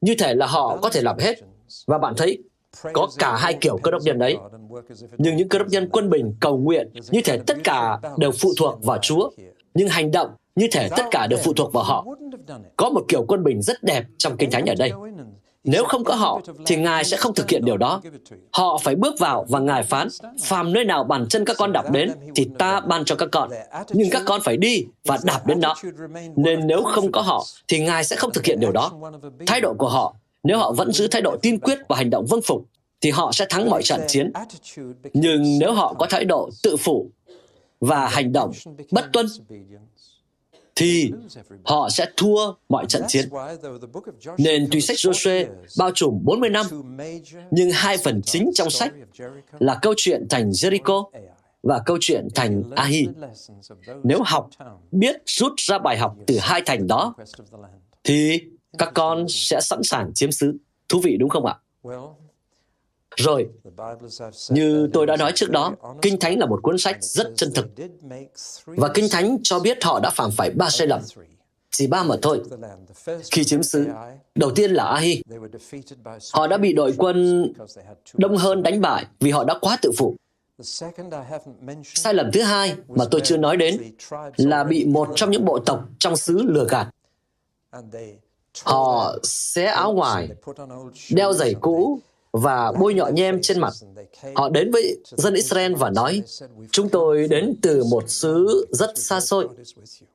như 0.01 0.15
thể 0.19 0.35
là 0.35 0.45
họ 0.45 0.77
có 0.81 0.89
thể 0.89 1.01
làm 1.01 1.17
hết. 1.19 1.39
Và 1.87 1.97
bạn 1.97 2.13
thấy, 2.17 2.43
có 2.93 3.07
cả 3.17 3.35
hai 3.35 3.57
kiểu 3.61 3.77
cơ 3.77 3.91
đốc 3.91 4.01
nhân 4.01 4.19
đấy. 4.19 4.37
Nhưng 5.17 5.35
những 5.35 5.49
cơ 5.49 5.59
đốc 5.59 5.67
nhân 5.67 5.89
quân 5.91 6.09
bình 6.09 6.35
cầu 6.39 6.57
nguyện 6.57 6.89
như 7.11 7.21
thể 7.25 7.39
tất 7.47 7.57
cả 7.63 7.99
đều 8.17 8.31
phụ 8.31 8.49
thuộc 8.57 8.83
vào 8.83 8.97
Chúa. 9.01 9.29
Nhưng 9.73 9.87
hành 9.87 10.11
động 10.11 10.29
như 10.55 10.67
thể 10.71 10.89
tất 10.97 11.03
cả 11.11 11.27
đều 11.27 11.39
phụ 11.43 11.53
thuộc 11.53 11.73
vào 11.73 11.83
họ. 11.83 12.05
Có 12.77 12.89
một 12.89 13.05
kiểu 13.07 13.25
quân 13.27 13.43
bình 13.43 13.61
rất 13.61 13.83
đẹp 13.83 14.03
trong 14.17 14.37
Kinh 14.37 14.51
Thánh 14.51 14.65
ở 14.65 14.75
đây. 14.75 14.91
Nếu 15.63 15.85
không 15.85 16.03
có 16.03 16.15
họ, 16.15 16.41
thì 16.65 16.75
Ngài 16.75 17.03
sẽ 17.03 17.17
không 17.17 17.33
thực 17.33 17.49
hiện 17.49 17.65
điều 17.65 17.77
đó. 17.77 18.01
Họ 18.51 18.77
phải 18.83 18.95
bước 18.95 19.19
vào 19.19 19.45
và 19.49 19.59
Ngài 19.59 19.83
phán, 19.83 20.07
phàm 20.43 20.73
nơi 20.73 20.85
nào 20.85 21.03
bàn 21.03 21.25
chân 21.29 21.45
các 21.45 21.57
con 21.59 21.73
đạp 21.73 21.91
đến, 21.91 22.11
thì 22.35 22.47
ta 22.59 22.79
ban 22.79 23.05
cho 23.05 23.15
các 23.15 23.29
con. 23.31 23.49
Nhưng 23.89 24.09
các 24.09 24.21
con 24.25 24.41
phải 24.43 24.57
đi 24.57 24.85
và 25.05 25.17
đạp 25.23 25.47
đến 25.47 25.61
đó. 25.61 25.75
Nên 26.35 26.67
nếu 26.67 26.83
không 26.83 27.11
có 27.11 27.21
họ, 27.21 27.45
thì 27.67 27.79
Ngài 27.79 28.03
sẽ 28.03 28.15
không 28.15 28.33
thực 28.33 28.45
hiện 28.45 28.59
điều 28.59 28.71
đó. 28.71 28.91
Thái 29.47 29.61
độ 29.61 29.73
của 29.77 29.89
họ, 29.89 30.15
nếu 30.43 30.57
họ 30.57 30.71
vẫn 30.71 30.91
giữ 30.91 31.07
thái 31.07 31.21
độ 31.21 31.37
tin 31.41 31.59
quyết 31.59 31.77
và 31.89 31.95
hành 31.95 32.09
động 32.09 32.25
vâng 32.29 32.41
phục, 32.41 32.65
thì 33.01 33.11
họ 33.11 33.31
sẽ 33.31 33.45
thắng 33.49 33.69
mọi 33.69 33.83
trận 33.83 34.01
chiến. 34.07 34.31
Nhưng 35.13 35.59
nếu 35.59 35.73
họ 35.73 35.93
có 35.93 36.05
thái 36.09 36.25
độ 36.25 36.49
tự 36.63 36.77
phụ 36.77 37.09
và 37.79 38.07
hành 38.07 38.31
động 38.31 38.51
bất 38.91 39.05
tuân, 39.13 39.25
thì 40.75 41.11
họ 41.63 41.89
sẽ 41.89 42.05
thua 42.17 42.53
mọi 42.69 42.85
trận 42.85 43.03
chiến. 43.07 43.29
Nên 44.37 44.67
tuy 44.71 44.81
sách 44.81 44.97
Joshua 44.97 45.45
bao 45.77 45.91
trùm 45.91 46.19
40 46.23 46.49
năm, 46.49 46.65
nhưng 47.51 47.71
hai 47.71 47.97
phần 47.97 48.21
chính 48.21 48.51
trong 48.53 48.69
sách 48.69 48.93
là 49.59 49.79
câu 49.81 49.93
chuyện 49.97 50.27
thành 50.29 50.49
Jericho 50.49 51.09
và 51.63 51.81
câu 51.85 51.97
chuyện 52.01 52.27
thành 52.35 52.63
Ahi. 52.75 53.07
Nếu 54.03 54.19
học 54.25 54.49
biết 54.91 55.15
rút 55.25 55.53
ra 55.57 55.77
bài 55.77 55.97
học 55.97 56.15
từ 56.27 56.37
hai 56.41 56.61
thành 56.65 56.87
đó, 56.87 57.15
thì 58.03 58.39
các 58.77 58.91
con 58.93 59.25
sẽ 59.29 59.61
sẵn 59.61 59.83
sàng 59.83 60.13
chiếm 60.13 60.31
xứ. 60.31 60.57
Thú 60.89 60.99
vị 61.03 61.17
đúng 61.19 61.29
không 61.29 61.45
ạ? 61.45 61.55
Rồi, 63.17 63.47
như 64.49 64.89
tôi 64.93 65.05
đã 65.05 65.17
nói 65.17 65.31
trước 65.35 65.49
đó, 65.49 65.75
Kinh 66.01 66.19
Thánh 66.19 66.39
là 66.39 66.45
một 66.45 66.59
cuốn 66.63 66.77
sách 66.77 66.97
rất 67.01 67.31
chân 67.35 67.51
thực. 67.53 67.67
Và 68.65 68.89
Kinh 68.93 69.09
Thánh 69.11 69.37
cho 69.43 69.59
biết 69.59 69.83
họ 69.83 69.99
đã 69.99 70.09
phạm 70.09 70.31
phải 70.31 70.49
ba 70.49 70.69
sai 70.69 70.87
lầm. 70.87 71.01
Chỉ 71.71 71.87
ba 71.87 72.03
mà 72.03 72.15
thôi. 72.21 72.41
Khi 73.31 73.43
chiếm 73.43 73.63
xứ, 73.63 73.87
đầu 74.35 74.51
tiên 74.51 74.71
là 74.71 74.83
Ahi. 74.83 75.21
Họ 76.33 76.47
đã 76.47 76.57
bị 76.57 76.73
đội 76.73 76.93
quân 76.97 77.47
đông 78.13 78.37
hơn 78.37 78.63
đánh 78.63 78.81
bại 78.81 79.05
vì 79.19 79.31
họ 79.31 79.43
đã 79.43 79.57
quá 79.61 79.77
tự 79.81 79.91
phụ. 79.97 80.15
Sai 81.83 82.13
lầm 82.13 82.31
thứ 82.33 82.41
hai 82.41 82.75
mà 82.87 83.05
tôi 83.11 83.21
chưa 83.23 83.37
nói 83.37 83.57
đến 83.57 83.77
là 84.37 84.63
bị 84.63 84.85
một 84.85 85.09
trong 85.15 85.31
những 85.31 85.45
bộ 85.45 85.59
tộc 85.59 85.85
trong 85.99 86.15
xứ 86.15 86.41
lừa 86.43 86.67
gạt. 86.69 86.87
Họ 88.63 89.15
xé 89.23 89.65
áo 89.65 89.93
ngoài, 89.93 90.29
đeo 91.11 91.33
giày 91.33 91.53
cũ 91.61 91.99
và 92.33 92.71
bôi 92.79 92.93
nhọ 92.93 93.07
nhem 93.07 93.41
trên 93.41 93.59
mặt. 93.59 93.73
Họ 94.35 94.49
đến 94.49 94.71
với 94.71 94.97
dân 95.03 95.33
Israel 95.33 95.73
và 95.75 95.89
nói, 95.89 96.21
chúng 96.71 96.89
tôi 96.89 97.27
đến 97.27 97.55
từ 97.61 97.83
một 97.83 98.03
xứ 98.09 98.65
rất 98.71 98.97
xa 98.97 99.19
xôi, 99.19 99.47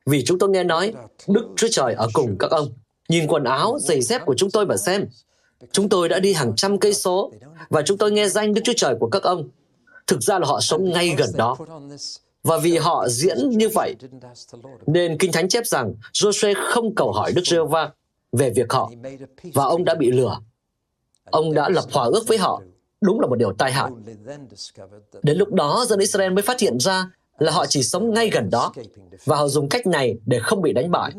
vì 0.07 0.25
chúng 0.25 0.39
tôi 0.39 0.49
nghe 0.49 0.65
nói 0.65 0.93
Đức 1.27 1.47
Chúa 1.57 1.69
Trời 1.71 1.95
ở 1.95 2.09
cùng 2.13 2.37
các 2.39 2.51
ông. 2.51 2.69
Nhìn 3.09 3.27
quần 3.27 3.45
áo, 3.45 3.79
giày 3.81 4.03
dép 4.03 4.27
của 4.27 4.35
chúng 4.37 4.51
tôi 4.51 4.67
và 4.67 4.77
xem. 4.77 5.07
Chúng 5.73 5.89
tôi 5.89 6.09
đã 6.09 6.19
đi 6.19 6.33
hàng 6.33 6.53
trăm 6.57 6.79
cây 6.79 6.95
số 6.95 7.33
và 7.69 7.83
chúng 7.83 7.99
tôi 7.99 8.13
nghe 8.13 8.29
danh 8.29 8.55
Đức 8.55 8.61
Chúa 8.65 8.73
Trời 8.77 8.95
của 9.01 9.09
các 9.09 9.23
ông. 9.23 9.49
Thực 10.07 10.23
ra 10.23 10.39
là 10.39 10.47
họ 10.47 10.61
sống 10.61 10.91
ngay 10.91 11.15
gần 11.19 11.31
đó. 11.35 11.57
Và 12.43 12.59
vì 12.59 12.77
họ 12.77 13.09
diễn 13.09 13.51
như 13.51 13.69
vậy, 13.69 13.95
nên 14.87 15.19
Kinh 15.19 15.33
Thánh 15.33 15.49
chép 15.49 15.67
rằng 15.67 15.95
Joshua 16.13 16.55
không 16.73 16.95
cầu 16.95 17.13
hỏi 17.13 17.33
Đức 17.33 17.47
giê 17.47 17.59
va 17.71 17.91
về 18.33 18.51
việc 18.51 18.73
họ, 18.73 18.91
và 19.55 19.65
ông 19.65 19.85
đã 19.85 19.95
bị 19.95 20.11
lừa. 20.11 20.39
Ông 21.31 21.55
đã 21.55 21.69
lập 21.69 21.85
hòa 21.93 22.05
ước 22.05 22.29
với 22.29 22.39
họ. 22.39 22.63
Đúng 23.01 23.21
là 23.21 23.27
một 23.27 23.37
điều 23.37 23.53
tai 23.53 23.73
hại. 23.73 23.91
Đến 25.23 25.39
lúc 25.39 25.53
đó, 25.53 25.85
dân 25.89 25.99
Israel 25.99 26.33
mới 26.33 26.43
phát 26.43 26.61
hiện 26.61 26.79
ra 26.81 27.11
là 27.39 27.53
họ 27.53 27.67
chỉ 27.67 27.83
sống 27.83 28.15
ngay 28.15 28.31
gần 28.31 28.51
đó 28.51 28.73
và 29.25 29.37
họ 29.37 29.49
dùng 29.49 29.69
cách 29.69 29.87
này 29.87 30.17
để 30.27 30.39
không 30.43 30.63
bị 30.63 30.73
đánh 30.73 30.91
bại. 30.91 31.13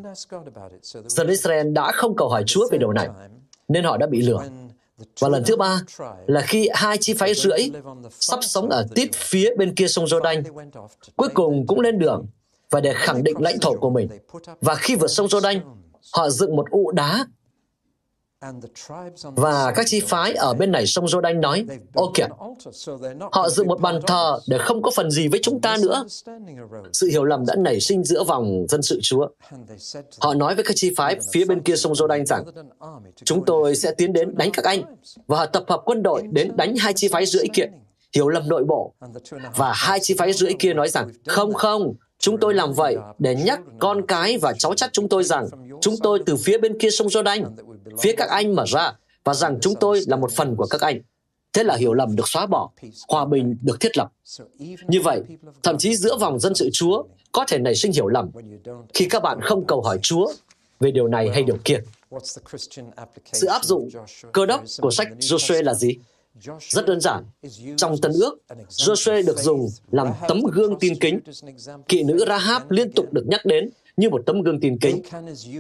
Dân 1.07 1.27
Israel 1.27 1.71
đã 1.71 1.91
không 1.91 2.15
cầu 2.15 2.29
hỏi 2.29 2.43
Chúa 2.47 2.67
về 2.71 2.77
điều 2.77 2.93
này, 2.93 3.09
nên 3.67 3.83
họ 3.83 3.97
đã 3.97 4.07
bị 4.07 4.21
lừa. 4.21 4.43
Và 5.19 5.29
lần 5.29 5.43
thứ 5.45 5.55
ba 5.55 5.81
là 6.27 6.41
khi 6.41 6.69
hai 6.73 6.97
chi 6.97 7.13
phái 7.13 7.33
rưỡi 7.33 7.59
sắp 8.19 8.39
sống 8.41 8.69
ở 8.69 8.87
tít 8.95 9.09
phía 9.15 9.55
bên 9.57 9.75
kia 9.75 9.87
sông 9.87 10.05
Jordan, 10.05 10.69
cuối 11.15 11.29
cùng 11.33 11.67
cũng 11.67 11.79
lên 11.79 11.99
đường 11.99 12.25
và 12.71 12.79
để 12.79 12.93
khẳng 12.95 13.23
định 13.23 13.35
lãnh 13.39 13.59
thổ 13.59 13.73
của 13.73 13.89
mình. 13.89 14.09
Và 14.61 14.75
khi 14.75 14.95
vượt 14.95 15.07
sông 15.07 15.27
Jordan, 15.27 15.59
họ 16.13 16.29
dựng 16.29 16.55
một 16.55 16.69
ụ 16.69 16.91
đá 16.91 17.25
và 19.21 19.71
các 19.75 19.85
chi 19.89 19.99
phái 19.99 20.33
ở 20.33 20.53
bên 20.53 20.71
này 20.71 20.87
sông 20.87 21.05
Jordan 21.05 21.39
nói, 21.39 21.65
ô 21.93 22.11
kìa, 22.13 22.27
họ 23.31 23.49
dựng 23.49 23.67
một 23.67 23.81
bàn 23.81 23.99
thờ 24.07 24.39
để 24.47 24.57
không 24.57 24.81
có 24.81 24.91
phần 24.95 25.11
gì 25.11 25.27
với 25.27 25.39
chúng 25.43 25.61
ta 25.61 25.77
nữa. 25.81 26.05
Sự 26.93 27.07
hiểu 27.07 27.23
lầm 27.23 27.45
đã 27.45 27.55
nảy 27.55 27.79
sinh 27.79 28.03
giữa 28.03 28.23
vòng 28.23 28.65
dân 28.69 28.81
sự 28.81 28.99
Chúa. 29.03 29.27
Họ 30.19 30.33
nói 30.33 30.55
với 30.55 30.63
các 30.63 30.73
chi 30.75 30.93
phái 30.97 31.19
phía 31.31 31.45
bên 31.45 31.61
kia 31.61 31.75
sông 31.75 31.93
Jordan 31.93 32.25
rằng, 32.25 32.43
chúng 33.25 33.45
tôi 33.45 33.75
sẽ 33.75 33.91
tiến 33.91 34.13
đến 34.13 34.37
đánh 34.37 34.51
các 34.53 34.65
anh, 34.65 34.81
và 35.27 35.37
họ 35.37 35.45
tập 35.45 35.63
hợp 35.67 35.81
quân 35.85 36.03
đội 36.03 36.21
đến 36.31 36.51
đánh 36.57 36.75
hai 36.75 36.93
chi 36.93 37.07
phái 37.07 37.25
rưỡi 37.25 37.45
kia. 37.53 37.65
Hiểu 38.15 38.27
lầm 38.27 38.49
nội 38.49 38.63
bộ. 38.63 38.93
Và 39.55 39.73
hai 39.75 39.99
chi 40.01 40.15
phái 40.17 40.33
rưỡi 40.33 40.53
kia 40.59 40.73
nói 40.73 40.89
rằng, 40.89 41.09
không 41.25 41.53
không, 41.53 41.93
Chúng 42.19 42.39
tôi 42.39 42.53
làm 42.53 42.73
vậy 42.73 42.97
để 43.19 43.35
nhắc 43.35 43.61
con 43.79 44.07
cái 44.07 44.37
và 44.37 44.53
cháu 44.59 44.73
chắt 44.73 44.89
chúng 44.93 45.09
tôi 45.09 45.23
rằng 45.23 45.47
chúng 45.81 45.95
tôi 46.03 46.19
từ 46.25 46.35
phía 46.35 46.57
bên 46.57 46.79
kia 46.79 46.89
sông 46.89 47.07
Jordan, 47.07 47.43
phía 48.01 48.13
các 48.17 48.29
anh 48.29 48.55
mở 48.55 48.65
ra, 48.67 48.93
và 49.23 49.33
rằng 49.33 49.57
chúng 49.61 49.73
tôi 49.79 50.01
là 50.07 50.15
một 50.15 50.31
phần 50.31 50.55
của 50.55 50.67
các 50.67 50.81
anh. 50.81 51.01
Thế 51.53 51.63
là 51.63 51.75
hiểu 51.75 51.93
lầm 51.93 52.15
được 52.15 52.27
xóa 52.27 52.45
bỏ, 52.45 52.69
hòa 53.07 53.25
bình 53.25 53.57
được 53.61 53.79
thiết 53.79 53.97
lập. 53.97 54.11
Như 54.87 55.01
vậy, 55.01 55.21
thậm 55.63 55.77
chí 55.77 55.95
giữa 55.95 56.17
vòng 56.17 56.39
dân 56.39 56.55
sự 56.55 56.69
Chúa 56.73 57.03
có 57.31 57.45
thể 57.47 57.57
nảy 57.57 57.75
sinh 57.75 57.91
hiểu 57.91 58.07
lầm 58.07 58.31
khi 58.93 59.07
các 59.09 59.23
bạn 59.23 59.41
không 59.41 59.65
cầu 59.67 59.81
hỏi 59.81 59.99
Chúa 60.01 60.33
về 60.79 60.91
điều 60.91 61.07
này 61.07 61.29
hay 61.29 61.43
điều 61.43 61.57
kia. 61.63 61.77
Sự 63.33 63.47
áp 63.47 63.63
dụng 63.63 63.89
cơ 64.33 64.45
đốc 64.45 64.63
của 64.81 64.91
sách 64.91 65.07
Joshua 65.19 65.63
là 65.63 65.73
gì? 65.73 65.97
Rất 66.59 66.85
đơn 66.85 67.01
giản. 67.01 67.23
Trong 67.77 67.97
Tân 68.01 68.11
ước, 68.13 68.37
Joshua 68.69 69.25
được 69.25 69.37
dùng 69.39 69.69
làm 69.91 70.07
tấm 70.27 70.41
gương 70.53 70.79
tin 70.79 70.99
kính. 70.99 71.19
Kỵ 71.87 72.03
nữ 72.03 72.25
Rahab 72.27 72.71
liên 72.71 72.91
tục 72.91 73.13
được 73.13 73.23
nhắc 73.27 73.45
đến 73.45 73.69
như 73.97 74.09
một 74.09 74.21
tấm 74.25 74.41
gương 74.41 74.59
tin 74.59 74.77
kính. 74.77 75.01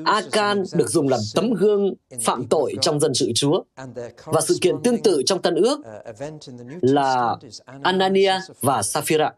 Akan 0.05 0.63
được 0.73 0.89
dùng 0.89 1.09
làm 1.09 1.19
tấm 1.35 1.53
gương 1.53 1.93
phạm 2.21 2.45
tội 2.47 2.73
trong 2.81 2.99
dân 2.99 3.13
sự 3.13 3.31
Chúa. 3.35 3.63
Và 4.25 4.41
sự 4.41 4.57
kiện 4.61 4.75
tương 4.83 5.01
tự 5.01 5.21
trong 5.25 5.41
Tân 5.41 5.55
ước 5.55 5.79
là 6.81 7.35
Anania 7.83 8.33
và 8.61 8.81
Sapphira. 8.83 9.31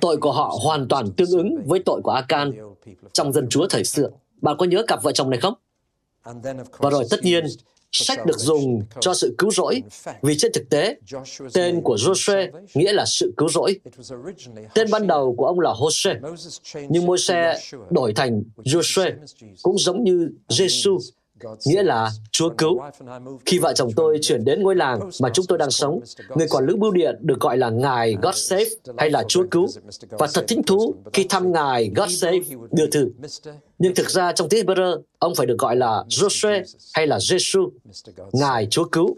Tội 0.00 0.16
của 0.16 0.32
họ 0.32 0.58
hoàn 0.62 0.88
toàn 0.88 1.12
tương 1.12 1.30
ứng 1.30 1.62
với 1.66 1.82
tội 1.86 2.00
của 2.04 2.10
Akan 2.10 2.52
trong 3.12 3.32
dân 3.32 3.48
Chúa 3.48 3.66
thời 3.70 3.84
xưa. 3.84 4.08
Bạn 4.42 4.56
có 4.58 4.66
nhớ 4.66 4.82
cặp 4.86 5.02
vợ 5.02 5.12
chồng 5.12 5.30
này 5.30 5.40
không? 5.40 5.54
Và 6.78 6.90
rồi 6.90 7.04
tất 7.10 7.22
nhiên, 7.22 7.46
sách 7.92 8.26
được 8.26 8.38
dùng 8.38 8.82
cho 9.00 9.14
sự 9.14 9.34
cứu 9.38 9.50
rỗi, 9.50 9.82
vì 10.22 10.38
trên 10.38 10.52
thực 10.52 10.70
tế, 10.70 10.96
tên 11.52 11.80
của 11.82 11.96
Joshua 11.96 12.50
nghĩa 12.74 12.92
là 12.92 13.04
sự 13.06 13.32
cứu 13.36 13.48
rỗi. 13.48 13.80
Tên 14.74 14.90
ban 14.90 15.06
đầu 15.06 15.34
của 15.38 15.46
ông 15.46 15.60
là 15.60 15.70
Hosea, 15.70 16.14
nhưng 16.88 17.06
Môi-se 17.06 17.54
đổi 17.90 18.12
thành 18.12 18.42
Joshua, 18.56 19.12
cũng 19.62 19.78
giống 19.78 20.04
như 20.04 20.30
Jesus 20.48 20.98
nghĩa 21.66 21.82
là 21.82 22.10
Chúa 22.30 22.50
cứu. 22.58 22.80
Khi 23.46 23.58
vợ 23.58 23.72
chồng 23.74 23.90
tôi 23.96 24.18
chuyển 24.22 24.44
đến 24.44 24.62
ngôi 24.62 24.76
làng 24.76 25.10
mà 25.20 25.30
chúng 25.34 25.46
tôi 25.46 25.58
đang 25.58 25.70
sống, 25.70 26.00
người 26.34 26.48
quản 26.50 26.66
lý 26.66 26.74
bưu 26.74 26.90
điện 26.90 27.16
được 27.20 27.40
gọi 27.40 27.56
là 27.58 27.70
Ngài 27.70 28.16
God 28.22 28.36
Save 28.36 28.64
hay 28.96 29.10
là 29.10 29.24
Chúa 29.28 29.44
cứu. 29.50 29.66
Và 30.10 30.26
thật 30.34 30.44
thích 30.48 30.58
thú 30.66 30.94
khi 31.12 31.26
thăm 31.28 31.52
Ngài 31.52 31.90
God 31.96 32.20
Save 32.20 32.38
đưa 32.72 32.86
thư. 32.86 33.10
Nhưng 33.78 33.94
thực 33.94 34.10
ra 34.10 34.32
trong 34.32 34.48
tiếng 34.48 34.66
Hebrew, 34.66 35.02
ông 35.18 35.34
phải 35.34 35.46
được 35.46 35.58
gọi 35.58 35.76
là 35.76 36.04
Joshua 36.08 36.64
hay 36.94 37.06
là 37.06 37.18
Jesus, 37.18 37.70
Ngài 38.32 38.66
Chúa 38.70 38.84
cứu. 38.84 39.16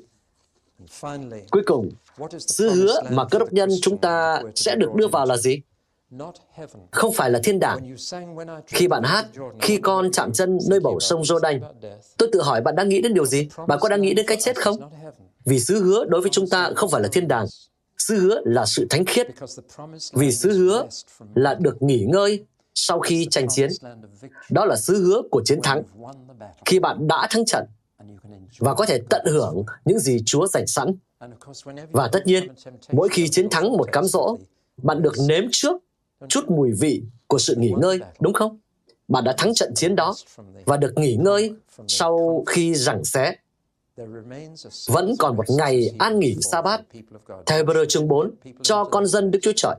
Cuối 1.51 1.63
cùng, 1.67 1.91
sứ 2.39 2.71
hứa 2.71 3.01
mà 3.11 3.25
cơ 3.25 3.39
đốc 3.39 3.53
nhân 3.53 3.71
chúng 3.83 3.99
ta 3.99 4.43
sẽ 4.55 4.77
được 4.77 4.95
đưa 4.95 5.09
vào 5.09 5.27
là 5.27 5.37
gì? 5.37 5.61
Không 6.91 7.13
phải 7.13 7.31
là 7.31 7.41
thiên 7.45 7.59
đàng. 7.61 7.97
Khi 8.67 8.89
bạn 8.89 9.03
hát, 9.03 9.27
khi 9.61 9.77
con 9.77 10.11
chạm 10.13 10.33
chân 10.33 10.59
nơi 10.69 10.81
bầu 10.81 11.01
sông 11.01 11.23
Jordan, 11.23 11.61
tôi 12.19 12.29
tự 12.33 12.43
hỏi 12.43 12.61
bạn 12.61 12.77
đang 12.77 12.89
nghĩ 12.89 13.01
đến 13.01 13.15
điều 13.15 13.27
gì? 13.27 13.49
Bạn 13.69 13.79
có 13.81 13.89
đang 13.89 14.03
nghĩ 14.03 14.15
đến 14.15 14.27
cách 14.27 14.39
chết 14.41 14.61
không? 14.61 14.77
Vì 15.45 15.61
sứ 15.61 15.83
hứa 15.83 16.05
đối 16.05 16.21
với 16.21 16.31
chúng 16.31 16.49
ta 16.49 16.71
không 16.77 16.91
phải 16.91 17.03
là 17.03 17.09
thiên 17.13 17.29
đàng. 17.29 17.47
Sứ 17.99 18.17
hứa 18.17 18.41
là 18.45 18.67
sự 18.67 18.87
thánh 18.91 19.05
khiết. 19.05 19.29
Vì 20.13 20.33
sứ 20.33 20.51
hứa 20.53 20.87
là 21.35 21.55
được 21.55 21.83
nghỉ 21.83 22.05
ngơi 22.09 22.45
sau 22.75 23.01
khi 23.01 23.27
tranh 23.31 23.47
chiến. 23.49 23.71
Đó 24.51 24.65
là 24.65 24.77
sứ 24.77 25.05
hứa 25.05 25.23
của 25.31 25.43
chiến 25.45 25.61
thắng. 25.63 25.83
Khi 26.65 26.79
bạn 26.79 27.09
đã 27.09 27.27
thắng 27.31 27.45
trận 27.45 27.65
và 28.59 28.75
có 28.75 28.87
thể 28.87 29.01
tận 29.11 29.27
hưởng 29.27 29.65
những 29.85 29.99
gì 29.99 30.23
Chúa 30.27 30.47
dành 30.47 30.67
sẵn. 30.67 30.95
Và 31.91 32.09
tất 32.13 32.27
nhiên, 32.27 32.49
mỗi 32.93 33.09
khi 33.09 33.29
chiến 33.29 33.51
thắng 33.51 33.73
một 33.73 33.93
cám 33.93 34.05
dỗ, 34.05 34.37
bạn 34.83 35.03
được 35.03 35.15
nếm 35.29 35.45
trước 35.53 35.77
chút 36.29 36.51
mùi 36.51 36.71
vị 36.81 37.03
của 37.27 37.39
sự 37.39 37.55
nghỉ 37.59 37.73
ngơi, 37.79 37.99
đúng 38.21 38.33
không? 38.33 38.59
Bạn 39.09 39.25
đã 39.25 39.35
thắng 39.39 39.55
trận 39.55 39.75
chiến 39.75 39.97
đó 39.97 40.15
và 40.65 40.77
được 40.77 40.93
nghỉ 40.97 41.17
ngơi 41.17 41.55
sau 41.89 42.45
khi 42.47 42.75
giảng 42.75 43.05
xé. 43.05 43.35
Vẫn 44.87 45.15
còn 45.19 45.37
một 45.37 45.45
ngày 45.49 45.95
an 45.99 46.19
nghỉ 46.19 46.37
sa 46.51 46.63
bát. 46.63 46.81
Theo 47.47 47.65
Hebrew 47.65 47.85
chương 47.85 48.09
4, 48.09 48.31
cho 48.63 48.85
con 48.85 49.07
dân 49.07 49.31
Đức 49.31 49.39
Chúa 49.43 49.53
Trời. 49.57 49.75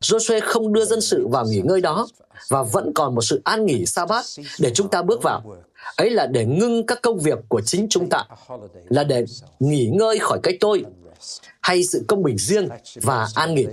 Joshua 0.00 0.40
không 0.44 0.72
đưa 0.72 0.84
dân 0.84 1.00
sự 1.00 1.26
vào 1.28 1.46
nghỉ 1.46 1.60
ngơi 1.64 1.80
đó 1.80 2.08
và 2.50 2.62
vẫn 2.62 2.92
còn 2.94 3.14
một 3.14 3.22
sự 3.22 3.42
an 3.44 3.66
nghỉ 3.66 3.86
sa 3.86 4.06
bát 4.06 4.24
để 4.60 4.70
chúng 4.74 4.88
ta 4.88 5.02
bước 5.02 5.22
vào. 5.22 5.56
Ấy 5.96 6.10
là 6.10 6.26
để 6.26 6.44
ngưng 6.44 6.86
các 6.86 7.02
công 7.02 7.18
việc 7.18 7.38
của 7.48 7.60
chính 7.60 7.86
chúng 7.90 8.08
ta, 8.08 8.24
là 8.88 9.04
để 9.04 9.24
nghỉ 9.60 9.86
ngơi 9.86 10.18
khỏi 10.18 10.40
cái 10.42 10.56
tôi 10.60 10.84
hay 11.64 11.84
sự 11.84 12.04
công 12.08 12.22
bình 12.22 12.38
riêng 12.38 12.68
và 13.02 13.28
an 13.34 13.54
nghỉ. 13.54 13.66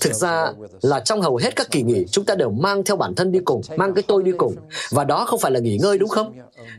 Thực 0.00 0.14
ra 0.14 0.52
là 0.82 1.00
trong 1.00 1.20
hầu 1.20 1.36
hết 1.36 1.56
các 1.56 1.70
kỳ 1.70 1.82
nghỉ, 1.82 2.04
chúng 2.10 2.24
ta 2.24 2.34
đều 2.34 2.50
mang 2.50 2.84
theo 2.84 2.96
bản 2.96 3.14
thân 3.14 3.32
đi 3.32 3.38
cùng, 3.44 3.60
mang 3.76 3.94
cái 3.94 4.04
tôi 4.08 4.22
đi 4.22 4.32
cùng. 4.38 4.54
Và 4.90 5.04
đó 5.04 5.24
không 5.24 5.40
phải 5.40 5.50
là 5.50 5.60
nghỉ 5.60 5.78
ngơi 5.78 5.98
đúng 5.98 6.08
không? 6.08 6.32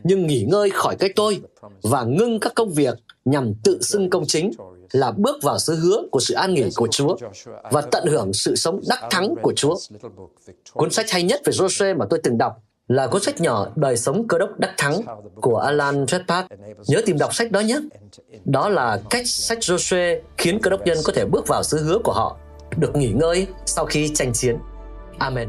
Nhưng 0.04 0.26
nghỉ 0.26 0.46
ngơi 0.48 0.70
khỏi 0.70 0.96
cái 0.98 1.10
tôi 1.16 1.40
và 1.82 2.04
ngưng 2.04 2.40
các 2.40 2.52
công 2.54 2.70
việc 2.70 2.94
nhằm 3.24 3.54
tự 3.64 3.78
xưng 3.82 4.10
công 4.10 4.26
chính 4.26 4.50
là 4.92 5.12
bước 5.12 5.36
vào 5.42 5.58
sứ 5.58 5.74
hứa 5.74 6.02
của 6.10 6.20
sự 6.20 6.34
an 6.34 6.54
nghỉ 6.54 6.68
của 6.76 6.88
Chúa 6.90 7.16
và 7.70 7.80
tận 7.80 8.06
hưởng 8.06 8.32
sự 8.32 8.56
sống 8.56 8.80
đắc 8.88 9.00
thắng 9.10 9.34
của 9.42 9.52
Chúa. 9.56 9.76
Cuốn 10.72 10.90
sách 10.90 11.10
hay 11.10 11.22
nhất 11.22 11.40
về 11.44 11.52
Joshua 11.52 11.96
mà 11.96 12.06
tôi 12.10 12.20
từng 12.22 12.38
đọc 12.38 12.52
là 12.88 13.06
cuốn 13.06 13.22
sách 13.22 13.40
nhỏ 13.40 13.66
Đời 13.76 13.96
sống 13.96 14.28
cơ 14.28 14.38
đốc 14.38 14.58
đắc 14.58 14.74
thắng 14.76 15.00
của 15.40 15.58
Alan 15.58 16.06
Redpath. 16.08 16.46
Nhớ 16.86 17.02
tìm 17.06 17.18
đọc 17.18 17.34
sách 17.34 17.50
đó 17.50 17.60
nhé. 17.60 17.80
Đó 18.44 18.68
là 18.68 19.00
cách 19.10 19.26
sách 19.26 19.58
Joshua 19.58 20.20
khiến 20.38 20.58
cơ 20.62 20.70
đốc 20.70 20.86
nhân 20.86 20.98
có 21.04 21.12
thể 21.12 21.24
bước 21.24 21.48
vào 21.48 21.62
xứ 21.62 21.78
hứa 21.78 21.98
của 22.04 22.12
họ, 22.12 22.36
được 22.76 22.96
nghỉ 22.96 23.12
ngơi 23.12 23.46
sau 23.66 23.84
khi 23.84 24.10
tranh 24.14 24.32
chiến. 24.32 24.56
Amen. 25.18 25.48